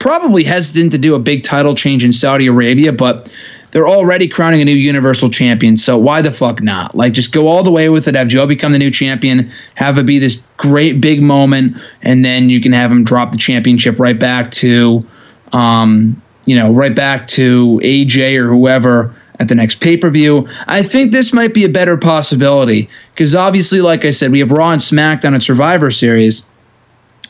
probably 0.00 0.42
hesitant 0.42 0.92
to 0.92 0.98
do 0.98 1.14
a 1.14 1.18
big 1.18 1.44
title 1.44 1.74
change 1.74 2.04
in 2.04 2.12
Saudi 2.12 2.46
Arabia, 2.46 2.92
but 2.92 3.32
they're 3.70 3.88
already 3.88 4.28
crowning 4.28 4.60
a 4.60 4.64
new 4.64 4.74
Universal 4.74 5.30
Champion, 5.30 5.76
so 5.76 5.98
why 5.98 6.22
the 6.22 6.32
fuck 6.32 6.62
not? 6.62 6.94
Like, 6.94 7.12
just 7.12 7.32
go 7.32 7.48
all 7.48 7.62
the 7.62 7.72
way 7.72 7.88
with 7.88 8.08
it. 8.08 8.14
Have 8.14 8.28
Joe 8.28 8.46
become 8.46 8.72
the 8.72 8.78
new 8.78 8.90
champion, 8.90 9.50
have 9.74 9.98
it 9.98 10.06
be 10.06 10.18
this 10.18 10.42
great 10.56 11.00
big 11.00 11.22
moment, 11.22 11.76
and 12.02 12.24
then 12.24 12.48
you 12.48 12.60
can 12.60 12.72
have 12.72 12.90
him 12.90 13.04
drop 13.04 13.30
the 13.30 13.38
championship 13.38 13.98
right 13.98 14.18
back 14.18 14.50
to, 14.52 15.06
um, 15.52 16.20
you 16.46 16.56
know, 16.56 16.72
right 16.72 16.94
back 16.94 17.26
to 17.28 17.80
AJ 17.82 18.38
or 18.38 18.48
whoever 18.48 19.14
at 19.38 19.48
the 19.48 19.54
next 19.54 19.80
pay 19.80 19.96
per 19.96 20.10
view. 20.10 20.48
I 20.66 20.82
think 20.82 21.12
this 21.12 21.32
might 21.32 21.54
be 21.54 21.64
a 21.64 21.68
better 21.68 21.96
possibility 21.96 22.88
because 23.14 23.34
obviously, 23.34 23.80
like 23.80 24.04
I 24.04 24.10
said, 24.10 24.32
we 24.32 24.40
have 24.40 24.50
Raw 24.50 24.70
and 24.70 24.80
SmackDown 24.80 25.34
and 25.34 25.42
Survivor 25.42 25.90
Series 25.90 26.46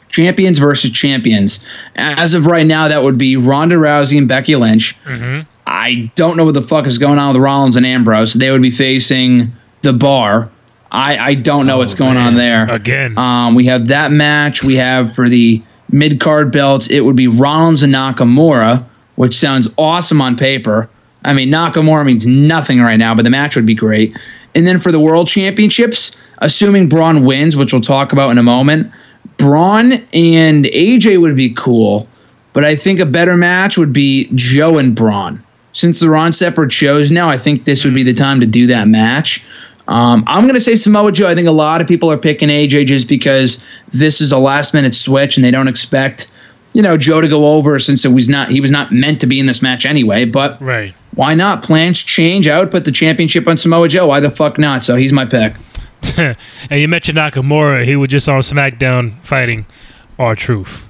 champions 0.09 0.59
versus 0.59 0.91
champions. 0.91 1.65
As 1.97 2.35
of 2.35 2.47
right 2.47 2.67
now, 2.67 2.89
that 2.89 3.03
would 3.03 3.19
be 3.19 3.37
Ronda 3.37 3.77
Rousey 3.77 4.17
and 4.19 4.27
Becky 4.27 4.57
Lynch. 4.57 4.97
I 5.69 6.11
don't 6.15 6.37
know 6.37 6.45
what 6.45 6.55
the 6.55 6.63
fuck 6.63 6.87
is 6.87 6.99
going 6.99 7.19
on 7.19 7.35
with 7.35 7.43
Rollins 7.43 7.77
and 7.77 7.85
Ambrose. 7.85 8.35
They 8.35 8.51
would 8.51 8.63
be 8.63 8.71
facing 8.71 9.53
the 9.83 9.93
bar. 9.93 10.51
I, 10.91 11.19
I 11.19 11.35
don't 11.35 11.67
know 11.67 11.79
what's 11.79 11.95
going 11.95 12.17
on 12.17 12.35
there. 12.35 12.71
Again. 12.71 13.19
Um, 13.19 13.55
we 13.55 13.67
have 13.67 13.89
that 13.89 14.11
match. 14.11 14.65
We 14.65 14.77
have 14.77 15.15
for 15.15 15.29
the 15.29 15.63
mid 15.91 16.21
card 16.21 16.53
belts, 16.53 16.89
it 16.91 17.01
would 17.01 17.17
be 17.17 17.27
Rollins 17.27 17.83
and 17.83 17.93
Nakamura, 17.93 18.85
which 19.17 19.35
sounds 19.35 19.73
awesome 19.77 20.21
on 20.21 20.37
paper. 20.37 20.89
I 21.25 21.33
mean, 21.35 21.51
Nakamura 21.51 22.07
means 22.07 22.27
nothing 22.27 22.81
right 22.81 22.97
now, 22.97 23.15
but 23.15 23.25
the 23.25 23.31
match 23.31 23.57
would 23.57 23.67
be 23.67 23.75
great. 23.75 24.17
And 24.55 24.67
then 24.67 24.81
for 24.81 24.93
the 24.93 25.01
world 25.01 25.29
championships, 25.29 26.17
assuming 26.39 26.89
Braun 26.89 27.25
wins, 27.25 27.57
which 27.57 27.73
we'll 27.73 27.83
talk 27.83 28.13
about 28.13 28.31
in 28.31 28.39
a 28.39 28.43
moment, 28.43 28.91
Braun 29.37 29.93
and 29.93 30.65
AJ 30.67 31.21
would 31.21 31.37
be 31.37 31.51
cool, 31.51 32.09
but 32.53 32.65
I 32.65 32.75
think 32.75 32.99
a 33.01 33.07
better 33.07 33.37
match 33.37 33.77
would 33.77 33.93
be 33.93 34.31
Joe 34.35 34.79
and 34.79 34.95
Braun. 34.95 35.43
Since 35.79 36.01
they're 36.01 36.17
on 36.17 36.33
separate 36.33 36.73
shows 36.73 37.13
now, 37.13 37.31
I 37.31 37.37
think 37.37 37.65
this 37.65 37.85
would 37.85 37.95
be 37.95 38.03
the 38.03 38.13
time 38.13 38.41
to 38.41 38.47
do 38.47 38.67
that 38.67 38.89
match. 38.89 39.45
Um, 39.87 40.25
I'm 40.27 40.43
going 40.43 40.57
to 40.57 40.61
say 40.61 40.75
Samoa 40.75 41.13
Joe. 41.13 41.29
I 41.29 41.37
think 41.37 41.47
a 41.47 41.53
lot 41.53 41.81
of 41.81 41.87
people 41.87 42.11
are 42.11 42.19
picking 42.19 42.49
AJ 42.49 42.87
just 42.87 43.07
because 43.07 43.65
this 43.93 44.21
is 44.21 44.33
a 44.33 44.39
last 44.39 44.75
minute 44.75 44.97
switch 44.97 45.37
and 45.37 45.45
they 45.45 45.53
don't 45.53 45.69
expect, 45.69 46.33
you 46.73 46.83
know, 46.83 46.97
Joe 46.97 47.21
to 47.21 47.29
go 47.29 47.55
over 47.57 47.79
since 47.79 48.05
it 48.05 48.09
was 48.09 48.29
not 48.29 48.51
he 48.51 48.61
was 48.61 48.73
not 48.73 48.91
meant 48.91 49.21
to 49.21 49.29
be 49.29 49.39
in 49.39 49.47
this 49.47 49.63
match 49.63 49.87
anyway. 49.87 50.25
But 50.25 50.61
right. 50.61 50.93
why 51.15 51.35
not? 51.35 51.63
Plans 51.63 52.03
change. 52.03 52.49
I 52.49 52.59
would 52.59 52.73
put 52.73 52.85
the 52.85 52.91
championship 52.91 53.47
on 53.47 53.57
Samoa 53.57 53.87
Joe. 53.89 54.09
Why 54.09 54.19
the 54.19 54.33
fuck 54.33 54.59
not? 54.59 54.83
So 54.83 54.97
he's 54.97 55.13
my 55.13 55.27
pick. 55.27 55.55
and 56.17 56.37
you 56.81 56.89
mentioned 56.89 57.19
Nakamura. 57.19 57.85
He 57.85 57.95
was 57.95 58.11
just 58.11 58.29
on 58.29 58.41
SmackDown 58.41 59.17
fighting 59.23 59.65
R-Truth. 60.19 60.85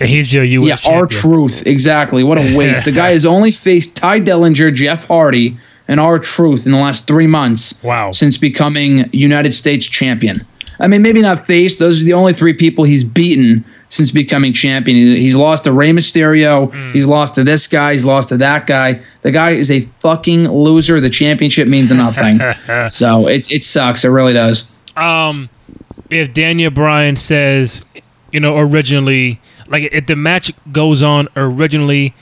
And 0.00 0.08
he's 0.08 0.32
your 0.32 0.44
U.S. 0.44 0.68
Yeah, 0.68 0.76
champion. 0.76 1.02
R-Truth. 1.02 1.66
Exactly. 1.66 2.24
What 2.24 2.38
a 2.38 2.56
waste. 2.56 2.84
the 2.84 2.92
guy 2.92 3.10
has 3.12 3.24
only 3.24 3.50
faced 3.52 3.94
Tye 3.96 4.20
Dillinger, 4.20 4.74
Jeff 4.74 5.06
Hardy, 5.06 5.56
and 5.88 6.00
R-Truth 6.00 6.66
in 6.66 6.72
the 6.72 6.78
last 6.78 7.06
three 7.06 7.26
months. 7.26 7.80
Wow. 7.82 8.10
Since 8.12 8.36
becoming 8.38 9.08
United 9.12 9.52
States 9.52 9.86
champion. 9.86 10.44
I 10.80 10.88
mean, 10.88 11.02
maybe 11.02 11.22
not 11.22 11.46
faced. 11.46 11.78
Those 11.78 12.02
are 12.02 12.04
the 12.04 12.14
only 12.14 12.32
three 12.32 12.54
people 12.54 12.82
he's 12.82 13.04
beaten 13.04 13.64
since 13.90 14.10
becoming 14.10 14.52
champion. 14.52 14.96
He's 14.96 15.36
lost 15.36 15.62
to 15.64 15.72
Rey 15.72 15.92
Mysterio. 15.92 16.72
He's 16.92 17.06
lost 17.06 17.36
to 17.36 17.44
this 17.44 17.68
guy. 17.68 17.92
He's 17.92 18.04
lost 18.04 18.30
to 18.30 18.36
that 18.38 18.66
guy. 18.66 19.00
The 19.22 19.30
guy 19.30 19.50
is 19.50 19.70
a 19.70 19.82
fucking 20.00 20.48
loser. 20.48 21.00
The 21.00 21.10
championship 21.10 21.68
means 21.68 21.92
nothing. 21.92 22.40
so 22.88 23.28
it 23.28 23.52
it 23.52 23.62
sucks. 23.62 24.04
It 24.04 24.08
really 24.08 24.32
does. 24.32 24.68
um, 24.96 25.48
if 26.10 26.34
Daniel 26.34 26.72
Bryan 26.72 27.14
says, 27.16 27.84
you 28.32 28.40
know, 28.40 28.58
originally, 28.58 29.40
like 29.66 29.90
if 29.92 30.06
the 30.06 30.16
match 30.16 30.52
goes 30.72 31.02
on 31.02 31.28
originally 31.36 32.14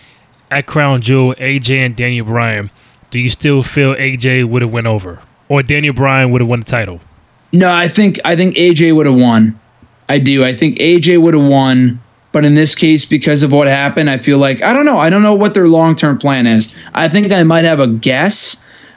at 0.50 0.66
Crown 0.66 1.00
Jewel, 1.00 1.34
AJ 1.34 1.86
and 1.86 1.96
Daniel 1.96 2.26
Bryan, 2.26 2.70
do 3.10 3.18
you 3.18 3.30
still 3.30 3.62
feel 3.62 3.94
AJ 3.94 4.48
would 4.48 4.62
have 4.62 4.70
went 4.70 4.86
over, 4.86 5.22
or 5.48 5.62
Daniel 5.62 5.94
Bryan 5.94 6.30
would 6.30 6.40
have 6.40 6.48
won 6.48 6.60
the 6.60 6.66
title? 6.66 7.00
No, 7.52 7.72
I 7.72 7.88
think 7.88 8.18
I 8.24 8.36
think 8.36 8.56
AJ 8.56 8.94
would 8.96 9.06
have 9.06 9.14
won. 9.14 9.58
I 10.08 10.18
do. 10.18 10.44
I 10.44 10.54
think 10.54 10.78
AJ 10.78 11.20
would 11.20 11.34
have 11.34 11.46
won. 11.46 12.00
But 12.32 12.46
in 12.46 12.54
this 12.54 12.74
case, 12.74 13.04
because 13.04 13.42
of 13.42 13.52
what 13.52 13.68
happened, 13.68 14.08
I 14.08 14.16
feel 14.16 14.38
like 14.38 14.62
I 14.62 14.72
don't 14.72 14.86
know. 14.86 14.96
I 14.96 15.10
don't 15.10 15.22
know 15.22 15.34
what 15.34 15.54
their 15.54 15.68
long 15.68 15.94
term 15.94 16.18
plan 16.18 16.46
is. 16.46 16.74
I 16.94 17.08
think 17.08 17.30
I 17.30 17.42
might 17.42 17.64
have 17.64 17.78
a 17.78 17.86
guess, 17.86 18.56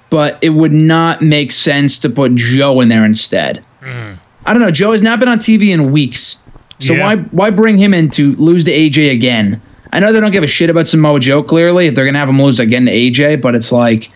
but 0.10 0.38
it 0.42 0.52
would 0.52 0.72
not 0.72 1.22
make 1.22 1.52
sense 1.52 2.00
to 2.00 2.10
put 2.10 2.36
Joe 2.36 2.80
in 2.80 2.88
there 2.88 3.04
instead. 3.04 3.64
Mm. 3.82 4.18
I 4.46 4.54
don't 4.54 4.62
know. 4.62 4.72
Joe 4.72 4.94
has 4.94 5.02
not 5.02 5.20
been 5.20 5.28
on 5.28 5.40
TV 5.40 5.74
in 5.74 5.92
weeks, 5.92 6.40
so 6.80 6.94
Yeah. 6.94 7.04
why 7.04 7.16
why 7.32 7.50
bring 7.50 7.78
him 7.78 7.94
in 7.94 8.10
to 8.12 8.36
lose 8.36 8.64
to 8.66 8.72
AJ 8.72 9.12
again? 9.12 9.62
I 9.94 10.00
know 10.00 10.12
they 10.12 10.20
don't 10.20 10.32
give 10.32 10.44
a 10.44 10.48
shit 10.48 10.70
about 10.70 10.88
Samoa 10.88 11.20
Joe. 11.20 11.42
Clearly, 11.42 11.88
if 11.88 11.96
they're 11.96 12.06
gonna 12.06 12.20
have 12.20 12.30
him 12.30 12.42
lose 12.42 12.60
again 12.60 12.86
to 12.86 12.92
AJ, 12.92 13.42
but 13.42 13.56
it's 13.56 13.72
like 13.72 14.12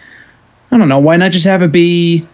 I 0.72 0.78
don't 0.78 0.90
know. 0.90 1.00
Why 1.00 1.18
not 1.18 1.32
just 1.32 1.46
have 1.46 1.62
it 1.62 1.72
be 1.72 2.28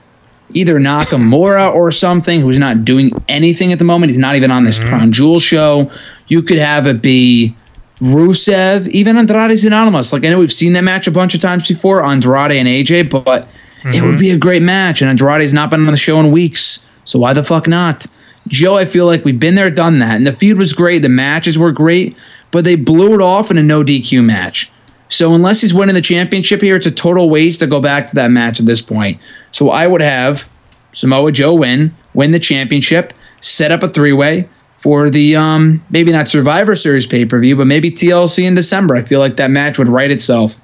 either 0.54 0.80
Nakamura 0.80 1.74
or 1.76 1.92
something 1.92 2.42
who's 2.42 2.60
not 2.60 2.84
doing 2.84 3.12
anything 3.28 3.72
at 3.72 3.80
the 3.80 3.86
moment? 3.86 4.10
He's 4.10 4.20
not 4.20 4.36
even 4.36 4.52
on 4.52 4.64
this 4.64 4.80
mm-hmm. 4.80 4.90
Crown 4.90 5.12
Jewel 5.12 5.40
show. 5.40 5.92
You 6.28 6.42
could 6.42 6.58
have 6.58 6.88
it 6.88 7.02
be 7.02 7.56
Rusev, 8.00 8.88
even 8.90 9.18
Andrade's 9.18 9.64
Anonymous. 9.64 10.12
Like 10.12 10.26
I 10.26 10.30
know 10.30 10.40
we've 10.40 10.52
seen 10.52 10.74
that 10.74 10.84
match 10.84 11.08
a 11.08 11.12
bunch 11.12 11.34
of 11.34 11.42
times 11.42 11.68
before, 11.68 12.04
Andrade 12.04 12.52
and 12.52 12.68
AJ, 12.68 13.10
but 13.10 13.48
it 13.86 14.02
would 14.02 14.12
mm-hmm. 14.12 14.18
be 14.18 14.32
a 14.32 14.38
great 14.38 14.64
match. 14.64 15.02
And 15.02 15.10
Andrade's 15.10 15.54
not 15.54 15.70
been 15.70 15.86
on 15.86 15.92
the 15.92 15.98
show 15.98 16.20
in 16.20 16.32
weeks, 16.32 16.84
so 17.06 17.20
why 17.20 17.34
the 17.34 17.44
fuck 17.44 17.68
not? 17.68 18.06
Joe, 18.48 18.78
I 18.78 18.86
feel 18.86 19.06
like 19.06 19.26
we've 19.26 19.40
been 19.40 19.56
there, 19.56 19.72
done 19.72 20.00
that, 20.00 20.16
and 20.16 20.28
the 20.28 20.34
feud 20.34 20.58
was 20.58 20.74
great. 20.74 21.00
The 21.00 21.10
matches 21.10 21.58
were 21.58 21.72
great, 21.72 22.16
but 22.52 22.64
they 22.64 22.76
blew 22.76 23.16
it 23.16 23.22
off 23.22 23.50
in 23.50 23.58
a 23.58 23.64
no 23.64 23.84
DQ 23.84 24.24
match. 24.24 24.72
So 25.10 25.34
unless 25.34 25.62
he's 25.62 25.74
winning 25.74 25.96
the 25.96 26.02
championship 26.02 26.62
here, 26.62 26.76
it's 26.76 26.88
a 26.88 26.92
total 26.92 27.30
waste 27.30 27.60
to 27.62 27.68
go 27.68 27.80
back 27.80 28.08
to 28.08 28.16
that 28.16 28.32
match 28.32 28.60
at 28.60 28.66
this 28.66 28.82
point. 28.82 29.20
So 29.52 29.70
I 29.70 29.88
would 29.88 30.02
have 30.02 30.50
Samoa 30.92 31.32
Joe 31.32 31.54
win, 31.54 31.96
win 32.14 32.32
the 32.32 32.40
championship, 32.40 33.14
set 33.42 33.72
up 33.72 33.84
a 33.84 33.90
three 33.90 34.14
way 34.14 34.50
for 34.78 35.10
the 35.10 35.36
um 35.36 35.84
maybe 35.90 36.12
not 36.12 36.30
Survivor 36.30 36.76
Series 36.76 37.06
pay 37.06 37.26
per 37.26 37.40
view, 37.40 37.56
but 37.56 37.68
maybe 37.68 37.92
TLC 37.92 38.48
in 38.48 38.56
December. 38.56 38.96
I 38.96 39.02
feel 39.02 39.20
like 39.20 39.38
that 39.38 39.52
match 39.52 39.78
would 39.78 39.88
write 39.88 40.12
itself. 40.12 40.60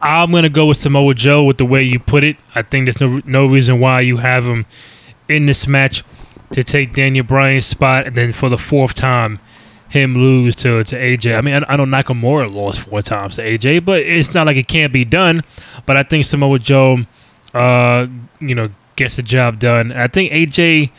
I'm 0.00 0.32
gonna 0.32 0.48
go 0.48 0.66
with 0.66 0.78
Samoa 0.78 1.14
Joe 1.14 1.44
with 1.44 1.58
the 1.58 1.64
way 1.64 1.82
you 1.82 1.98
put 1.98 2.24
it. 2.24 2.36
I 2.54 2.62
think 2.62 2.86
there's 2.86 3.00
no 3.00 3.20
no 3.24 3.46
reason 3.46 3.80
why 3.80 4.00
you 4.00 4.18
have 4.18 4.44
him 4.44 4.66
in 5.28 5.46
this 5.46 5.66
match 5.66 6.04
to 6.52 6.62
take 6.62 6.94
Daniel 6.94 7.24
Bryan's 7.24 7.66
spot, 7.66 8.06
and 8.06 8.16
then 8.16 8.32
for 8.32 8.48
the 8.48 8.58
fourth 8.58 8.94
time, 8.94 9.40
him 9.88 10.14
lose 10.14 10.54
to 10.56 10.84
to 10.84 10.96
AJ. 10.96 11.36
I 11.36 11.40
mean, 11.40 11.54
I, 11.54 11.74
I 11.74 11.76
know 11.76 11.84
Nakamura 11.84 12.52
lost 12.52 12.80
four 12.80 13.02
times 13.02 13.36
to 13.36 13.42
AJ, 13.42 13.84
but 13.84 14.00
it's 14.00 14.32
not 14.32 14.46
like 14.46 14.56
it 14.56 14.68
can't 14.68 14.92
be 14.92 15.04
done. 15.04 15.42
But 15.84 15.96
I 15.96 16.02
think 16.02 16.24
Samoa 16.24 16.58
Joe, 16.58 17.00
uh, 17.52 18.06
you 18.40 18.54
know, 18.54 18.70
gets 18.96 19.16
the 19.16 19.22
job 19.22 19.58
done. 19.58 19.92
I 19.92 20.08
think 20.08 20.32
AJ. 20.32 20.90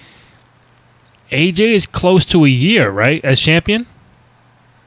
AJ 1.32 1.60
is 1.60 1.88
close 1.88 2.26
to 2.26 2.46
a 2.46 2.48
year, 2.48 2.92
right, 2.92 3.24
as 3.26 3.40
champion. 3.40 3.88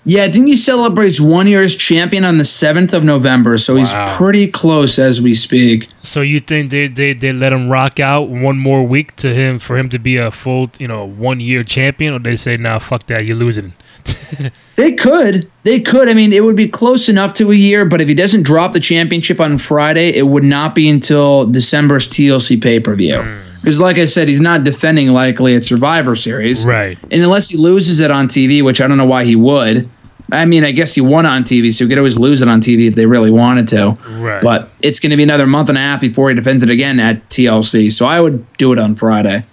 Yeah, 0.08 0.22
I 0.22 0.30
think 0.30 0.46
he 0.46 0.56
celebrates 0.56 1.20
one 1.20 1.48
year 1.48 1.62
as 1.62 1.74
champion 1.74 2.24
on 2.24 2.38
the 2.38 2.44
seventh 2.44 2.94
of 2.94 3.02
November, 3.02 3.58
so 3.58 3.74
Wow. 3.74 3.80
he's 3.80 3.92
pretty 4.16 4.46
close 4.46 5.00
as 5.00 5.20
we 5.20 5.34
speak. 5.34 5.88
So 6.04 6.20
you 6.20 6.38
think 6.38 6.70
they, 6.70 6.86
they 6.86 7.12
they 7.12 7.32
let 7.32 7.52
him 7.52 7.68
rock 7.68 7.98
out 7.98 8.28
one 8.28 8.56
more 8.56 8.84
week 8.86 9.16
to 9.16 9.34
him 9.34 9.58
for 9.58 9.76
him 9.76 9.88
to 9.88 9.98
be 9.98 10.16
a 10.16 10.30
full 10.30 10.70
you 10.78 10.86
know 10.86 11.04
one 11.04 11.40
year 11.40 11.64
champion, 11.64 12.14
or 12.14 12.20
they 12.20 12.36
say 12.36 12.56
nah 12.56 12.78
fuck 12.78 13.06
that 13.06 13.24
you're 13.26 13.36
losing. 13.36 13.74
They 14.76 14.92
could. 14.92 15.50
They 15.62 15.80
could. 15.80 16.06
I 16.06 16.12
mean, 16.14 16.34
it 16.34 16.44
would 16.44 16.54
be 16.56 16.68
close 16.68 17.08
enough 17.08 17.32
to 17.34 17.50
a 17.50 17.54
year, 17.54 17.86
but 17.86 18.02
if 18.02 18.08
he 18.08 18.14
doesn't 18.14 18.42
drop 18.42 18.74
the 18.74 18.80
championship 18.80 19.40
on 19.40 19.56
Friday, 19.56 20.10
it 20.14 20.26
would 20.26 20.44
not 20.44 20.74
be 20.74 20.86
until 20.90 21.46
December's 21.46 22.06
TLC 22.06 22.62
pay 22.62 22.78
per 22.78 22.94
view. 22.94 23.22
Hmm. 23.22 23.40
Because, 23.62 23.80
like 23.80 23.96
I 23.98 24.04
said, 24.04 24.28
he's 24.28 24.40
not 24.40 24.62
defending 24.64 25.08
likely 25.08 25.56
at 25.56 25.64
Survivor 25.64 26.14
Series. 26.14 26.64
Right. 26.66 26.98
And 27.10 27.22
unless 27.22 27.48
he 27.48 27.56
loses 27.56 27.98
it 28.00 28.10
on 28.10 28.28
TV, 28.28 28.62
which 28.62 28.80
I 28.82 28.86
don't 28.86 28.98
know 28.98 29.06
why 29.06 29.24
he 29.24 29.34
would. 29.34 29.88
I 30.32 30.44
mean, 30.44 30.64
I 30.64 30.72
guess 30.72 30.94
he 30.94 31.00
won 31.00 31.24
on 31.24 31.44
TV, 31.44 31.72
so 31.72 31.84
he 31.84 31.88
could 31.88 31.98
always 31.98 32.18
lose 32.18 32.42
it 32.42 32.48
on 32.48 32.60
TV 32.60 32.88
if 32.88 32.94
they 32.94 33.06
really 33.06 33.30
wanted 33.30 33.68
to. 33.68 33.90
Right. 34.18 34.42
But 34.42 34.70
it's 34.82 34.98
going 34.98 35.10
to 35.10 35.16
be 35.16 35.22
another 35.22 35.46
month 35.46 35.68
and 35.68 35.78
a 35.78 35.80
half 35.80 36.00
before 36.00 36.30
he 36.30 36.34
defends 36.34 36.62
it 36.64 36.70
again 36.70 36.98
at 36.98 37.28
TLC. 37.28 37.92
So 37.92 38.06
I 38.06 38.20
would 38.20 38.44
do 38.54 38.72
it 38.72 38.78
on 38.78 38.96
Friday. 38.96 39.44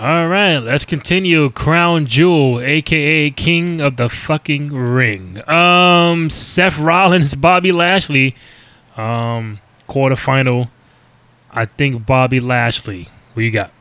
All 0.00 0.28
right, 0.28 0.56
let's 0.56 0.86
continue. 0.86 1.50
Crown 1.50 2.06
Jewel, 2.06 2.58
aka 2.60 3.30
King 3.32 3.82
of 3.82 3.96
the 3.96 4.08
fucking 4.08 4.72
Ring. 4.72 5.46
Um, 5.46 6.30
Seth 6.30 6.78
Rollins, 6.78 7.34
Bobby 7.34 7.70
Lashley, 7.70 8.34
um, 8.96 9.60
quarterfinal. 9.90 10.70
I 11.52 11.66
think 11.66 12.06
Bobby 12.06 12.40
Lashley. 12.40 13.10
What 13.34 13.42
you 13.42 13.50
got? 13.50 13.72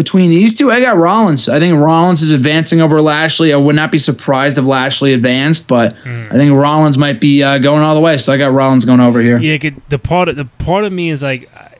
Between 0.00 0.30
these 0.30 0.54
two, 0.54 0.70
I 0.70 0.80
got 0.80 0.96
Rollins. 0.96 1.46
I 1.46 1.58
think 1.58 1.78
Rollins 1.78 2.22
is 2.22 2.30
advancing 2.30 2.80
over 2.80 3.02
Lashley. 3.02 3.52
I 3.52 3.56
would 3.56 3.76
not 3.76 3.92
be 3.92 3.98
surprised 3.98 4.56
if 4.56 4.64
Lashley 4.64 5.12
advanced, 5.12 5.68
but 5.68 5.94
I 6.06 6.30
think 6.30 6.56
Rollins 6.56 6.96
might 6.96 7.20
be 7.20 7.42
uh, 7.42 7.58
going 7.58 7.82
all 7.82 7.94
the 7.94 8.00
way. 8.00 8.16
So 8.16 8.32
I 8.32 8.38
got 8.38 8.54
Rollins 8.54 8.86
going 8.86 9.00
over 9.00 9.20
here. 9.20 9.36
Yeah, 9.38 9.58
the 9.90 9.98
part 9.98 10.28
of 10.28 10.36
the 10.36 10.46
part 10.46 10.84
of 10.84 10.92
me 10.94 11.10
is 11.10 11.20
like, 11.20 11.54
I, 11.54 11.76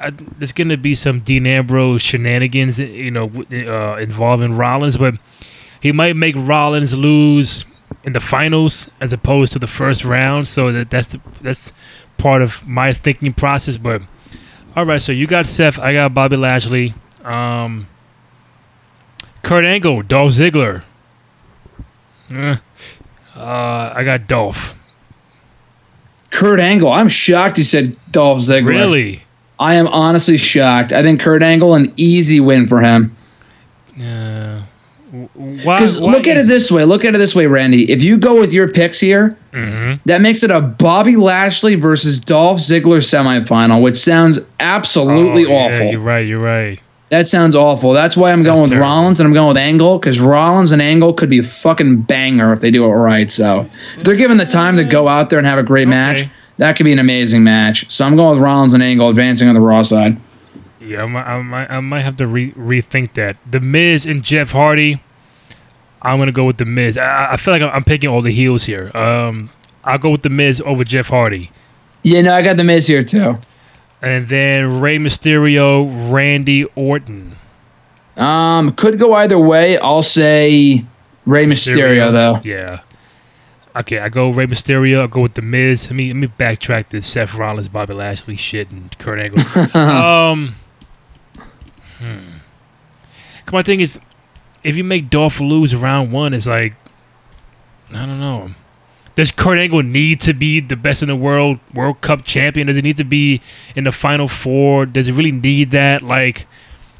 I, 0.00 0.10
there's 0.38 0.52
gonna 0.52 0.78
be 0.78 0.94
some 0.94 1.20
Dean 1.20 1.46
Ambrose 1.46 2.00
shenanigans, 2.00 2.78
you 2.78 3.10
know, 3.10 3.30
uh, 3.52 3.96
involving 3.98 4.56
Rollins, 4.56 4.96
but 4.96 5.16
he 5.82 5.92
might 5.92 6.16
make 6.16 6.36
Rollins 6.38 6.94
lose 6.94 7.66
in 8.04 8.14
the 8.14 8.20
finals 8.20 8.88
as 9.02 9.12
opposed 9.12 9.52
to 9.52 9.58
the 9.58 9.66
first 9.66 10.02
round. 10.02 10.48
So 10.48 10.72
that 10.72 10.88
that's 10.88 11.08
the, 11.08 11.20
that's 11.42 11.74
part 12.16 12.40
of 12.40 12.66
my 12.66 12.94
thinking 12.94 13.34
process. 13.34 13.76
But 13.76 14.00
all 14.74 14.86
right, 14.86 15.02
so 15.02 15.12
you 15.12 15.26
got 15.26 15.46
Seth, 15.46 15.78
I 15.78 15.92
got 15.92 16.14
Bobby 16.14 16.38
Lashley, 16.38 16.94
um, 17.24 17.86
Kurt 19.42 19.64
Angle, 19.64 20.02
Dolph 20.02 20.32
Ziggler. 20.32 20.82
Eh. 22.32 22.56
Uh, 23.36 23.92
I 23.94 24.04
got 24.04 24.26
Dolph. 24.26 24.74
Kurt 26.30 26.60
Angle. 26.60 26.90
I'm 26.90 27.08
shocked 27.08 27.58
you 27.58 27.64
said 27.64 27.96
Dolph 28.12 28.38
Ziggler. 28.40 28.66
Really? 28.68 29.22
I 29.58 29.74
am 29.74 29.88
honestly 29.88 30.38
shocked. 30.38 30.92
I 30.92 31.02
think 31.02 31.20
Kurt 31.20 31.42
Angle 31.42 31.74
an 31.74 31.92
easy 31.96 32.40
win 32.40 32.66
for 32.66 32.80
him. 32.80 33.14
Uh, 34.00 34.60
w- 35.12 35.28
Because 35.58 36.00
look 36.00 36.26
at 36.26 36.36
it 36.38 36.46
this 36.46 36.70
way. 36.70 36.84
Look 36.84 37.04
at 37.04 37.14
it 37.14 37.18
this 37.18 37.34
way, 37.34 37.46
Randy. 37.46 37.90
If 37.90 38.02
you 38.02 38.16
go 38.16 38.38
with 38.38 38.52
your 38.52 38.68
picks 38.68 39.00
here, 39.00 39.36
Mhm. 39.52 40.00
that 40.06 40.22
makes 40.22 40.42
it 40.44 40.50
a 40.50 40.60
Bobby 40.60 41.16
Lashley 41.16 41.74
versus 41.74 42.20
Dolph 42.20 42.58
Ziggler 42.60 43.02
semifinal, 43.02 43.82
which 43.82 43.98
sounds 43.98 44.38
absolutely 44.60 45.44
Oh, 45.46 45.48
yeah, 45.48 45.54
awful. 45.66 45.86
You're 45.90 46.00
right. 46.00 46.26
You're 46.26 46.38
right. 46.40 46.80
That 47.10 47.26
sounds 47.28 47.54
awful. 47.56 47.92
That's 47.92 48.16
why 48.16 48.30
I'm 48.32 48.42
going 48.42 48.56
That's 48.58 48.70
with 48.70 48.70
terrible. 48.70 48.88
Rollins 48.88 49.20
and 49.20 49.26
I'm 49.26 49.34
going 49.34 49.48
with 49.48 49.56
Angle 49.56 49.98
because 49.98 50.20
Rollins 50.20 50.70
and 50.72 50.80
Angle 50.80 51.12
could 51.14 51.28
be 51.28 51.40
a 51.40 51.42
fucking 51.42 52.02
banger 52.02 52.52
if 52.52 52.60
they 52.60 52.70
do 52.70 52.84
it 52.84 52.92
right. 52.94 53.28
So 53.30 53.68
if 53.96 54.04
they're 54.04 54.14
given 54.16 54.36
the 54.36 54.46
time 54.46 54.76
to 54.76 54.84
go 54.84 55.08
out 55.08 55.28
there 55.28 55.38
and 55.38 55.46
have 55.46 55.58
a 55.58 55.62
great 55.64 55.88
match, 55.88 56.22
that 56.58 56.76
could 56.76 56.84
be 56.84 56.92
an 56.92 57.00
amazing 57.00 57.42
match. 57.42 57.90
So 57.90 58.04
I'm 58.06 58.14
going 58.16 58.30
with 58.36 58.38
Rollins 58.44 58.74
and 58.74 58.82
Angle 58.82 59.08
advancing 59.08 59.48
on 59.48 59.54
the 59.54 59.60
Raw 59.60 59.82
side. 59.82 60.18
Yeah, 60.80 61.02
I 61.02 61.06
might, 61.06 61.24
I 61.26 61.42
might, 61.42 61.70
I 61.70 61.80
might 61.80 62.00
have 62.02 62.16
to 62.18 62.26
re- 62.28 62.52
rethink 62.52 63.14
that. 63.14 63.36
The 63.50 63.60
Miz 63.60 64.06
and 64.06 64.22
Jeff 64.22 64.52
Hardy. 64.52 65.02
I'm 66.02 66.18
gonna 66.18 66.32
go 66.32 66.44
with 66.46 66.56
the 66.58 66.64
Miz. 66.64 66.96
I, 66.96 67.32
I 67.32 67.36
feel 67.36 67.52
like 67.52 67.62
I'm, 67.62 67.70
I'm 67.70 67.84
picking 67.84 68.08
all 68.08 68.22
the 68.22 68.30
heels 68.30 68.64
here. 68.64 68.90
Um, 68.96 69.50
I'll 69.84 69.98
go 69.98 70.10
with 70.10 70.22
the 70.22 70.30
Miz 70.30 70.62
over 70.64 70.84
Jeff 70.84 71.08
Hardy, 71.08 71.50
Yeah, 72.02 72.22
no, 72.22 72.32
I 72.34 72.40
got 72.42 72.56
the 72.56 72.64
Miz 72.64 72.86
here 72.86 73.02
too. 73.04 73.38
And 74.02 74.28
then 74.28 74.80
Rey 74.80 74.98
Mysterio, 74.98 76.12
Randy 76.12 76.64
Orton. 76.74 77.36
Um, 78.16 78.72
could 78.74 78.98
go 78.98 79.14
either 79.14 79.38
way. 79.38 79.78
I'll 79.78 80.02
say 80.02 80.84
Rey 81.26 81.46
Mysterio, 81.46 82.12
though. 82.12 82.40
Yeah. 82.44 82.80
Okay, 83.74 83.98
I 84.00 84.08
go 84.08 84.30
Rey 84.30 84.46
Mysterio. 84.46 85.04
I 85.04 85.06
go 85.06 85.20
with 85.20 85.34
the 85.34 85.42
Miz. 85.42 85.86
Let 85.86 85.96
me 85.96 86.08
let 86.08 86.16
me 86.16 86.26
backtrack 86.26 86.88
this 86.88 87.06
Seth 87.06 87.34
Rollins, 87.34 87.68
Bobby 87.68 87.94
Lashley 87.94 88.36
shit, 88.36 88.70
and 88.70 88.96
Kurt 88.98 89.20
Angle. 89.20 89.76
um, 89.76 90.56
hmm. 91.98 92.18
My 93.52 93.62
thing 93.62 93.80
is, 93.80 93.98
if 94.62 94.76
you 94.76 94.84
make 94.84 95.10
Dolph 95.10 95.40
lose 95.40 95.74
round 95.74 96.12
one, 96.12 96.34
it's 96.34 96.46
like 96.46 96.74
I 97.90 98.06
don't 98.06 98.20
know. 98.20 98.50
Does 99.20 99.30
Kurt 99.30 99.58
Angle 99.58 99.82
need 99.82 100.22
to 100.22 100.32
be 100.32 100.60
the 100.60 100.76
best 100.76 101.02
in 101.02 101.08
the 101.08 101.14
world, 101.14 101.58
World 101.74 102.00
Cup 102.00 102.24
champion? 102.24 102.68
Does 102.68 102.76
he 102.76 102.80
need 102.80 102.96
to 102.96 103.04
be 103.04 103.42
in 103.76 103.84
the 103.84 103.92
Final 103.92 104.26
Four? 104.26 104.86
Does 104.86 105.08
he 105.08 105.12
really 105.12 105.30
need 105.30 105.72
that? 105.72 106.00
Like, 106.00 106.46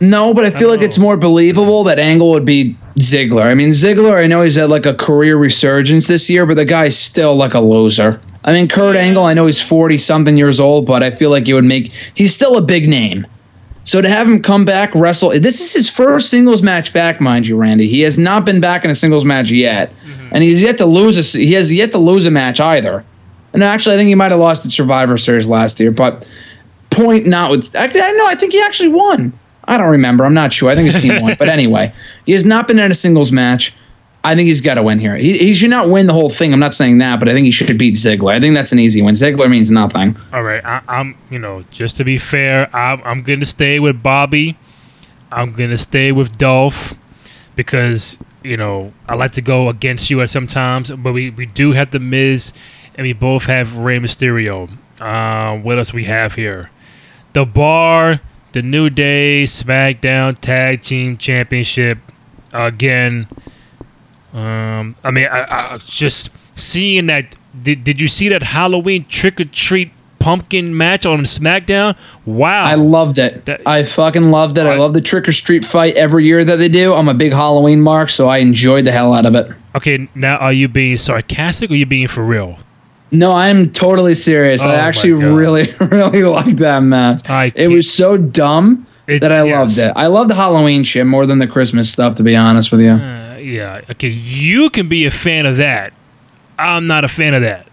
No, 0.03 0.35
but 0.35 0.45
I 0.45 0.51
feel 0.51 0.68
like 0.68 0.83
Oh. 0.83 0.85
it's 0.85 0.99
more 0.99 1.16
believable 1.16 1.83
that 1.85 1.99
Angle 1.99 2.31
would 2.33 2.45
be 2.45 2.77
Ziggler. 2.99 3.45
I 3.47 3.55
mean, 3.55 3.71
Ziggler, 3.71 4.23
I 4.23 4.27
know 4.27 4.43
he's 4.43 4.57
had 4.57 4.68
like 4.68 4.85
a 4.85 4.93
career 4.93 5.39
resurgence 5.39 6.09
this 6.09 6.29
year, 6.29 6.45
but 6.45 6.59
the 6.59 6.66
guy's 6.66 6.95
still 6.95 7.37
like 7.37 7.55
a 7.55 7.61
loser. 7.61 8.21
I 8.45 8.53
mean, 8.53 8.68
Kurt 8.68 8.97
Angle, 8.97 9.25
I 9.25 9.33
know 9.33 9.47
he's 9.47 9.62
40 9.62 9.97
something 9.97 10.37
years 10.37 10.61
old, 10.61 10.85
but 10.85 11.03
I 11.03 11.11
feel 11.11 11.31
like 11.31 11.47
he 11.47 11.55
would 11.55 11.64
make, 11.64 11.91
he's 12.14 12.35
still 12.35 12.59
a 12.59 12.62
big 12.62 12.87
name. 12.87 13.27
So 13.91 14.01
to 14.01 14.09
have 14.09 14.28
him 14.28 14.41
come 14.41 14.64
back, 14.64 14.95
wrestle, 14.95 15.30
this 15.30 15.61
is 15.61 15.72
his 15.72 15.91
first 15.91 16.30
singles 16.30 16.62
match 16.62 16.93
back, 16.93 17.20
mind 17.20 17.49
you, 17.49 17.57
Randy. 17.57 17.88
He 17.88 18.03
has 18.03 18.18
not 18.18 18.47
been 18.47 18.61
back 18.61 18.84
in 18.84 18.91
a 18.93 18.95
singles 18.95 19.24
match 19.24 19.51
yet. 19.51 19.93
Mm-hmm. 20.05 20.28
And 20.30 20.45
he's 20.45 20.62
yet 20.62 20.78
to 20.78 20.86
lose 20.86 21.18
a, 21.18 21.36
he 21.36 21.55
has 21.55 21.72
yet 21.72 21.91
to 21.91 21.99
lose 21.99 22.24
a 22.24 22.30
match 22.30 22.61
either. 22.61 23.05
And 23.53 23.64
actually, 23.64 23.97
I 23.97 23.99
think 23.99 24.07
he 24.07 24.14
might 24.14 24.30
have 24.30 24.38
lost 24.38 24.62
the 24.62 24.70
Survivor 24.70 25.16
Series 25.16 25.49
last 25.49 25.80
year, 25.80 25.91
but 25.91 26.30
point 26.91 27.26
not 27.26 27.51
with, 27.51 27.74
I, 27.74 27.86
I 27.86 28.12
know, 28.12 28.26
I 28.28 28.36
think 28.36 28.53
he 28.53 28.62
actually 28.62 28.91
won. 28.91 29.32
I 29.64 29.76
don't 29.76 29.91
remember. 29.91 30.24
I'm 30.24 30.34
not 30.34 30.53
sure. 30.53 30.70
I 30.70 30.76
think 30.76 30.86
his 30.86 31.03
team 31.03 31.20
won. 31.20 31.34
But 31.41 31.49
anyway, 31.49 31.93
he 32.26 32.30
has 32.30 32.45
not 32.45 32.68
been 32.68 32.78
in 32.78 32.93
a 32.93 32.95
singles 32.95 33.32
match. 33.32 33.74
I 34.23 34.35
think 34.35 34.49
he's 34.49 34.61
got 34.61 34.75
to 34.75 34.83
win 34.83 34.99
here. 34.99 35.16
He, 35.16 35.39
he 35.39 35.55
should 35.55 35.71
not 35.71 35.89
win 35.89 36.07
the 36.07 36.12
whole 36.12 36.29
thing. 36.29 36.53
I'm 36.53 36.61
not 36.61 36.75
saying 36.75 36.99
that, 36.99 37.21
but 37.21 37.29
I 37.29 37.33
think 37.33 37.47
he 37.47 37.51
should 37.51 37.79
beat 37.79 37.95
Ziggler. 37.95 38.35
I 38.35 38.41
think 38.41 38.55
that's 38.55 38.73
an 38.73 38.79
easy 38.79 39.01
win. 39.01 39.14
Ziggler 39.14 39.51
means 39.51 39.71
nothing. 39.71 40.16
All 40.33 40.43
right, 40.43 40.64
I, 40.64 40.83
I'm 40.89 41.16
you 41.31 41.39
know 41.39 41.64
just 41.71 41.97
to 41.97 42.05
be 42.05 42.18
fair, 42.18 42.75
I'm 42.75 43.01
I'm 43.05 43.23
gonna 43.23 43.47
stay 43.47 43.79
with 43.81 44.03
Bobby. 44.03 44.57
I'm 45.33 45.53
gonna 45.53 45.79
stay 45.79 46.12
with 46.12 46.37
Dolph 46.37 46.95
because 47.57 48.18
you 48.43 48.57
know 48.57 48.93
I 49.09 49.14
like 49.14 49.33
to 49.33 49.43
go 49.43 49.68
against 49.68 50.11
you 50.11 50.21
at 50.21 50.29
sometimes, 50.29 50.91
but 50.91 51.12
we 51.12 51.31
we 51.31 51.47
do 51.47 51.73
have 51.73 51.91
the 51.91 52.01
Miz, 52.01 52.53
and 52.97 53.07
we 53.07 53.14
both 53.14 53.45
have 53.45 53.77
Rey 53.77 53.99
Mysterio. 53.99 54.71
Uh, 55.01 55.57
what 55.57 55.79
else 55.79 55.95
we 55.95 56.05
have 56.05 56.35
here? 56.35 56.71
The 57.33 57.47
Bar, 57.47 58.21
the 58.53 58.61
New 58.61 58.91
Day, 58.91 59.45
SmackDown 59.45 60.39
Tag 60.41 60.83
Team 60.83 61.16
Championship 61.16 61.99
again. 62.53 63.27
Um, 64.35 64.97
I 65.05 65.11
mean, 65.11 65.26
I, 65.26 65.74
I 65.74 65.78
just 65.87 66.31
seeing 66.57 67.07
that. 67.07 67.35
Did, 67.62 67.83
did 67.85 68.01
you 68.01 68.07
see 68.09 68.28
that 68.28 68.43
Halloween 68.45 69.05
trick 69.07 69.41
or 69.41 69.45
treat 69.45 69.91
pumpkin 70.20 70.76
match 70.76 71.05
on 71.05 71.20
SmackDown? 71.20 71.97
Wow! 72.24 72.62
I 72.62 72.74
loved 72.74 73.18
it. 73.18 73.45
That- 73.47 73.62
I 73.66 73.83
fucking 73.83 74.31
loved 74.31 74.57
it. 74.59 74.66
I 74.66 74.74
I- 74.74 74.76
love 74.76 74.95
the 74.95 75.01
trick 75.01 75.28
or 75.28 75.33
treat 75.33 75.64
fight 75.64 75.95
every 75.97 76.24
year 76.26 76.45
that 76.45 76.57
they 76.57 76.68
do. 76.68 76.95
I'm 76.95 77.09
a 77.09 77.14
big 77.14 77.33
Halloween 77.33 77.81
mark, 77.81 78.09
so 78.11 78.28
I 78.28 78.39
enjoyed 78.39 78.85
the 78.85 78.93
hell 78.93 79.12
out 79.12 79.26
of 79.26 79.35
it. 79.35 79.51
okay, 79.74 80.09
now 80.14 80.37
are 80.37 80.53
you 80.53 80.68
being 80.68 80.97
sarcastic 80.99 81.70
or 81.70 81.74
you 81.74 81.87
being 81.87 82.07
for 82.09 82.24
real? 82.24 82.59
No, 83.12 83.33
I'm 83.33 83.72
totally 83.72 84.14
serious. 84.14 84.64
Oh 84.64 84.70
I 84.70 84.74
actually 84.76 85.14
really, 85.14 85.72
really 85.81 86.22
liked 86.22 86.59
that 86.59 86.81
match. 86.85 87.28
I 87.28 87.51
It 87.57 87.66
was 87.66 87.93
so 87.93 88.16
dumb 88.16 88.87
It- 89.09 89.18
that 89.22 89.33
I 89.33 89.43
yes. 89.45 89.57
loved 89.59 89.78
it. 89.78 89.93
I 89.97 90.07
love 90.07 90.28
the 90.28 90.37
Halloween 90.37 90.85
shit 90.85 91.05
more 91.07 91.26
than 91.26 91.39
the 91.39 91.49
Christmas 91.49 91.91
stuff, 91.91 92.14
to 92.16 92.22
be 92.22 92.37
honest 92.37 92.70
with 92.70 92.81
you. 92.83 92.93
Uh, 92.93 93.30
yeah. 93.43 93.80
Okay, 93.91 94.09
you 94.09 94.70
can 94.70 94.88
be 94.88 95.07
a 95.07 95.11
fan 95.11 95.47
of 95.47 95.57
that. 95.59 95.93
I'm 96.59 96.86
not 96.86 97.05
a 97.05 97.09
fan 97.09 97.34
of 97.34 97.43
that. 97.43 97.66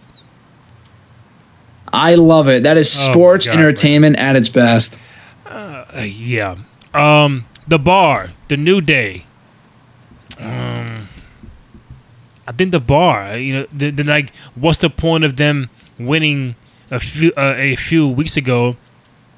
I 1.91 2.15
love 2.15 2.47
it. 2.47 2.63
That 2.63 2.77
is 2.77 2.93
Oh 2.95 3.11
sports 3.11 3.45
God, 3.45 3.55
entertainment 3.55 4.17
at 4.17 4.35
its 4.35 4.49
best. 4.49 4.99
Uh, 5.45 5.85
yeah. 6.03 6.57
Um, 6.93 7.45
the 7.67 7.79
bar, 7.79 8.29
the 8.47 8.57
New 8.57 8.81
Day. 8.81 9.25
Um, 10.39 11.07
I 12.47 12.51
think 12.51 12.71
the 12.71 12.79
bar. 12.79 13.37
You 13.37 13.53
know, 13.53 13.67
the, 13.71 13.89
the, 13.91 14.03
like, 14.03 14.33
what's 14.55 14.79
the 14.79 14.89
point 14.89 15.23
of 15.23 15.37
them 15.37 15.69
winning 15.97 16.55
a 16.91 16.99
few 16.99 17.31
uh, 17.37 17.55
a 17.57 17.75
few 17.75 18.07
weeks 18.07 18.37
ago, 18.37 18.75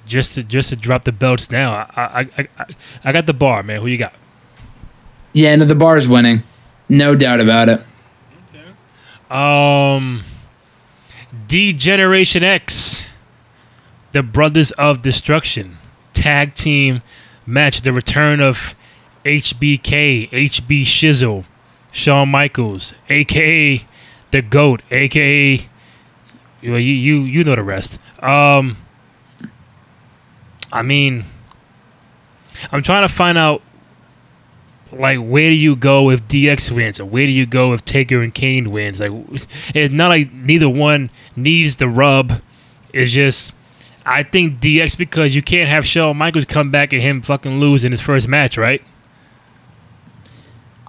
just 0.06 0.36
to 0.36 0.44
just 0.44 0.70
to 0.70 0.76
drop 0.76 1.04
the 1.06 1.12
belts 1.12 1.50
now? 1.52 1.74
I 1.96 2.02
I, 2.04 2.20
I, 2.38 2.48
I, 2.58 2.66
I 3.06 3.12
got 3.12 3.26
the 3.26 3.34
bar, 3.34 3.64
man. 3.64 3.82
Who 3.82 3.88
you 3.88 3.98
got? 3.98 4.14
Yeah, 5.34 5.56
no, 5.56 5.66
the 5.66 5.76
bar's 5.76 6.08
winning. 6.08 6.44
No 6.88 7.16
doubt 7.16 7.40
about 7.40 7.70
it. 7.70 7.82
Um, 9.32 10.24
D 11.48 11.72
Generation 11.72 12.44
X, 12.44 13.04
the 14.12 14.24
Brothers 14.24 14.72
of 14.72 15.02
Destruction 15.02 15.78
tag 16.14 16.56
team 16.56 17.04
match. 17.46 17.82
The 17.82 17.94
return 17.94 18.40
of 18.40 18.74
HBK, 19.24 20.30
HB 20.32 20.82
Shizzle, 20.82 21.46
Shawn 21.92 22.30
Michaels, 22.30 22.96
aka 23.10 23.86
the 24.32 24.42
Goat, 24.42 24.82
aka 24.90 25.70
you 26.62 26.76
you, 26.76 27.22
you 27.22 27.44
know 27.44 27.56
the 27.56 27.64
rest. 27.64 28.00
Um, 28.22 28.78
I 30.72 30.82
mean, 30.82 31.26
I'm 32.72 32.84
trying 32.84 33.08
to 33.08 33.14
find 33.14 33.38
out 33.38 33.62
like 34.92 35.20
where 35.20 35.50
do 35.50 35.56
you 35.56 35.76
go 35.76 36.10
if 36.10 36.28
DX 36.28 36.72
wins, 36.72 37.00
or 37.00 37.06
where 37.06 37.26
do 37.26 37.32
you 37.32 37.46
go 37.46 37.74
if 37.74 37.86
Taker 37.86 38.22
and 38.22 38.34
Kane 38.34 38.72
wins? 38.72 39.00
Like 39.00 39.12
it's 39.74 39.94
not 39.94 40.10
like 40.10 40.32
neither 40.32 40.70
one 40.70 41.10
needs 41.36 41.78
the 41.78 41.88
rub. 41.88 42.42
It's 42.94 43.12
just 43.12 43.54
I 44.06 44.24
think 44.24 44.60
DX 44.60 44.98
because 44.98 45.36
you 45.36 45.42
can't 45.42 45.70
have 45.70 45.86
Shawn 45.86 46.18
Michaels 46.18 46.46
come 46.46 46.72
back 46.72 46.94
and 46.94 47.02
him 47.02 47.22
fucking 47.22 47.60
lose 47.60 47.84
in 47.84 47.92
his 47.92 48.02
first 48.02 48.28
match, 48.28 48.58
right? 48.58 48.82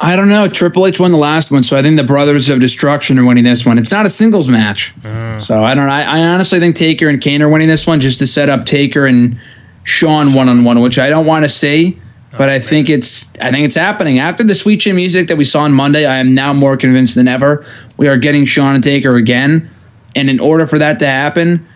I 0.03 0.17
don't 0.17 0.31
know. 0.31 0.49
Triple 0.49 0.87
H 0.87 0.99
won 0.99 1.13
the 1.13 1.19
last 1.19 1.51
one, 1.51 1.63
so 1.63 1.77
I 1.77 1.83
think 1.83 1.99
the 1.99 2.05
Brothers 2.05 2.49
of 2.49 2.59
Destruction 2.59 3.19
are 3.19 3.27
winning 3.27 3.45
this 3.45 3.67
one. 3.67 3.77
It's 3.77 3.91
not 3.91 4.07
a 4.07 4.09
singles 4.09 4.49
match, 4.49 4.95
uh-huh. 5.05 5.41
so 5.41 5.63
I 5.63 5.75
don't. 5.75 5.91
I, 5.91 6.03
I 6.05 6.27
honestly 6.29 6.59
think 6.59 6.75
Taker 6.75 7.09
and 7.09 7.21
Kane 7.21 7.43
are 7.43 7.51
winning 7.51 7.69
this 7.69 7.87
one 7.87 8.01
just 8.01 8.19
to 8.21 8.27
set 8.27 8.49
up 8.49 8.65
Taker 8.65 9.05
and 9.05 9.39
Shawn 9.85 10.33
one 10.33 10.49
on 10.49 10.65
one, 10.65 10.81
which 10.81 10.99
I 10.99 11.11
don't 11.11 11.27
want 11.27 11.45
to 11.45 11.51
see, 11.51 12.01
but 12.37 12.49
I 12.49 12.59
think 12.61 12.89
it's. 12.89 13.33
I 13.41 13.51
think 13.51 13.65
it's 13.65 13.75
happening 13.75 14.19
after 14.19 14.45
the 14.45 14.55
Sweet 14.55 14.81
Chin 14.81 14.97
music 14.97 15.29
that 15.29 15.37
we 15.37 15.45
saw 15.45 15.63
on 15.63 15.73
Monday. 15.73 16.07
I 16.07 16.17
am 16.19 16.35
now 16.35 16.53
more 16.53 16.77
convinced 16.77 17.15
than 17.17 17.29
ever 17.29 17.65
we 17.97 18.09
are 18.09 18.17
getting 18.17 18.45
Shawn 18.45 18.75
and 18.75 18.85
Taker 18.85 19.17
again, 19.17 19.69
and 20.17 20.31
in 20.31 20.39
order 20.41 20.67
for 20.67 20.79
that 20.79 20.99
to 21.01 21.07
happen, 21.07 21.67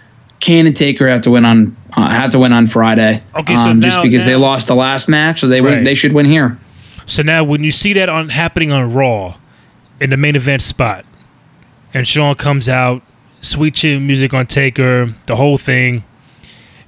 Kane 0.41 0.67
and 0.67 0.77
Taker 0.77 1.09
have 1.09 1.23
to 1.23 1.31
win 1.33 1.45
on 1.45 1.77
uh, 1.97 2.09
have 2.11 2.31
to 2.33 2.39
win 2.39 2.53
on 2.53 2.67
Friday. 2.67 3.23
Okay, 3.35 3.55
so 3.57 3.63
um, 3.63 3.81
just 3.81 3.97
now- 3.99 4.03
because 4.03 4.25
they 4.25 4.37
lost 4.37 4.69
the 4.69 4.75
last 4.77 5.09
match, 5.09 5.41
so 5.41 5.47
they 5.49 5.61
win, 5.61 5.85
they 5.85 5.95
should 5.95 6.13
win 6.13 6.27
here. 6.27 6.57
So 7.07 7.23
now 7.23 7.45
when 7.45 7.63
you 7.65 7.73
see 7.73 7.93
that 7.95 8.09
on 8.09 8.29
happening 8.31 8.71
on 8.73 8.93
Raw 8.95 9.37
in 10.01 10.11
the 10.11 10.17
main 10.17 10.37
event 10.37 10.63
spot, 10.63 11.05
and 11.93 12.07
Shawn 12.07 12.35
comes 12.37 12.69
out, 12.69 13.03
sweet 13.43 13.75
chin 13.75 14.07
music 14.07 14.33
on 14.33 14.47
Taker, 14.47 15.15
the 15.27 15.37
whole 15.37 15.59
thing. 15.59 16.05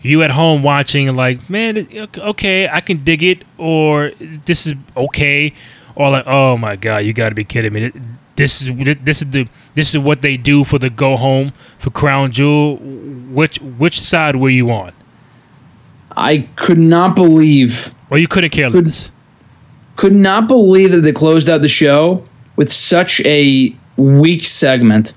You 0.02 0.22
at 0.22 0.30
home 0.30 0.62
watching, 0.62 1.14
like, 1.16 1.48
man, 1.50 1.86
okay, 2.18 2.68
I 2.68 2.80
can 2.80 3.02
dig 3.02 3.22
it, 3.22 3.42
or 3.58 4.12
this 4.20 4.66
is 4.66 4.74
okay, 4.96 5.52
or 5.94 6.10
like, 6.10 6.26
oh 6.26 6.56
my 6.56 6.76
god, 6.76 6.98
you 6.98 7.12
got 7.12 7.30
to 7.30 7.34
be 7.34 7.44
kidding 7.44 7.72
me! 7.72 7.90
This 8.36 8.60
is 8.62 8.70
this 9.02 9.22
is 9.22 9.30
the 9.30 9.48
this 9.74 9.94
is 9.94 9.98
what 9.98 10.20
they 10.20 10.36
do 10.36 10.62
for 10.62 10.78
the 10.78 10.90
go 10.90 11.16
home 11.16 11.52
for 11.78 11.90
Crown 11.90 12.30
Jewel. 12.32 12.76
Which 12.76 13.58
which 13.60 14.00
side 14.00 14.36
were 14.36 14.50
you 14.50 14.70
on? 14.70 14.92
I 16.16 16.48
could 16.56 16.78
not 16.78 17.14
believe 17.14 17.92
Or 18.10 18.18
you 18.18 18.28
couldn't 18.28 18.50
care 18.50 18.70
Could- 18.70 18.84
less? 18.86 19.10
could 19.96 20.14
not 20.14 20.46
believe 20.48 20.92
that 20.92 21.00
they 21.00 21.12
closed 21.12 21.48
out 21.48 21.62
the 21.62 21.68
show 21.68 22.22
with 22.56 22.70
such 22.72 23.20
a 23.24 23.74
weak 23.96 24.44
segment. 24.44 25.14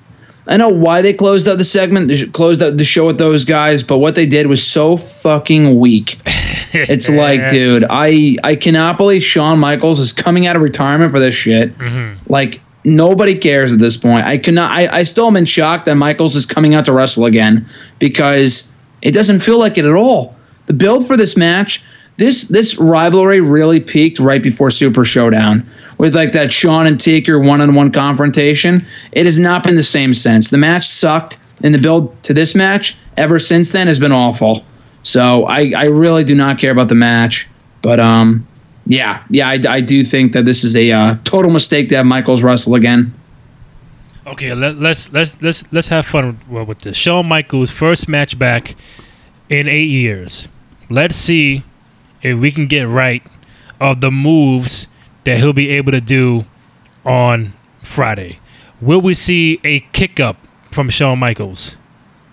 I 0.50 0.58
know 0.58 0.70
why 0.70 1.04
they 1.04 1.14
closed 1.14 1.48
out 1.48 1.60
the 1.60 1.64
segment, 1.64 2.08
they 2.08 2.26
closed 2.26 2.62
out 2.64 2.76
the 2.76 2.84
show 2.84 3.06
with 3.06 3.20
those 3.20 3.46
guys, 3.46 3.84
but 3.84 4.00
what 4.00 4.16
they 4.16 4.26
did 4.26 4.48
was 4.48 4.66
so 4.66 4.98
fucking 4.98 5.80
weak. 5.80 6.18
It's 6.72 7.10
like, 7.10 7.50
dude, 7.50 7.84
I 7.90 8.36
I 8.44 8.56
cannot 8.56 8.98
believe 8.98 9.24
Shawn 9.24 9.58
Michaels 9.58 10.00
is 10.00 10.14
coming 10.14 10.46
out 10.46 10.56
of 10.56 10.62
retirement 10.62 11.12
for 11.12 11.20
this 11.20 11.34
shit. 11.34 11.76
Mm-hmm. 11.80 12.32
Like 12.32 12.62
nobody 12.84 13.36
cares 13.36 13.74
at 13.74 13.80
this 13.80 13.98
point. 13.98 14.28
I 14.28 14.38
cannot. 14.38 14.70
I 14.72 14.88
I 15.00 15.02
still 15.02 15.26
am 15.26 15.36
in 15.36 15.46
shock 15.46 15.86
that 15.86 15.96
Michaels 15.96 16.36
is 16.36 16.46
coming 16.46 16.76
out 16.76 16.86
to 16.86 16.94
wrestle 16.94 17.26
again 17.26 17.68
because 17.98 18.72
it 19.02 19.14
doesn't 19.16 19.40
feel 19.40 19.58
like 19.58 19.80
it 19.80 19.86
at 19.86 19.96
all. 19.96 20.36
The 20.68 20.74
build 20.74 21.08
for 21.08 21.18
this 21.18 21.36
match, 21.36 21.84
this 22.18 22.44
this 22.44 22.78
rivalry 22.78 23.42
really 23.42 23.80
peaked 23.80 24.20
right 24.20 24.44
before 24.44 24.70
Super 24.70 25.04
Showdown 25.04 25.68
with 26.00 26.16
like 26.16 26.32
that 26.32 26.52
Shawn 26.52 26.88
and 26.88 27.00
Taker 27.00 27.38
one 27.38 27.62
on 27.62 27.76
one 27.76 27.92
confrontation. 27.92 28.86
It 29.12 29.26
has 29.26 29.40
not 29.40 29.64
been 29.64 29.76
the 29.76 29.84
same 29.84 30.16
since. 30.16 30.50
The 30.50 30.58
match 30.58 30.88
sucked, 30.88 31.38
and 31.62 31.76
the 31.76 31.78
build 31.78 32.24
to 32.24 32.34
this 32.34 32.56
match 32.56 32.98
ever 33.18 33.38
since 33.38 33.72
then 33.72 33.86
has 33.86 34.00
been 34.00 34.12
awful. 34.12 34.66
So 35.04 35.46
I, 35.46 35.74
I 35.76 35.84
really 35.86 36.24
do 36.24 36.34
not 36.34 36.58
care 36.58 36.72
about 36.72 36.90
the 36.90 36.96
match. 36.96 37.48
But 37.82 38.00
um, 38.00 38.48
yeah, 38.88 39.24
yeah, 39.30 39.50
I, 39.50 39.60
I 39.70 39.82
do 39.82 40.04
think 40.04 40.34
that 40.34 40.46
this 40.46 40.64
is 40.64 40.76
a 40.76 40.92
uh, 40.92 41.16
total 41.24 41.52
mistake 41.52 41.90
to 41.90 41.98
have 41.98 42.06
Michaels 42.06 42.42
wrestle 42.42 42.76
again. 42.76 43.14
Okay, 44.26 44.54
let, 44.54 44.78
let's 44.78 45.12
let's 45.12 45.42
let's 45.42 45.64
let's 45.72 45.88
have 45.90 46.06
fun 46.06 46.40
with, 46.48 46.68
with 46.68 46.80
this. 46.80 46.96
Shawn 46.96 47.28
Michaels' 47.28 47.72
first 47.72 48.08
match 48.08 48.38
back 48.38 48.76
in 49.50 49.68
eight 49.68 49.90
years. 49.90 50.48
Let's 50.90 51.16
see 51.16 51.64
if 52.22 52.38
we 52.38 52.52
can 52.52 52.68
get 52.68 52.88
right 52.88 53.24
of 53.80 54.02
the 54.02 54.12
moves 54.12 54.88
that 55.26 55.38
he'll 55.38 55.54
be 55.54 55.70
able 55.70 55.92
to 55.92 56.02
do 56.02 56.46
on 57.06 57.54
Friday. 57.84 58.40
Will 58.82 59.02
we 59.02 59.14
see 59.14 59.60
a 59.64 59.82
kick 59.92 60.20
up 60.20 60.38
from 60.72 60.90
Shawn 60.90 61.20
Michaels? 61.20 61.76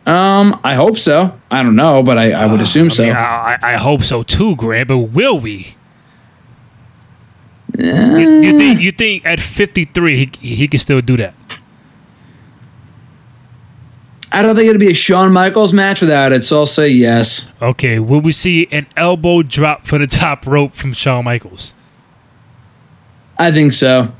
Um, 0.06 0.60
I 0.62 0.74
hope 0.74 0.96
so. 0.98 1.36
I 1.50 1.62
don't 1.64 1.74
know, 1.74 2.02
but 2.02 2.16
I, 2.16 2.30
I 2.32 2.46
would 2.46 2.60
assume 2.60 2.86
I, 2.86 2.88
so. 2.90 3.02
mean, 3.04 3.16
I, 3.16 3.58
I 3.60 3.72
hope 3.76 4.04
so 4.04 4.22
too, 4.22 4.54
Graham. 4.54 4.86
But 4.86 4.98
will 4.98 5.40
we? 5.40 5.74
You, 7.76 7.84
Eh. 7.90 8.40
you 8.42 8.56
think 8.58 8.80
you 8.80 8.92
think 8.92 9.26
at 9.26 9.40
53 9.40 10.30
he 10.40 10.54
he 10.56 10.68
can 10.68 10.78
still 10.78 11.00
do 11.00 11.16
that? 11.16 11.34
I 14.32 14.42
don't 14.42 14.54
think 14.54 14.68
it'll 14.68 14.78
be 14.80 14.90
a 14.90 14.94
Shawn 14.94 15.32
Michaels 15.32 15.72
match 15.72 16.00
without 16.00 16.32
it, 16.32 16.44
so 16.44 16.58
I'll 16.58 16.66
say 16.66 16.88
yes. 16.88 17.50
Okay, 17.62 17.98
will 17.98 18.20
we 18.20 18.32
see 18.32 18.66
an 18.70 18.86
elbow 18.96 19.42
drop 19.42 19.86
for 19.86 19.98
the 19.98 20.06
top 20.06 20.46
rope 20.46 20.72
from 20.74 20.92
Shawn 20.92 21.24
Michaels? 21.24 21.72
I 23.38 23.52
think 23.52 23.72
so. 23.72 24.12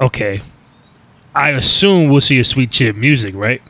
Okay. 0.00 0.42
I 1.34 1.50
assume 1.50 2.08
we'll 2.08 2.20
see 2.20 2.38
a 2.38 2.44
sweet 2.44 2.70
chin 2.70 2.98
music, 2.98 3.34
right? 3.34 3.62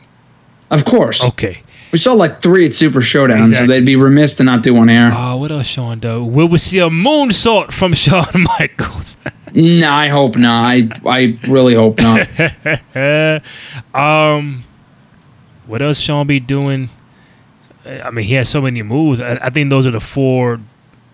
Of 0.70 0.84
course. 0.84 1.22
Okay. 1.24 1.62
We 1.92 1.98
saw 1.98 2.12
like 2.12 2.42
three 2.42 2.66
at 2.66 2.74
Super 2.74 3.00
Showdown, 3.00 3.54
so 3.54 3.66
they'd 3.66 3.86
be 3.86 3.96
remiss 3.96 4.34
to 4.36 4.44
not 4.44 4.62
do 4.62 4.74
one 4.74 4.88
here. 4.88 5.12
Oh, 5.14 5.36
what 5.36 5.50
else, 5.50 5.66
Shawn? 5.66 6.00
Though, 6.00 6.24
will 6.24 6.48
we 6.48 6.58
see 6.58 6.78
a 6.80 6.90
moonsault 6.90 7.70
from 7.72 7.94
Shawn 8.04 8.26
Michaels? 8.34 9.16
no, 9.54 9.90
I 9.90 10.08
hope 10.08 10.36
not. 10.36 10.74
I 10.74 10.88
I 11.06 11.38
really 11.48 11.74
hope 11.74 11.98
not. 11.98 12.28
um, 13.94 14.64
what 15.66 15.80
else 15.80 15.98
Shawn 15.98 16.26
be 16.26 16.40
doing? 16.40 16.90
I 17.86 18.10
mean, 18.10 18.26
he 18.26 18.34
has 18.34 18.48
so 18.48 18.60
many 18.60 18.82
moves. 18.82 19.20
I, 19.20 19.36
I 19.36 19.50
think 19.50 19.70
those 19.70 19.86
are 19.86 19.92
the 19.92 20.00
four 20.00 20.60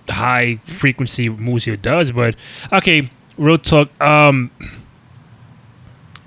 high 0.08 0.56
frequency 0.64 1.28
moves 1.28 1.64
he 1.64 1.76
does. 1.76 2.12
But 2.12 2.34
okay, 2.72 3.10
real 3.36 3.58
talk. 3.58 3.88
Um, 4.00 4.50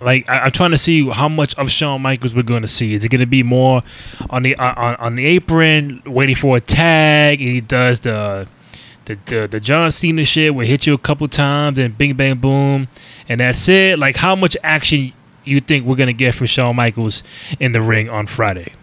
like 0.02 0.30
I, 0.30 0.40
I'm 0.40 0.52
trying 0.52 0.72
to 0.72 0.78
see 0.78 1.10
how 1.10 1.30
much 1.30 1.56
of 1.56 1.70
Shawn 1.70 2.02
Michaels 2.02 2.34
we're 2.34 2.44
going 2.44 2.62
to 2.62 2.68
see. 2.68 2.94
Is 2.94 3.04
it 3.04 3.10
going 3.10 3.22
to 3.22 3.26
be 3.26 3.44
more 3.44 3.82
on 4.30 4.44
the 4.44 4.56
uh, 4.56 4.74
on, 4.76 4.96
on 4.96 5.16
the 5.16 5.26
apron, 5.26 6.02
waiting 6.06 6.36
for 6.36 6.58
a 6.58 6.62
tag? 6.62 7.42
And 7.42 7.50
he 7.50 7.62
does 7.62 8.02
the 8.02 8.48
the, 9.06 9.18
the 9.26 9.48
the 9.48 9.60
John 9.60 9.92
Cena 9.92 10.26
shit 10.26 10.54
where 10.54 10.66
he 10.66 10.72
hit 10.72 10.86
you 10.86 10.94
a 10.94 10.98
couple 10.98 11.28
times 11.28 11.80
and 11.80 11.98
bing 11.98 12.16
bang 12.16 12.38
boom, 12.38 12.88
and 13.28 13.40
that's 13.40 13.68
it. 13.70 14.00
Like 14.00 14.18
how 14.18 14.36
much 14.36 14.58
action 14.64 15.14
you 15.44 15.62
think 15.62 15.86
we're 15.86 15.96
gonna 15.96 16.14
get 16.14 16.36
from 16.36 16.48
Shawn 16.48 16.76
Michaels 16.76 17.24
in 17.60 17.72
the 17.72 17.82
ring 17.82 18.10
on 18.10 18.28
Friday? 18.28 18.74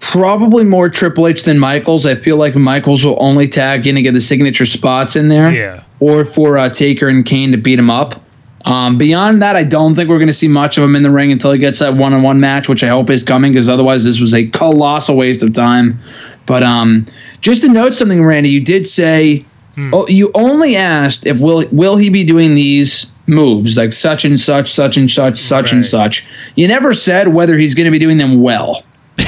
Probably 0.00 0.64
more 0.64 0.90
Triple 0.90 1.28
H 1.28 1.44
than 1.44 1.58
Michaels. 1.60 2.06
I 2.06 2.16
feel 2.16 2.36
like 2.36 2.56
Michaels 2.56 3.04
will 3.04 3.16
only 3.22 3.46
tag 3.46 3.86
in 3.86 3.94
to 3.94 4.02
get 4.02 4.14
the 4.14 4.20
signature 4.20 4.66
spots 4.66 5.14
in 5.14 5.28
there. 5.28 5.52
Yeah. 5.52 5.84
Or 6.02 6.24
for 6.24 6.58
uh, 6.58 6.68
Taker 6.68 7.06
and 7.06 7.24
Kane 7.24 7.52
to 7.52 7.56
beat 7.56 7.78
him 7.78 7.88
up. 7.88 8.20
Um, 8.64 8.98
beyond 8.98 9.40
that, 9.40 9.54
I 9.54 9.62
don't 9.62 9.94
think 9.94 10.08
we're 10.08 10.18
going 10.18 10.26
to 10.26 10.32
see 10.32 10.48
much 10.48 10.76
of 10.76 10.82
him 10.82 10.96
in 10.96 11.04
the 11.04 11.10
ring 11.10 11.30
until 11.30 11.52
he 11.52 11.58
gets 11.58 11.78
that 11.78 11.94
one-on-one 11.94 12.40
match, 12.40 12.68
which 12.68 12.82
I 12.82 12.88
hope 12.88 13.08
is 13.08 13.22
coming, 13.22 13.52
because 13.52 13.68
otherwise 13.68 14.04
this 14.04 14.18
was 14.18 14.34
a 14.34 14.46
colossal 14.48 15.16
waste 15.16 15.42
of 15.42 15.52
time. 15.52 16.00
But 16.44 16.64
um, 16.64 17.06
just 17.40 17.62
to 17.62 17.68
note 17.68 17.94
something, 17.94 18.24
Randy, 18.24 18.48
you 18.50 18.60
did 18.60 18.84
say 18.84 19.44
oh, 19.92 20.06
you 20.08 20.32
only 20.34 20.74
asked 20.74 21.24
if 21.24 21.40
will 21.40 21.64
will 21.70 21.96
he 21.96 22.10
be 22.10 22.24
doing 22.24 22.56
these 22.56 23.10
moves 23.28 23.78
like 23.78 23.92
such 23.92 24.24
and 24.24 24.40
such, 24.40 24.68
such 24.68 24.96
and 24.96 25.08
such, 25.08 25.38
such 25.38 25.72
and 25.72 25.86
such. 25.86 26.26
You 26.56 26.66
never 26.66 26.92
said 26.92 27.28
whether 27.28 27.56
he's 27.56 27.74
going 27.74 27.84
to 27.84 27.92
be 27.92 28.00
doing 28.00 28.18
them 28.18 28.42
well. 28.42 28.82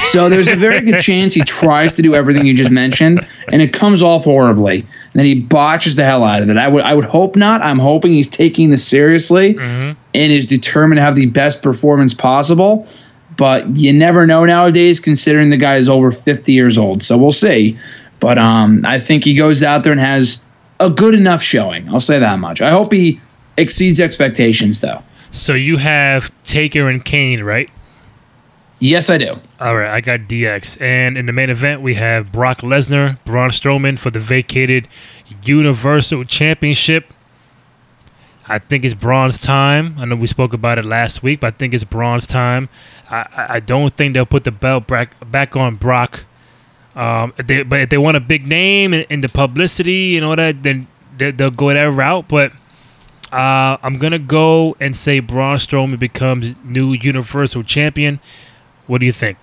So 0.05 0.29
there's 0.29 0.47
a 0.47 0.55
very 0.55 0.81
good 0.81 0.99
chance 0.99 1.33
he 1.33 1.41
tries 1.43 1.93
to 1.93 2.01
do 2.01 2.15
everything 2.15 2.45
you 2.45 2.53
just 2.53 2.71
mentioned, 2.71 3.25
and 3.49 3.61
it 3.61 3.71
comes 3.73 4.01
off 4.01 4.23
horribly. 4.23 4.79
And 4.79 4.87
then 5.13 5.25
he 5.25 5.41
botches 5.41 5.95
the 5.95 6.03
hell 6.03 6.23
out 6.23 6.41
of 6.41 6.49
it. 6.49 6.57
I 6.57 6.67
would 6.67 6.83
I 6.83 6.93
would 6.95 7.05
hope 7.05 7.35
not. 7.35 7.61
I'm 7.61 7.79
hoping 7.79 8.11
he's 8.11 8.27
taking 8.29 8.69
this 8.71 8.85
seriously 8.85 9.55
and 9.59 9.97
is 10.13 10.47
determined 10.47 10.97
to 10.97 11.01
have 11.03 11.15
the 11.15 11.27
best 11.27 11.61
performance 11.61 12.13
possible. 12.13 12.87
But 13.37 13.67
you 13.75 13.91
never 13.93 14.25
know 14.25 14.45
nowadays, 14.45 14.99
considering 14.99 15.49
the 15.49 15.57
guy 15.57 15.75
is 15.75 15.89
over 15.89 16.11
50 16.11 16.51
years 16.53 16.77
old. 16.77 17.03
So 17.03 17.17
we'll 17.17 17.31
see. 17.33 17.77
But 18.19 18.37
um, 18.37 18.83
I 18.85 18.99
think 18.99 19.23
he 19.25 19.33
goes 19.33 19.61
out 19.61 19.83
there 19.83 19.91
and 19.91 19.99
has 19.99 20.41
a 20.79 20.89
good 20.89 21.13
enough 21.15 21.41
showing. 21.43 21.87
I'll 21.89 21.99
say 21.99 22.17
that 22.19 22.39
much. 22.39 22.61
I 22.61 22.71
hope 22.71 22.91
he 22.93 23.19
exceeds 23.57 23.99
expectations, 23.99 24.79
though. 24.79 25.03
So 25.31 25.53
you 25.53 25.77
have 25.77 26.31
Taker 26.45 26.87
and 26.87 27.03
Kane, 27.03 27.43
right? 27.43 27.69
Yes, 28.79 29.09
I 29.09 29.17
do. 29.17 29.39
All 29.59 29.75
right, 29.77 29.89
I 29.89 30.01
got 30.01 30.21
DX, 30.21 30.79
and 30.81 31.17
in 31.17 31.25
the 31.27 31.31
main 31.33 31.49
event 31.49 31.81
we 31.81 31.95
have 31.95 32.31
Brock 32.31 32.59
Lesnar, 32.59 33.17
Braun 33.23 33.49
Strowman 33.49 33.97
for 33.97 34.11
the 34.11 34.19
vacated 34.19 34.87
Universal 35.43 36.25
Championship. 36.25 37.13
I 38.47 38.59
think 38.59 38.85
it's 38.85 38.93
Braun's 38.93 39.39
time. 39.39 39.95
I 39.97 40.05
know 40.05 40.15
we 40.17 40.27
spoke 40.27 40.53
about 40.53 40.77
it 40.77 40.85
last 40.85 41.23
week, 41.23 41.39
but 41.39 41.47
I 41.47 41.57
think 41.57 41.73
it's 41.73 41.83
Braun's 41.85 42.27
time. 42.27 42.69
I, 43.09 43.47
I- 43.49 43.59
don't 43.59 43.93
think 43.95 44.13
they'll 44.13 44.25
put 44.25 44.43
the 44.43 44.51
belt 44.51 44.87
back 44.87 45.11
back 45.31 45.55
on 45.55 45.75
Brock. 45.77 46.25
Um, 46.95 47.33
they, 47.37 47.63
but 47.63 47.79
if 47.81 47.89
they 47.89 47.97
want 47.97 48.17
a 48.17 48.21
big 48.21 48.45
name 48.45 48.93
and, 48.93 49.05
and 49.09 49.23
the 49.23 49.29
publicity 49.29 50.15
and 50.15 50.25
all 50.25 50.35
that, 50.35 50.63
then 50.63 50.87
they, 51.17 51.31
they'll 51.31 51.49
go 51.51 51.73
that 51.73 51.83
route. 51.83 52.27
But 52.27 52.51
uh, 53.31 53.77
I'm 53.81 53.97
gonna 53.97 54.19
go 54.19 54.75
and 54.79 54.95
say 54.95 55.19
Braun 55.21 55.57
Strowman 55.57 55.97
becomes 55.97 56.53
new 56.63 56.93
Universal 56.93 57.63
Champion. 57.63 58.19
What 58.87 58.99
do 58.99 59.05
you 59.05 59.11
think? 59.11 59.37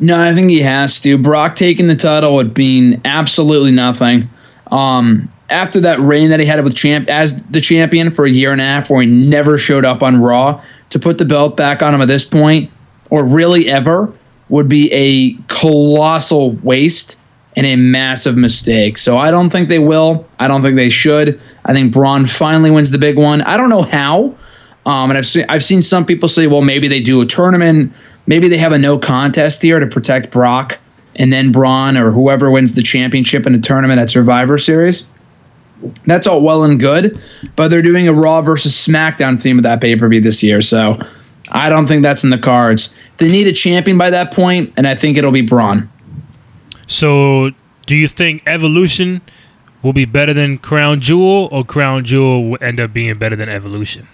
No, 0.00 0.20
I 0.20 0.34
think 0.34 0.50
he 0.50 0.60
has 0.60 1.00
to. 1.00 1.18
Brock 1.18 1.56
taking 1.56 1.88
the 1.88 1.96
title 1.96 2.36
would 2.36 2.56
mean 2.56 3.00
absolutely 3.04 3.72
nothing. 3.72 4.28
Um, 4.70 5.30
after 5.50 5.80
that 5.80 5.98
reign 6.00 6.30
that 6.30 6.40
he 6.40 6.46
had 6.46 6.62
with 6.62 6.76
champ 6.76 7.08
as 7.08 7.42
the 7.44 7.60
champion 7.60 8.10
for 8.10 8.24
a 8.24 8.30
year 8.30 8.52
and 8.52 8.60
a 8.60 8.64
half, 8.64 8.90
where 8.90 9.02
he 9.02 9.08
never 9.08 9.58
showed 9.58 9.84
up 9.84 10.02
on 10.02 10.20
Raw, 10.20 10.62
to 10.90 10.98
put 10.98 11.18
the 11.18 11.24
belt 11.24 11.56
back 11.56 11.82
on 11.82 11.94
him 11.94 12.00
at 12.00 12.08
this 12.08 12.24
point, 12.24 12.70
or 13.10 13.24
really 13.24 13.68
ever, 13.68 14.12
would 14.48 14.68
be 14.68 14.90
a 14.92 15.32
colossal 15.48 16.52
waste 16.62 17.16
and 17.56 17.66
a 17.66 17.76
massive 17.76 18.36
mistake. 18.36 18.96
So 18.98 19.18
I 19.18 19.30
don't 19.30 19.50
think 19.50 19.68
they 19.68 19.78
will. 19.78 20.26
I 20.38 20.48
don't 20.48 20.62
think 20.62 20.76
they 20.76 20.90
should. 20.90 21.40
I 21.64 21.72
think 21.72 21.92
Braun 21.92 22.24
finally 22.26 22.70
wins 22.70 22.90
the 22.90 22.98
big 22.98 23.18
one. 23.18 23.42
I 23.42 23.56
don't 23.56 23.68
know 23.68 23.82
how. 23.82 24.36
Um, 24.86 25.10
and 25.10 25.18
I've 25.18 25.26
seen 25.26 25.44
I've 25.48 25.62
seen 25.62 25.82
some 25.82 26.04
people 26.04 26.28
say, 26.28 26.46
well, 26.46 26.62
maybe 26.62 26.88
they 26.88 27.00
do 27.00 27.20
a 27.20 27.26
tournament, 27.26 27.92
maybe 28.26 28.48
they 28.48 28.56
have 28.58 28.72
a 28.72 28.78
no 28.78 28.98
contest 28.98 29.62
here 29.62 29.80
to 29.80 29.86
protect 29.86 30.30
Brock, 30.30 30.78
and 31.16 31.32
then 31.32 31.52
Braun 31.52 31.96
or 31.96 32.10
whoever 32.10 32.50
wins 32.50 32.74
the 32.74 32.82
championship 32.82 33.46
in 33.46 33.54
a 33.54 33.60
tournament 33.60 34.00
at 34.00 34.10
Survivor 34.10 34.56
Series. 34.56 35.06
That's 36.06 36.26
all 36.26 36.42
well 36.42 36.64
and 36.64 36.80
good, 36.80 37.20
but 37.54 37.68
they're 37.68 37.82
doing 37.82 38.08
a 38.08 38.12
Raw 38.12 38.42
versus 38.42 38.74
SmackDown 38.74 39.40
theme 39.40 39.58
of 39.58 39.62
that 39.62 39.80
pay 39.80 39.94
per 39.94 40.08
view 40.08 40.20
this 40.20 40.42
year, 40.42 40.60
so 40.60 40.98
I 41.50 41.68
don't 41.68 41.86
think 41.86 42.02
that's 42.02 42.24
in 42.24 42.30
the 42.30 42.38
cards. 42.38 42.94
They 43.18 43.30
need 43.30 43.46
a 43.46 43.52
champion 43.52 43.98
by 43.98 44.10
that 44.10 44.32
point, 44.32 44.72
and 44.76 44.86
I 44.86 44.94
think 44.94 45.16
it'll 45.16 45.32
be 45.32 45.42
Braun. 45.42 45.88
So, 46.86 47.50
do 47.86 47.94
you 47.94 48.08
think 48.08 48.42
Evolution 48.46 49.20
will 49.82 49.92
be 49.92 50.04
better 50.04 50.34
than 50.34 50.58
Crown 50.58 51.00
Jewel, 51.00 51.48
or 51.52 51.64
Crown 51.64 52.04
Jewel 52.04 52.50
will 52.50 52.58
end 52.60 52.80
up 52.80 52.92
being 52.92 53.16
better 53.18 53.36
than 53.36 53.48
Evolution? 53.48 54.08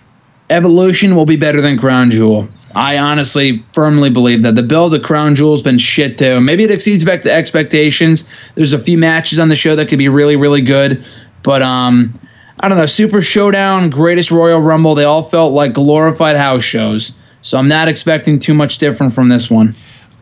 Evolution 0.51 1.17
will 1.17 1.27
be 1.27 1.37
better 1.37 1.61
than 1.61 1.79
Crown 1.79 2.11
Jewel. 2.11 2.49
I 2.75 2.99
honestly 2.99 3.65
firmly 3.73 4.11
believe 4.11 4.43
that 4.43 4.57
the 4.57 4.63
build 4.63 4.95
of 4.95 5.03
Crown 5.03 5.35
Jewel's 5.35 5.63
been 5.63 5.79
shit 5.79 6.19
too. 6.19 6.41
Maybe 6.41 6.65
it 6.65 6.71
exceeds 6.71 7.05
back 7.05 7.23
to 7.23 7.33
expectations. 7.33 8.29
There's 8.57 8.73
a 8.73 8.79
few 8.79 8.99
matches 8.99 9.39
on 9.39 9.49
the 9.49 9.57
show 9.57 9.77
that 9.77 9.89
could 9.89 9.99
be 9.99 10.09
really, 10.09 10.35
really 10.35 10.61
good, 10.61 11.05
but 11.45 11.63
um, 11.63 12.19
I 12.61 12.69
don't 12.69 12.77
know. 12.77 12.87
Super 12.87 13.23
Showdown, 13.23 13.91
Greatest 13.91 14.31
Royal 14.31 14.61
Rumble, 14.61 14.95
they 14.95 15.05
all 15.05 15.23
felt 15.23 15.53
like 15.53 15.73
glorified 15.73 16.37
house 16.37 16.65
shows. 16.65 17.15
So 17.43 17.59
I'm 17.59 17.69
not 17.69 17.89
expecting 17.89 18.39
too 18.39 18.55
much 18.55 18.79
different 18.79 19.13
from 19.13 19.29
this 19.29 19.51
one. 19.51 19.75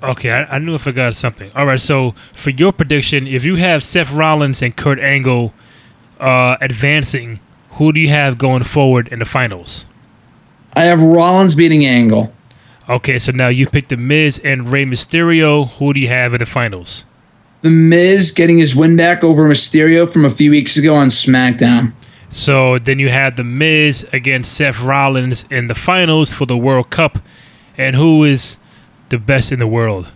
Okay, 0.02 0.30
I, 0.30 0.56
I 0.56 0.58
knew 0.58 0.74
I 0.74 0.78
forgot 0.78 1.14
something. 1.14 1.50
All 1.54 1.64
right, 1.64 1.80
so 1.80 2.12
for 2.32 2.50
your 2.50 2.72
prediction, 2.72 3.26
if 3.26 3.44
you 3.44 3.56
have 3.56 3.84
Seth 3.84 4.12
Rollins 4.12 4.60
and 4.60 4.76
Kurt 4.76 4.98
Angle 4.98 5.54
uh, 6.18 6.56
advancing, 6.60 7.40
who 7.72 7.92
do 7.92 8.00
you 8.00 8.08
have 8.08 8.36
going 8.36 8.64
forward 8.64 9.08
in 9.08 9.20
the 9.20 9.24
finals? 9.24 9.86
I 10.74 10.84
have 10.84 11.02
Rollins 11.02 11.54
beating 11.54 11.84
Angle. 11.84 12.32
Okay, 12.88 13.18
so 13.18 13.32
now 13.32 13.48
you 13.48 13.66
picked 13.66 13.90
the 13.90 13.96
Miz 13.96 14.40
and 14.44 14.70
Rey 14.72 14.84
Mysterio. 14.84 15.70
Who 15.72 15.92
do 15.92 16.00
you 16.00 16.08
have 16.08 16.34
in 16.34 16.38
the 16.38 16.46
finals? 16.46 17.04
The 17.60 17.70
Miz 17.70 18.32
getting 18.32 18.58
his 18.58 18.74
win 18.74 18.96
back 18.96 19.22
over 19.22 19.48
Mysterio 19.48 20.10
from 20.10 20.24
a 20.24 20.30
few 20.30 20.50
weeks 20.50 20.76
ago 20.76 20.94
on 20.94 21.08
SmackDown. 21.08 21.92
So 22.28 22.78
then 22.78 22.98
you 22.98 23.10
have 23.10 23.36
the 23.36 23.44
Miz 23.44 24.06
against 24.12 24.54
Seth 24.54 24.80
Rollins 24.80 25.44
in 25.50 25.68
the 25.68 25.74
finals 25.74 26.32
for 26.32 26.46
the 26.46 26.56
World 26.56 26.90
Cup, 26.90 27.18
and 27.76 27.94
who 27.94 28.24
is 28.24 28.56
the 29.10 29.18
best 29.18 29.52
in 29.52 29.58
the 29.58 29.66
world? 29.66 30.10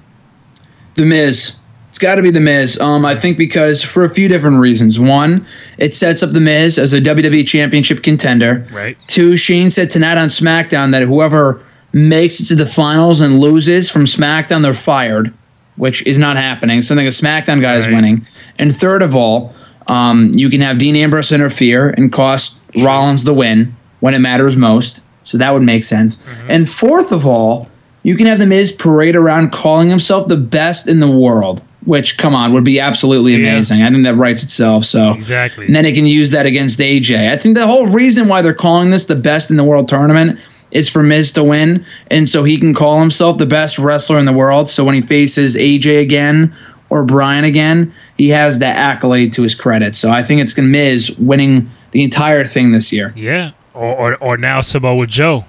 The 0.94 1.04
Miz. 1.04 1.56
It's 1.88 1.98
got 1.98 2.16
to 2.16 2.22
be 2.22 2.30
The 2.30 2.40
Miz. 2.40 2.78
Um, 2.78 3.06
I 3.06 3.14
think 3.14 3.38
because 3.38 3.82
for 3.82 4.04
a 4.04 4.10
few 4.10 4.28
different 4.28 4.58
reasons. 4.60 5.00
One, 5.00 5.46
it 5.78 5.94
sets 5.94 6.22
up 6.22 6.30
The 6.32 6.40
Miz 6.40 6.78
as 6.78 6.92
a 6.92 7.00
WWE 7.00 7.46
Championship 7.46 8.02
contender. 8.02 8.66
Right. 8.70 8.98
Two, 9.06 9.36
Shane 9.36 9.70
said 9.70 9.90
tonight 9.90 10.18
on 10.18 10.28
SmackDown 10.28 10.90
that 10.92 11.02
whoever 11.04 11.62
makes 11.92 12.40
it 12.40 12.46
to 12.46 12.54
the 12.54 12.66
finals 12.66 13.20
and 13.22 13.38
loses 13.40 13.90
from 13.90 14.04
SmackDown, 14.04 14.60
they're 14.62 14.74
fired, 14.74 15.32
which 15.76 16.06
is 16.06 16.18
not 16.18 16.36
happening. 16.36 16.82
So 16.82 16.94
I 16.94 16.98
think 16.98 17.08
a 17.08 17.10
SmackDown 17.10 17.62
guy 17.62 17.76
is 17.76 17.86
winning. 17.88 18.26
And 18.58 18.74
third 18.74 19.00
of 19.00 19.16
all, 19.16 19.54
um, 19.86 20.32
you 20.34 20.50
can 20.50 20.60
have 20.60 20.76
Dean 20.78 20.96
Ambrose 20.96 21.32
interfere 21.32 21.90
and 21.96 22.12
cost 22.12 22.60
Rollins 22.82 23.24
the 23.24 23.32
win 23.32 23.74
when 24.00 24.12
it 24.12 24.18
matters 24.18 24.56
most. 24.56 25.00
So 25.24 25.38
that 25.38 25.54
would 25.54 25.62
make 25.62 25.84
sense. 25.84 26.22
And 26.48 26.68
fourth 26.68 27.10
of 27.12 27.24
all, 27.26 27.68
You 28.02 28.16
can 28.16 28.26
have 28.26 28.38
the 28.38 28.46
Miz 28.46 28.70
parade 28.70 29.16
around 29.16 29.50
calling 29.50 29.88
himself 29.88 30.28
the 30.28 30.36
best 30.36 30.86
in 30.86 31.00
the 31.00 31.10
world, 31.10 31.64
which 31.86 32.18
come 32.18 32.34
on 32.34 32.52
would 32.52 32.64
be 32.64 32.78
absolutely 32.78 33.32
Yeah. 33.32 33.52
amazing. 33.52 33.82
I 33.82 33.90
think 33.90 34.04
that 34.04 34.16
writes 34.16 34.42
itself. 34.42 34.84
So 34.84 35.12
Exactly. 35.14 35.66
and 35.66 35.74
then 35.74 35.84
he 35.84 35.92
can 35.92 36.04
use 36.06 36.30
that 36.32 36.44
against 36.44 36.78
AJ. 36.80 37.30
I 37.32 37.36
think 37.36 37.56
the 37.56 37.66
whole 37.66 37.86
reason 37.86 38.28
why 38.28 38.42
they're 38.42 38.52
calling 38.54 38.90
this 38.90 39.04
the 39.06 39.14
best 39.16 39.50
in 39.50 39.56
the 39.56 39.64
world 39.64 39.88
tournament 39.88 40.38
is 40.72 40.90
for 40.90 41.02
Miz 41.02 41.30
to 41.32 41.44
win, 41.44 41.82
and 42.10 42.28
so 42.28 42.42
he 42.42 42.58
can 42.58 42.74
call 42.74 42.98
himself 43.00 43.38
the 43.38 43.46
best 43.46 43.78
wrestler 43.78 44.18
in 44.18 44.24
the 44.26 44.32
world. 44.32 44.68
So 44.68 44.84
when 44.84 44.94
he 44.96 45.00
faces 45.00 45.56
AJ 45.56 46.00
again 46.00 46.52
or 46.90 47.04
Bryan 47.04 47.44
again, 47.44 47.92
he 48.18 48.28
has 48.30 48.58
that 48.58 48.76
accolade 48.76 49.32
to 49.34 49.42
his 49.42 49.54
credit. 49.54 49.94
So 49.94 50.10
I 50.10 50.22
think 50.22 50.40
it's 50.40 50.52
gonna 50.54 50.68
Miz 50.68 51.16
winning 51.18 51.70
the 51.92 52.02
entire 52.02 52.44
thing 52.44 52.72
this 52.72 52.92
year. 52.92 53.12
Yeah. 53.16 53.52
Or, 53.74 53.94
or, 53.94 54.14
or 54.16 54.36
now 54.36 54.60
Samoa 54.60 55.06
Joe. 55.06 55.44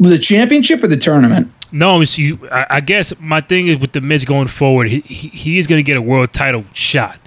The 0.00 0.18
championship 0.18 0.82
or 0.82 0.88
the 0.88 0.96
tournament? 0.96 1.50
No, 1.74 2.00
you. 2.00 2.38
I, 2.52 2.66
I 2.70 2.80
guess 2.80 3.12
my 3.18 3.40
thing 3.40 3.66
is 3.66 3.78
with 3.78 3.90
the 3.90 4.00
Miz 4.00 4.24
going 4.24 4.46
forward, 4.46 4.88
he, 4.88 5.00
he, 5.00 5.58
is 5.58 5.66
going 5.66 5.80
to 5.80 5.82
get 5.82 5.96
a 5.96 6.02
world 6.02 6.32
title 6.32 6.64
shot. 6.72 7.18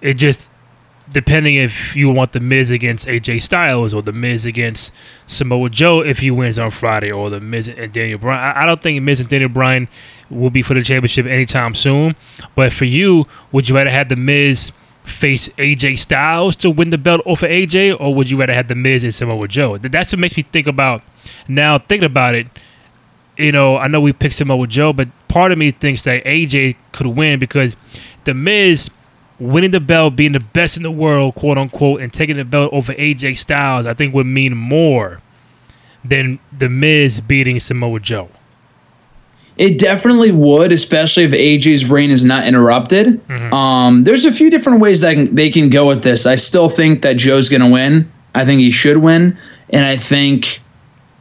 It 0.00 0.14
just 0.14 0.48
depending 1.10 1.56
if 1.56 1.96
you 1.96 2.08
want 2.08 2.30
the 2.30 2.38
Miz 2.38 2.70
against 2.70 3.08
AJ 3.08 3.42
Styles 3.42 3.92
or 3.92 4.00
the 4.00 4.12
Miz 4.12 4.46
against 4.46 4.92
Samoa 5.26 5.68
Joe 5.68 6.00
if 6.00 6.20
he 6.20 6.30
wins 6.30 6.60
on 6.60 6.70
Friday, 6.70 7.10
or 7.10 7.28
the 7.28 7.40
Miz 7.40 7.66
and 7.66 7.92
Daniel 7.92 8.20
Bryan. 8.20 8.40
I, 8.40 8.62
I 8.62 8.66
don't 8.66 8.80
think 8.80 9.02
Miz 9.02 9.18
and 9.18 9.28
Daniel 9.28 9.48
Bryan 9.48 9.88
will 10.30 10.50
be 10.50 10.62
for 10.62 10.74
the 10.74 10.82
championship 10.82 11.26
anytime 11.26 11.74
soon. 11.74 12.14
But 12.54 12.72
for 12.72 12.84
you, 12.84 13.26
would 13.50 13.68
you 13.68 13.74
rather 13.74 13.90
have 13.90 14.10
the 14.10 14.16
Miz 14.16 14.70
face 15.02 15.48
AJ 15.58 15.98
Styles 15.98 16.54
to 16.54 16.70
win 16.70 16.90
the 16.90 16.98
belt 16.98 17.20
over 17.26 17.48
AJ, 17.48 17.98
or 17.98 18.14
would 18.14 18.30
you 18.30 18.36
rather 18.36 18.54
have 18.54 18.68
the 18.68 18.76
Miz 18.76 19.02
and 19.02 19.12
Samoa 19.12 19.48
Joe? 19.48 19.76
That's 19.76 20.12
what 20.12 20.20
makes 20.20 20.36
me 20.36 20.44
think 20.44 20.68
about 20.68 21.02
now. 21.48 21.80
Thinking 21.80 22.06
about 22.06 22.36
it, 22.36 22.46
you 23.38 23.52
know, 23.52 23.76
I 23.76 23.88
know 23.88 24.00
we 24.00 24.12
picked 24.12 24.34
Samoa 24.34 24.66
Joe, 24.66 24.92
but 24.92 25.08
part 25.28 25.52
of 25.52 25.58
me 25.58 25.70
thinks 25.70 26.04
that 26.04 26.24
AJ 26.24 26.76
could 26.92 27.06
win 27.06 27.38
because 27.38 27.76
the 28.24 28.34
Miz 28.34 28.90
winning 29.38 29.70
the 29.70 29.80
belt, 29.80 30.16
being 30.16 30.32
the 30.32 30.44
best 30.52 30.76
in 30.76 30.82
the 30.82 30.90
world, 30.90 31.34
quote 31.36 31.56
unquote, 31.56 32.00
and 32.00 32.12
taking 32.12 32.36
the 32.36 32.44
belt 32.44 32.72
over 32.72 32.92
AJ 32.94 33.38
Styles, 33.38 33.86
I 33.86 33.94
think 33.94 34.12
would 34.14 34.26
mean 34.26 34.56
more 34.56 35.20
than 36.04 36.38
the 36.56 36.68
Miz 36.68 37.20
beating 37.20 37.60
Samoa 37.60 38.00
Joe. 38.00 38.28
It 39.56 39.80
definitely 39.80 40.30
would, 40.30 40.70
especially 40.70 41.24
if 41.24 41.32
AJ's 41.32 41.90
reign 41.90 42.10
is 42.10 42.24
not 42.24 42.46
interrupted. 42.46 43.20
Um, 43.52 44.04
there's 44.04 44.24
a 44.24 44.30
few 44.30 44.50
different 44.50 44.80
ways 44.80 45.00
that 45.00 45.14
can, 45.14 45.34
they 45.34 45.50
can 45.50 45.68
go 45.68 45.86
with 45.86 46.04
this. 46.04 46.26
I 46.26 46.36
still 46.36 46.68
think 46.68 47.02
that 47.02 47.16
Joe's 47.16 47.48
going 47.48 47.62
to 47.62 47.70
win. 47.70 48.10
I 48.36 48.44
think 48.44 48.60
he 48.60 48.70
should 48.70 48.98
win, 48.98 49.36
and 49.70 49.84
I 49.84 49.96
think 49.96 50.60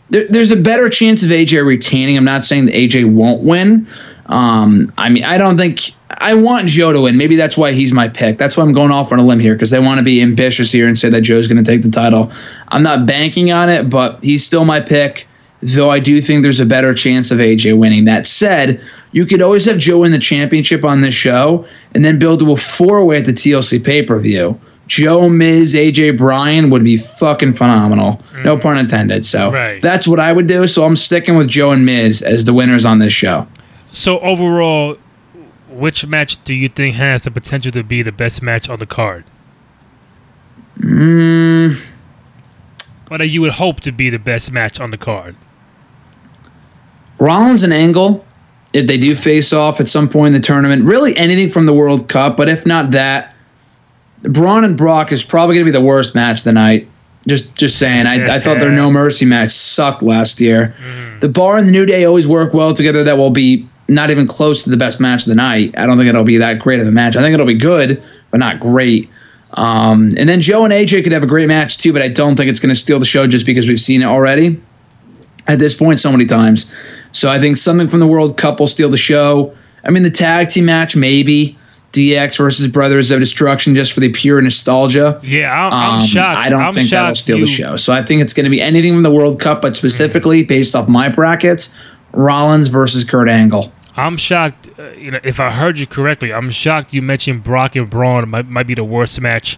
there, 0.10 0.26
there's 0.30 0.52
a 0.52 0.58
better 0.58 0.90
chance 0.90 1.24
of 1.24 1.30
AJ 1.30 1.66
retaining. 1.66 2.18
I'm 2.18 2.24
not 2.24 2.46
saying 2.46 2.66
that 2.66 2.76
AJ 2.76 3.12
won't 3.14 3.44
win. 3.44 3.88
Um, 4.28 4.92
I 4.98 5.10
mean, 5.10 5.24
I 5.24 5.38
don't 5.38 5.58
think 5.58 5.92
I 6.10 6.34
want 6.34 6.68
Joe 6.68 6.92
to 6.92 7.02
win. 7.02 7.18
Maybe 7.18 7.36
that's 7.36 7.58
why 7.58 7.72
he's 7.72 7.94
my 7.94 8.08
pick. 8.08 8.38
That's 8.38 8.58
why 8.58 8.64
I'm 8.64 8.74
going 8.74 8.92
off 8.92 9.12
on 9.12 9.20
a 9.20 9.24
limb 9.24 9.40
here 9.40 9.56
because 9.56 9.72
they 9.72 9.80
want 9.80 10.00
to 10.00 10.04
be 10.04 10.22
ambitious 10.22 10.72
here 10.72 10.88
and 10.88 10.98
say 10.98 11.10
that 11.10 11.22
Joe's 11.22 11.48
going 11.48 11.64
to 11.64 11.70
take 11.70 11.82
the 11.82 11.90
title. 11.90 12.32
I'm 12.70 12.84
not 12.84 13.06
banking 13.06 13.52
on 13.52 13.70
it, 13.70 13.90
but 13.90 14.24
he's 14.24 14.46
still 14.46 14.66
my 14.66 14.82
pick. 14.82 15.28
Though 15.62 15.90
I 15.90 16.00
do 16.00 16.22
think 16.22 16.44
there's 16.44 16.60
a 16.60 16.66
better 16.66 16.94
chance 16.94 17.32
of 17.32 17.40
AJ 17.40 17.78
winning. 17.80 18.06
That 18.06 18.26
said, 18.26 18.82
you 19.12 19.26
could 19.26 19.42
always 19.42 19.66
have 19.66 19.78
Joe 19.78 20.00
win 20.00 20.12
the 20.12 20.20
championship 20.20 20.86
on 20.86 21.02
this 21.02 21.14
show 21.14 21.68
and 21.94 22.06
then 22.06 22.20
build 22.20 22.40
to 22.42 22.52
a 22.52 22.58
four 22.58 23.06
way 23.06 23.18
at 23.18 23.26
the 23.26 23.32
TLC 23.32 23.84
pay 23.84 24.04
per 24.04 24.20
view. 24.20 24.60
Joe, 24.88 25.30
Miz, 25.30 25.76
AJ, 25.76 26.18
Bryan 26.18 26.70
would 26.70 26.84
be 26.84 26.98
fucking 26.98 27.54
phenomenal. 27.54 28.22
No 28.44 28.58
pun 28.58 28.78
intended. 28.78 29.26
So 29.26 29.52
Right. 29.52 29.82
that's 29.82 30.08
what 30.08 30.20
I 30.20 30.32
would 30.34 30.48
do. 30.48 30.66
So 30.68 30.86
I'm 30.86 30.96
sticking 30.96 31.36
with 31.36 31.48
Joe 31.48 31.72
and 31.72 31.86
Miz 31.86 32.22
as 32.22 32.46
the 32.46 32.54
winners 32.54 32.86
on 32.86 33.00
this 33.00 33.14
show. 33.14 33.46
So 33.92 34.20
overall, 34.20 34.98
which 35.70 36.06
match 36.06 36.44
do 36.46 36.54
you 36.54 36.70
think 36.70 36.96
has 36.96 37.24
the 37.24 37.32
potential 37.32 37.72
to 37.74 37.84
be 37.84 38.02
the 38.02 38.12
best 38.12 38.42
match 38.42 38.70
on 38.70 38.80
the 38.80 38.86
card? 38.86 39.26
Mm, 40.80 41.80
Or 43.10 43.18
that 43.18 43.28
you 43.28 43.42
would 43.42 43.54
hope 43.54 43.80
to 43.82 43.92
be 43.92 44.10
the 44.10 44.20
best 44.20 44.52
match 44.52 44.80
on 44.80 44.92
the 44.92 44.98
card? 44.98 45.36
Rollins 47.20 47.64
and 47.64 47.74
Angle, 47.74 48.24
if 48.74 48.86
they 48.86 48.98
do 48.98 49.16
face 49.16 49.54
off 49.54 49.80
at 49.80 49.88
some 49.88 50.08
point 50.08 50.36
in 50.36 50.42
the 50.42 50.46
tournament, 50.46 50.84
really 50.84 51.16
anything 51.18 51.50
from 51.50 51.66
the 51.66 51.74
World 51.74 52.10
Cup, 52.10 52.38
but 52.38 52.48
if 52.50 52.66
not 52.66 52.92
that, 52.92 53.34
Braun 54.24 54.64
and 54.64 54.78
Brock 54.78 55.12
is 55.12 55.24
probably 55.24 55.56
going 55.56 55.66
to 55.66 55.72
be 55.72 55.78
the 55.78 55.86
worst 55.86 56.16
match 56.16 56.40
of 56.40 56.44
the 56.46 56.54
night. 56.54 56.88
Just, 57.28 57.56
just 57.56 57.78
saying. 57.78 58.08
I, 58.08 58.36
I 58.36 58.40
thought 58.40 58.60
their 58.60 58.72
No 58.72 58.90
Mercy 58.90 59.26
match 59.26 59.52
sucked 59.52 60.02
last 60.02 60.40
year. 60.40 60.74
The 61.20 61.30
Bar 61.30 61.58
and 61.58 61.68
the 61.68 61.72
New 61.72 61.86
Day 61.86 62.06
always 62.06 62.28
work 62.28 62.54
well 62.54 62.74
together. 62.74 63.04
That 63.04 63.18
will 63.18 63.32
be 63.32 63.68
not 63.90 64.10
even 64.12 64.28
close 64.28 64.64
to 64.64 64.70
the 64.70 64.78
best 64.78 65.00
match 65.00 65.24
of 65.24 65.30
the 65.30 65.36
night. 65.36 65.78
I 65.78 65.86
don't 65.86 65.98
think 65.98 66.08
it'll 66.10 66.24
be 66.24 66.38
that 66.38 66.60
great 66.60 66.80
of 66.80 66.88
a 66.88 66.92
match. 66.92 67.16
I 67.16 67.22
think 67.22 67.34
it'll 67.34 67.46
be 67.46 67.54
good, 67.54 68.02
but 68.32 68.40
not 68.40 68.60
great. 68.60 69.10
Um, 69.52 70.12
and 70.18 70.28
then 70.28 70.42
Joe 70.42 70.66
and 70.66 70.74
AJ 70.74 71.04
could 71.04 71.12
have 71.12 71.24
a 71.24 71.28
great 71.28 71.48
match 71.48 71.78
too, 71.78 71.94
but 71.94 72.02
I 72.02 72.08
don't 72.08 72.36
think 72.36 72.50
it's 72.50 72.60
going 72.60 72.74
to 72.74 72.76
steal 72.80 73.00
the 73.00 73.06
show 73.06 73.28
just 73.28 73.46
because 73.46 73.68
we've 73.68 73.80
seen 73.80 74.02
it 74.02 74.06
already 74.06 74.62
at 75.48 75.60
this 75.60 75.74
point 75.74 76.00
so 76.00 76.12
many 76.12 76.26
times. 76.26 76.72
So 77.14 77.30
I 77.30 77.40
think 77.40 77.58
something 77.58 77.88
from 77.88 78.00
the 78.00 78.08
World 78.08 78.38
Cup 78.38 78.60
will 78.60 78.68
steal 78.68 78.90
the 78.90 78.98
show. 78.98 79.56
I 79.84 79.90
mean, 79.90 80.04
the 80.04 80.12
tag 80.12 80.50
team 80.50 80.66
match, 80.66 80.96
maybe. 80.96 81.58
DX 81.94 82.38
versus 82.38 82.68
Brothers 82.68 83.12
of 83.12 83.20
Destruction 83.20 83.74
just 83.76 83.94
for 83.94 84.00
the 84.02 84.10
pure 84.10 84.42
nostalgia. 84.42 85.20
Yeah, 85.24 85.52
I'm, 85.68 85.74
I'm 85.74 86.02
Um, 86.02 86.06
shocked. 86.08 86.38
I 86.38 86.50
don't 86.50 86.62
I'm 86.62 86.74
think 86.74 86.90
that'll 86.90 87.16
steal 87.16 87.38
you- 87.40 87.46
the 87.46 87.52
show. 87.52 87.76
So 87.78 87.94
I 87.94 88.02
think 88.04 88.22
it's 88.22 88.34
going 88.34 88.44
to 88.44 88.50
be 88.50 88.62
anything 88.62 88.94
from 88.94 89.04
the 89.04 89.12
World 89.12 89.40
Cup, 89.40 89.62
but 89.62 89.76
specifically 89.76 90.44
based 90.44 90.76
off 90.76 90.88
my 90.88 91.10
brackets, 91.10 91.74
Rollins 92.14 92.68
versus 92.68 93.04
Kurt 93.04 93.30
Angle. 93.30 93.72
I'm 93.96 94.18
shocked. 94.18 94.70
Uh, 94.78 94.90
you 94.92 95.10
know, 95.12 95.20
if 95.24 95.40
I 95.40 95.50
heard 95.50 95.80
you 95.80 95.88
correctly, 95.88 96.32
I'm 96.32 96.52
shocked 96.52 96.94
you 96.94 97.02
mentioned 97.02 97.44
Brock 97.44 97.76
and 97.76 97.90
Braun 97.90 98.30
might, 98.30 98.48
might 98.48 98.68
be 98.68 98.76
the 98.76 98.84
worst 98.84 99.20
match 99.22 99.58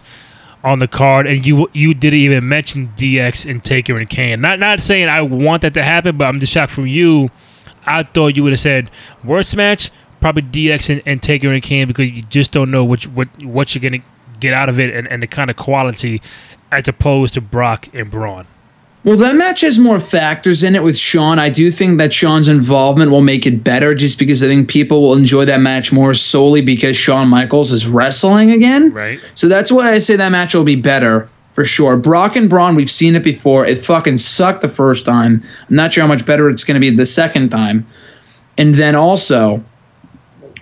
on 0.64 0.78
the 0.78 0.88
card, 0.88 1.26
and 1.26 1.44
you 1.44 1.68
you 1.74 1.92
didn't 1.94 2.20
even 2.20 2.48
mention 2.48 2.88
DX 2.96 3.48
and 3.50 3.62
Taker 3.64 3.98
and 3.98 4.08
Kane. 4.08 4.40
Not 4.40 4.58
not 4.58 4.80
saying 4.80 5.08
I 5.08 5.20
want 5.22 5.62
that 5.62 5.74
to 5.74 5.82
happen, 5.82 6.16
but 6.16 6.24
I'm 6.26 6.40
just 6.40 6.52
shocked 6.52 6.72
from 6.72 6.86
you. 6.86 7.30
I 7.86 8.02
thought 8.02 8.36
you 8.36 8.42
would 8.42 8.52
have 8.52 8.60
said 8.60 8.90
worst 9.24 9.56
match, 9.56 9.90
probably 10.20 10.42
DX 10.42 10.90
and, 10.90 11.02
and 11.06 11.22
Taker 11.22 11.52
and 11.52 11.62
Kane 11.62 11.86
because 11.86 12.08
you 12.08 12.22
just 12.22 12.52
don't 12.52 12.70
know 12.70 12.84
which 12.84 13.06
what 13.08 13.28
what 13.42 13.74
you're 13.74 13.82
gonna 13.82 14.02
get 14.38 14.54
out 14.54 14.68
of 14.68 14.80
it 14.80 14.94
and, 14.94 15.06
and 15.08 15.22
the 15.22 15.26
kind 15.26 15.50
of 15.50 15.56
quality 15.56 16.22
as 16.72 16.88
opposed 16.88 17.34
to 17.34 17.40
Brock 17.40 17.88
and 17.94 18.10
Braun. 18.10 18.46
Well, 19.02 19.16
that 19.16 19.34
match 19.34 19.62
has 19.62 19.78
more 19.78 19.98
factors 19.98 20.62
in 20.62 20.74
it 20.74 20.82
with 20.82 20.96
Shawn. 20.96 21.38
I 21.38 21.48
do 21.48 21.70
think 21.70 21.96
that 21.98 22.12
Shawn's 22.12 22.48
involvement 22.48 23.10
will 23.10 23.22
make 23.22 23.46
it 23.46 23.64
better 23.64 23.94
just 23.94 24.18
because 24.18 24.42
I 24.42 24.46
think 24.46 24.68
people 24.68 25.00
will 25.00 25.14
enjoy 25.14 25.46
that 25.46 25.62
match 25.62 25.90
more 25.90 26.12
solely 26.12 26.60
because 26.60 26.98
Shawn 26.98 27.28
Michaels 27.28 27.72
is 27.72 27.88
wrestling 27.88 28.50
again. 28.50 28.92
Right. 28.92 29.18
So 29.34 29.48
that's 29.48 29.72
why 29.72 29.90
I 29.90 29.98
say 29.98 30.16
that 30.16 30.30
match 30.30 30.54
will 30.54 30.64
be 30.64 30.76
better 30.76 31.30
for 31.52 31.64
sure. 31.64 31.96
Brock 31.96 32.36
and 32.36 32.50
Braun, 32.50 32.74
we've 32.74 32.90
seen 32.90 33.14
it 33.14 33.24
before. 33.24 33.64
It 33.64 33.78
fucking 33.78 34.18
sucked 34.18 34.60
the 34.60 34.68
first 34.68 35.06
time. 35.06 35.42
I'm 35.70 35.76
not 35.76 35.94
sure 35.94 36.02
how 36.02 36.08
much 36.08 36.26
better 36.26 36.50
it's 36.50 36.62
going 36.62 36.74
to 36.74 36.80
be 36.80 36.90
the 36.90 37.06
second 37.06 37.48
time. 37.48 37.86
And 38.58 38.74
then 38.74 38.94
also 38.94 39.64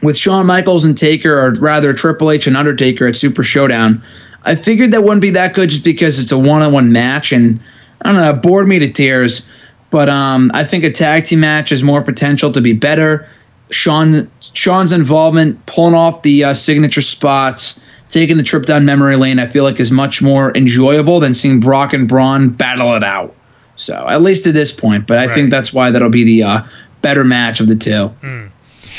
with 0.02 0.16
Shawn 0.16 0.46
Michaels 0.46 0.84
and 0.84 0.96
Taker, 0.96 1.38
or 1.38 1.52
rather 1.54 1.92
Triple 1.92 2.30
H 2.30 2.46
and 2.46 2.56
Undertaker 2.56 3.06
at 3.06 3.16
Super 3.16 3.42
Showdown, 3.42 4.02
I 4.44 4.54
figured 4.54 4.92
that 4.92 5.02
wouldn't 5.02 5.22
be 5.22 5.30
that 5.30 5.54
good 5.54 5.68
just 5.70 5.84
because 5.84 6.18
it's 6.18 6.32
a 6.32 6.38
one-on-one 6.38 6.92
match, 6.92 7.32
and 7.32 7.58
I 8.02 8.12
don't 8.12 8.16
know, 8.22 8.30
it 8.30 8.42
bored 8.42 8.68
me 8.68 8.78
to 8.78 8.90
tears. 8.90 9.48
But 9.90 10.08
um, 10.08 10.50
I 10.54 10.64
think 10.64 10.84
a 10.84 10.90
tag 10.90 11.24
team 11.24 11.40
match 11.40 11.70
has 11.70 11.82
more 11.82 12.02
potential 12.02 12.52
to 12.52 12.60
be 12.60 12.72
better. 12.74 13.26
Shawn 13.70 14.30
Shawn's 14.40 14.92
involvement, 14.92 15.64
pulling 15.66 15.94
off 15.94 16.22
the 16.22 16.44
uh, 16.44 16.54
signature 16.54 17.00
spots, 17.00 17.80
taking 18.08 18.36
the 18.36 18.42
trip 18.42 18.64
down 18.66 18.84
memory 18.84 19.16
lane, 19.16 19.38
I 19.38 19.46
feel 19.46 19.64
like 19.64 19.80
is 19.80 19.90
much 19.90 20.22
more 20.22 20.56
enjoyable 20.56 21.20
than 21.20 21.34
seeing 21.34 21.58
Brock 21.60 21.92
and 21.92 22.06
Braun 22.08 22.50
battle 22.50 22.94
it 22.94 23.02
out. 23.04 23.34
So 23.76 24.06
at 24.08 24.22
least 24.22 24.44
to 24.44 24.52
this 24.52 24.72
point, 24.72 25.06
but 25.06 25.18
I 25.18 25.26
Right. 25.26 25.34
think 25.34 25.50
that's 25.50 25.72
why 25.72 25.90
that'll 25.90 26.10
be 26.10 26.24
the 26.24 26.42
uh, 26.42 26.60
better 27.02 27.24
match 27.24 27.60
of 27.60 27.68
the 27.68 27.76
two. 27.76 28.10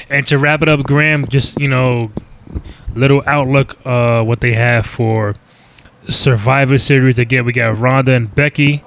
And 0.09 0.25
to 0.27 0.37
wrap 0.37 0.61
it 0.61 0.69
up, 0.69 0.83
Graham, 0.83 1.27
just 1.27 1.59
you 1.59 1.67
know, 1.67 2.11
little 2.95 3.23
outlook 3.25 3.77
uh 3.85 4.23
what 4.23 4.41
they 4.41 4.53
have 4.53 4.85
for 4.85 5.35
Survivor 6.07 6.77
Series. 6.77 7.19
Again, 7.19 7.45
we 7.45 7.53
got 7.53 7.77
Ronda 7.77 8.13
and 8.13 8.33
Becky. 8.33 8.83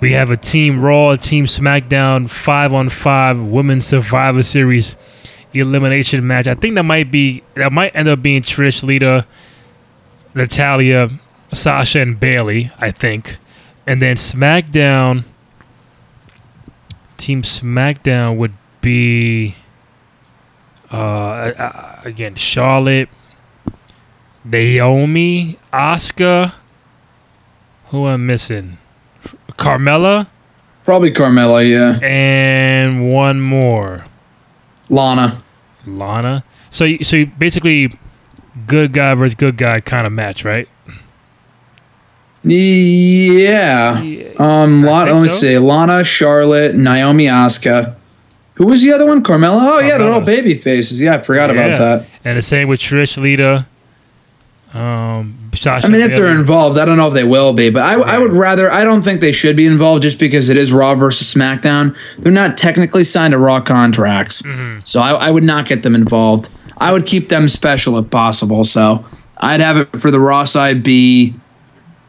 We 0.00 0.12
have 0.12 0.30
a 0.30 0.36
Team 0.36 0.82
Raw, 0.82 1.10
a 1.10 1.16
Team 1.16 1.46
SmackDown 1.46 2.28
five 2.28 2.72
on 2.72 2.88
five 2.88 3.40
Women's 3.40 3.86
Survivor 3.86 4.42
Series 4.42 4.96
elimination 5.52 6.26
match. 6.26 6.46
I 6.46 6.54
think 6.54 6.74
that 6.74 6.82
might 6.82 7.10
be 7.10 7.42
that 7.54 7.72
might 7.72 7.94
end 7.94 8.08
up 8.08 8.22
being 8.22 8.42
Trish, 8.42 8.82
Lita, 8.82 9.26
Natalya, 10.34 11.10
Sasha, 11.52 12.00
and 12.00 12.18
Bayley. 12.18 12.70
I 12.78 12.90
think, 12.90 13.38
and 13.86 14.02
then 14.02 14.16
SmackDown. 14.16 15.24
Team 17.16 17.42
SmackDown 17.42 18.36
would 18.36 18.52
be 18.80 19.54
uh, 20.90 22.00
again 22.04 22.34
Charlotte, 22.34 23.08
Naomi, 24.44 25.58
Asuka. 25.72 26.52
Who 27.86 28.06
am 28.06 28.12
I 28.14 28.16
missing? 28.16 28.78
Carmella, 29.52 30.26
Probably 30.84 31.10
Carmella, 31.12 31.68
yeah. 31.68 31.98
And 32.06 33.10
one 33.12 33.40
more, 33.40 34.04
Lana. 34.88 35.40
Lana. 35.86 36.44
So, 36.70 36.84
you- 36.84 37.04
so 37.04 37.16
you 37.16 37.26
basically, 37.26 37.96
good 38.66 38.92
guy 38.92 39.14
versus 39.14 39.34
good 39.36 39.56
guy 39.56 39.80
kind 39.80 40.06
of 40.06 40.12
match, 40.12 40.44
right? 40.44 40.68
Yeah. 42.42 43.94
Um, 44.38 44.84
I 44.84 44.90
Lana, 44.90 45.14
let 45.14 45.22
me 45.22 45.28
so. 45.28 45.34
see. 45.34 45.58
Lana, 45.58 46.04
Charlotte, 46.04 46.74
Naomi, 46.74 47.26
Asuka. 47.26 47.94
Who 48.54 48.66
was 48.66 48.82
the 48.82 48.92
other 48.92 49.06
one? 49.06 49.22
Carmella. 49.22 49.60
Oh 49.62 49.80
yeah, 49.80 49.98
they're 49.98 50.12
all 50.12 50.20
baby 50.20 50.54
faces. 50.54 51.00
Yeah, 51.02 51.14
I 51.16 51.18
forgot 51.18 51.54
Yeah. 51.54 51.66
about 51.66 51.78
that. 51.78 52.06
And 52.24 52.38
the 52.38 52.42
same 52.42 52.68
with 52.68 52.80
Trish, 52.80 53.16
Lita. 53.20 53.66
Um, 54.72 55.38
Sasha 55.54 55.86
I 55.86 55.90
mean, 55.90 56.00
if 56.00 56.16
they're 56.16 56.36
involved, 56.36 56.78
I 56.78 56.84
don't 56.84 56.96
know 56.96 57.06
if 57.06 57.14
they 57.14 57.22
will 57.22 57.52
be, 57.52 57.70
but 57.70 57.82
I, 57.82 57.94
I 57.94 58.18
would 58.18 58.32
rather. 58.32 58.70
I 58.72 58.82
don't 58.82 59.02
think 59.02 59.20
they 59.20 59.30
should 59.30 59.54
be 59.56 59.66
involved 59.66 60.02
just 60.02 60.18
because 60.18 60.48
it 60.48 60.56
is 60.56 60.72
Raw 60.72 60.96
versus 60.96 61.32
SmackDown. 61.32 61.96
They're 62.18 62.32
not 62.32 62.56
technically 62.56 63.04
signed 63.04 63.32
to 63.32 63.38
Raw 63.38 63.60
contracts, 63.60 64.42
Mm-hmm. 64.42 64.80
so 64.84 65.00
I, 65.00 65.12
I 65.12 65.30
would 65.30 65.44
not 65.44 65.68
get 65.68 65.84
them 65.84 65.94
involved. 65.94 66.50
I 66.78 66.90
would 66.92 67.06
keep 67.06 67.28
them 67.28 67.48
special 67.48 67.96
if 67.98 68.10
possible. 68.10 68.64
So 68.64 69.04
I'd 69.38 69.60
have 69.60 69.76
it 69.76 69.92
for 69.96 70.10
the 70.10 70.18
Raw 70.18 70.42
side 70.44 70.82
be 70.82 71.34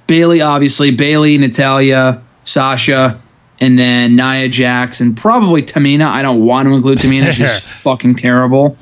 Bayley, 0.08 0.42
obviously 0.42 0.90
Bayley, 0.90 1.38
Natalya, 1.38 2.20
Sasha, 2.46 3.22
and 3.60 3.78
then 3.80 4.16
Nia 4.16 4.48
Jax, 4.50 5.00
and 5.02 5.16
probably 5.16 5.62
Tamina. 5.62 6.06
I 6.08 6.22
don't 6.22 6.46
want 6.46 6.68
to 6.68 6.74
include 6.76 7.00
Tamina; 7.00 7.32
she's 7.32 7.58
fucking 7.84 8.16
terrible. 8.16 8.78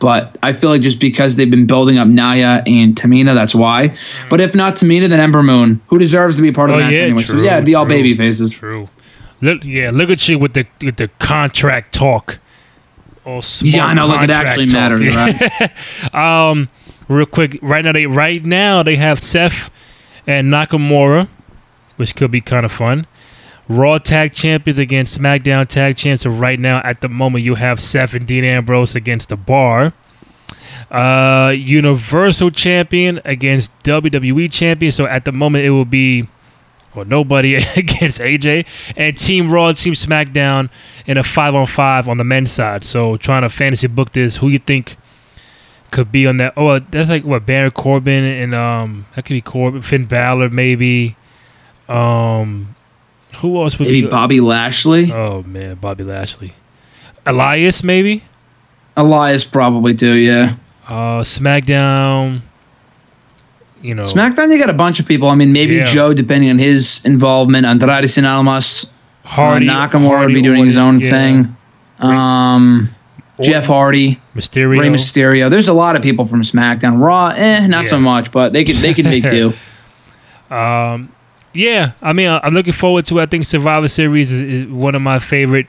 But 0.00 0.38
I 0.44 0.52
feel 0.52 0.70
like 0.70 0.80
just 0.82 1.00
because 1.00 1.34
they've 1.34 1.50
been 1.50 1.66
building 1.66 1.98
up 1.98 2.06
Nia 2.06 2.62
and 2.66 2.94
Tamina, 2.94 3.34
that's 3.34 3.52
why. 3.54 3.96
But 4.30 4.40
if 4.40 4.54
not 4.54 4.76
Tamina, 4.76 5.08
then 5.08 5.18
Ember 5.18 5.42
Moon, 5.42 5.80
who 5.88 5.98
deserves 5.98 6.36
to 6.36 6.42
be 6.42 6.52
part 6.52 6.70
of 6.70 6.76
Oh, 6.76 6.78
the 6.78 6.84
match 6.84 6.94
yeah, 6.94 7.02
anyway. 7.02 7.22
so 7.24 7.36
yeah, 7.40 7.54
it'd 7.54 7.64
be 7.66 7.74
all 7.74 7.84
baby 7.84 8.14
faces. 8.16 8.52
True. 8.54 8.88
Look, 9.40 9.64
yeah, 9.64 9.90
look 9.92 10.08
at 10.10 10.28
you 10.28 10.38
with 10.38 10.54
the 10.54 10.66
with 10.82 10.96
the 10.98 11.08
contract 11.18 11.94
talk. 11.94 12.38
All 13.24 13.42
smart 13.42 13.74
Yeah, 13.74 13.86
I 13.86 13.94
know. 13.94 14.06
Look, 14.06 14.22
it 14.22 14.30
actually 14.30 14.66
talk. 14.66 14.72
matters, 15.00 15.14
right? 15.16 15.72
Um, 16.14 16.68
real 17.08 17.26
quick, 17.26 17.58
right 17.60 17.84
now 17.84 17.92
they 17.92 18.06
right 18.06 18.44
now 18.44 18.82
they 18.84 18.96
have 18.96 19.18
Seth 19.20 19.68
and 20.28 20.52
Nakamura, 20.52 21.26
which 21.96 22.14
could 22.14 22.30
be 22.30 22.40
kind 22.40 22.64
of 22.64 22.70
fun. 22.70 23.06
Raw 23.68 23.98
Tag 23.98 24.32
Champions 24.32 24.78
against 24.78 25.18
SmackDown 25.18 25.66
Tag 25.66 25.96
Champs. 25.96 26.22
So 26.22 26.30
right 26.30 26.58
now, 26.58 26.80
at 26.84 27.00
the 27.00 27.08
moment, 27.08 27.44
you 27.44 27.56
have 27.56 27.80
Seth 27.80 28.14
and 28.14 28.26
Dean 28.26 28.44
Ambrose 28.44 28.94
against 28.94 29.28
the 29.28 29.36
Bar. 29.36 29.92
Uh, 30.90 31.52
Universal 31.54 32.50
Champion 32.52 33.20
against 33.24 33.70
WWE 33.82 34.50
Champion. 34.50 34.90
So 34.90 35.06
at 35.06 35.24
the 35.24 35.32
moment, 35.32 35.64
it 35.64 35.70
will 35.70 35.84
be 35.84 36.28
well 36.94 37.04
nobody 37.04 37.54
against 37.76 38.20
AJ 38.20 38.66
and 38.96 39.16
Team 39.18 39.50
Raw, 39.50 39.72
Team 39.72 39.92
SmackDown 39.92 40.70
in 41.06 41.18
a 41.18 41.22
five 41.22 41.54
on 41.54 41.66
five 41.66 42.08
on 42.08 42.16
the 42.16 42.24
men's 42.24 42.50
side. 42.50 42.84
So 42.84 43.18
trying 43.18 43.42
to 43.42 43.50
fantasy 43.50 43.86
book 43.86 44.12
this. 44.12 44.36
Who 44.36 44.48
you 44.48 44.58
think? 44.58 44.96
could 45.90 46.12
be 46.12 46.26
on 46.26 46.36
that. 46.38 46.52
Oh, 46.56 46.78
that's 46.78 47.08
like 47.08 47.24
what 47.24 47.46
Baron 47.46 47.70
Corbin 47.70 48.24
and 48.24 48.54
um 48.54 49.06
that 49.14 49.24
could 49.24 49.34
be 49.34 49.40
Corbin, 49.40 49.82
Finn 49.82 50.06
Balor 50.06 50.50
maybe. 50.50 51.16
Um, 51.88 52.74
who 53.38 53.60
else 53.62 53.78
would 53.78 53.86
Maybe 53.88 54.02
be? 54.02 54.08
Bobby 54.08 54.40
Lashley, 54.40 55.12
Oh 55.12 55.42
man, 55.44 55.74
Bobby 55.76 56.04
Lashley, 56.04 56.52
Elias 57.26 57.82
maybe. 57.82 58.22
Elias 58.96 59.44
probably 59.44 59.94
too. 59.94 60.14
Yeah, 60.14 60.54
Uh, 60.88 61.20
SmackDown. 61.22 62.40
You 63.80 63.94
know, 63.94 64.02
SmackDown, 64.02 64.50
you 64.50 64.58
got 64.58 64.70
a 64.70 64.74
bunch 64.74 64.98
of 64.98 65.06
people. 65.06 65.28
I 65.28 65.36
mean, 65.36 65.52
maybe 65.52 65.76
Yeah. 65.76 65.84
Joe, 65.84 66.12
depending 66.12 66.50
on 66.50 66.58
his 66.58 67.00
involvement. 67.04 67.64
Andrade 67.64 68.04
Cien 68.06 68.24
Almas, 68.28 68.90
Hardy, 69.24 69.68
uh, 69.68 69.72
Nakamura 69.72 70.08
Hardy, 70.16 70.26
would 70.26 70.34
be 70.34 70.42
doing 70.42 70.64
his 70.66 70.76
own 70.78 70.98
yeah. 70.98 71.10
thing. 71.10 71.56
Um, 72.00 72.88
Orton, 73.38 73.52
Jeff 73.52 73.66
Hardy, 73.66 74.20
Mysterio. 74.34 74.80
Rey 74.80 74.88
Mysterio. 74.88 75.48
There's 75.48 75.68
a 75.68 75.72
lot 75.72 75.94
of 75.94 76.02
people 76.02 76.24
from 76.26 76.42
SmackDown. 76.42 76.98
Raw, 77.00 77.28
eh, 77.36 77.68
not 77.68 77.86
so 77.86 78.00
much, 78.00 78.32
but 78.32 78.52
they 78.52 78.64
could 78.64 78.76
they 78.76 78.94
could 78.94 79.04
make 79.04 79.28
do. 79.28 79.52
Um, 80.50 81.08
yeah, 81.52 81.92
I 82.02 82.12
mean, 82.12 82.28
I'm 82.28 82.54
looking 82.54 82.72
forward 82.72 83.06
to. 83.06 83.18
it. 83.18 83.22
I 83.22 83.26
think 83.26 83.44
Survivor 83.44 83.88
Series 83.88 84.30
is, 84.30 84.40
is 84.40 84.68
one 84.68 84.94
of 84.94 85.02
my 85.02 85.18
favorite 85.18 85.66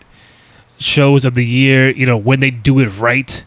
shows 0.77 1.25
of 1.25 1.35
the 1.35 1.45
year. 1.45 1.89
You 1.91 2.05
know, 2.05 2.17
when 2.17 2.39
they 2.39 2.51
do 2.51 2.79
it 2.79 2.87
right. 2.87 3.43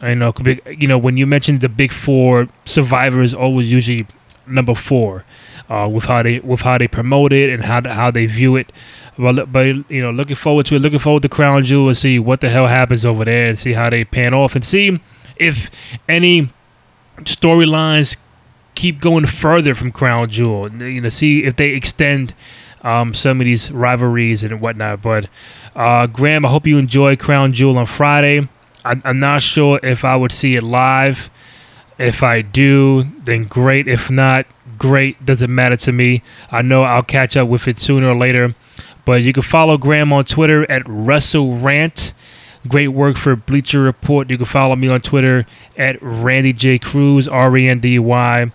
I 0.00 0.12
know, 0.12 0.34
you 0.66 0.86
know, 0.86 0.98
when 0.98 1.16
you 1.16 1.26
mentioned 1.26 1.62
the 1.62 1.68
big 1.68 1.92
four, 1.92 2.48
Survivor 2.66 3.22
is 3.22 3.32
always 3.32 3.72
usually 3.72 4.06
number 4.46 4.74
four, 4.74 5.24
uh, 5.70 5.88
with 5.90 6.04
how 6.04 6.22
they 6.22 6.40
with 6.40 6.60
how 6.60 6.76
they 6.76 6.88
promote 6.88 7.32
it 7.32 7.48
and 7.48 7.64
how 7.64 7.86
how 7.88 8.10
they 8.10 8.26
view 8.26 8.56
it. 8.56 8.70
But, 9.16 9.50
but 9.52 9.66
you 9.88 10.02
know, 10.02 10.10
looking 10.10 10.36
forward 10.36 10.66
to 10.66 10.76
it. 10.76 10.80
Looking 10.80 10.98
forward 10.98 11.22
to 11.22 11.28
Crown 11.28 11.64
Jewel 11.64 11.88
and 11.88 11.96
see 11.96 12.18
what 12.18 12.40
the 12.40 12.50
hell 12.50 12.66
happens 12.66 13.06
over 13.06 13.24
there 13.24 13.46
and 13.46 13.58
see 13.58 13.72
how 13.72 13.88
they 13.88 14.04
pan 14.04 14.34
off 14.34 14.54
and 14.54 14.64
see 14.64 15.00
if 15.36 15.70
any 16.08 16.50
storylines 17.20 18.16
keep 18.74 19.00
going 19.00 19.26
further 19.26 19.74
from 19.74 19.92
Crown 19.92 20.28
Jewel. 20.28 20.70
You 20.72 21.00
know, 21.00 21.08
see 21.08 21.44
if 21.44 21.56
they 21.56 21.70
extend 21.70 22.34
um, 22.82 23.14
some 23.14 23.40
of 23.40 23.44
these 23.44 23.70
rivalries 23.70 24.44
and 24.44 24.60
whatnot. 24.60 25.02
But 25.02 25.28
uh, 25.74 26.06
Graham, 26.06 26.44
I 26.44 26.50
hope 26.50 26.66
you 26.66 26.78
enjoy 26.78 27.16
Crown 27.16 27.52
Jewel 27.52 27.78
on 27.78 27.86
Friday. 27.86 28.48
I, 28.84 29.00
I'm 29.04 29.18
not 29.18 29.42
sure 29.42 29.80
if 29.82 30.04
I 30.04 30.16
would 30.16 30.32
see 30.32 30.56
it 30.56 30.62
live. 30.62 31.30
If 31.98 32.22
I 32.22 32.42
do, 32.42 33.04
then 33.24 33.44
great. 33.44 33.88
If 33.88 34.10
not, 34.10 34.46
great. 34.78 35.24
Doesn't 35.24 35.52
matter 35.52 35.76
to 35.76 35.92
me. 35.92 36.22
I 36.50 36.62
know 36.62 36.82
I'll 36.82 37.02
catch 37.02 37.36
up 37.36 37.48
with 37.48 37.68
it 37.68 37.78
sooner 37.78 38.08
or 38.08 38.16
later. 38.16 38.54
But 39.04 39.22
you 39.22 39.32
can 39.32 39.42
follow 39.42 39.76
Graham 39.76 40.12
on 40.12 40.24
Twitter 40.24 40.70
at 40.70 40.82
WrestleRant. 40.84 42.12
Great 42.66 42.88
work 42.88 43.16
for 43.16 43.36
Bleacher 43.36 43.80
Report. 43.80 44.30
You 44.30 44.38
can 44.38 44.46
follow 44.46 44.74
me 44.74 44.88
on 44.88 45.02
Twitter 45.02 45.46
at 45.76 46.02
Randy 46.02 46.54
J 46.54 46.78
Cruz, 46.78 47.28
R 47.28 47.54
E 47.56 47.68
N 47.68 47.80
D 47.80 47.98
Y, 47.98 48.50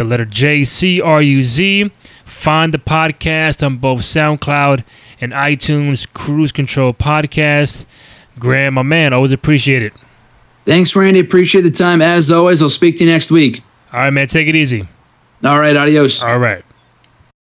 the 0.00 0.04
letter 0.04 0.24
J 0.24 0.64
C 0.64 1.00
R 1.00 1.20
U 1.20 1.42
Z. 1.42 1.90
Find 2.24 2.72
the 2.72 2.78
podcast 2.78 3.64
on 3.64 3.76
both 3.76 4.00
SoundCloud 4.00 4.82
and 5.20 5.32
iTunes, 5.32 6.10
Cruz 6.14 6.52
Control 6.52 6.94
Podcast. 6.94 7.84
Graham, 8.38 8.74
my 8.74 8.82
man, 8.82 9.12
always 9.12 9.32
appreciate 9.32 9.82
it. 9.82 9.92
Thanks, 10.64 10.96
Randy. 10.96 11.20
Appreciate 11.20 11.62
the 11.62 11.70
time. 11.70 12.00
As 12.00 12.30
always, 12.30 12.62
I'll 12.62 12.70
speak 12.70 12.96
to 12.96 13.04
you 13.04 13.10
next 13.10 13.30
week. 13.30 13.62
All 13.92 14.00
right, 14.00 14.10
man, 14.10 14.26
take 14.26 14.48
it 14.48 14.56
easy. 14.56 14.88
All 15.44 15.60
right, 15.60 15.76
adios. 15.76 16.22
All 16.22 16.38
right. 16.38 16.64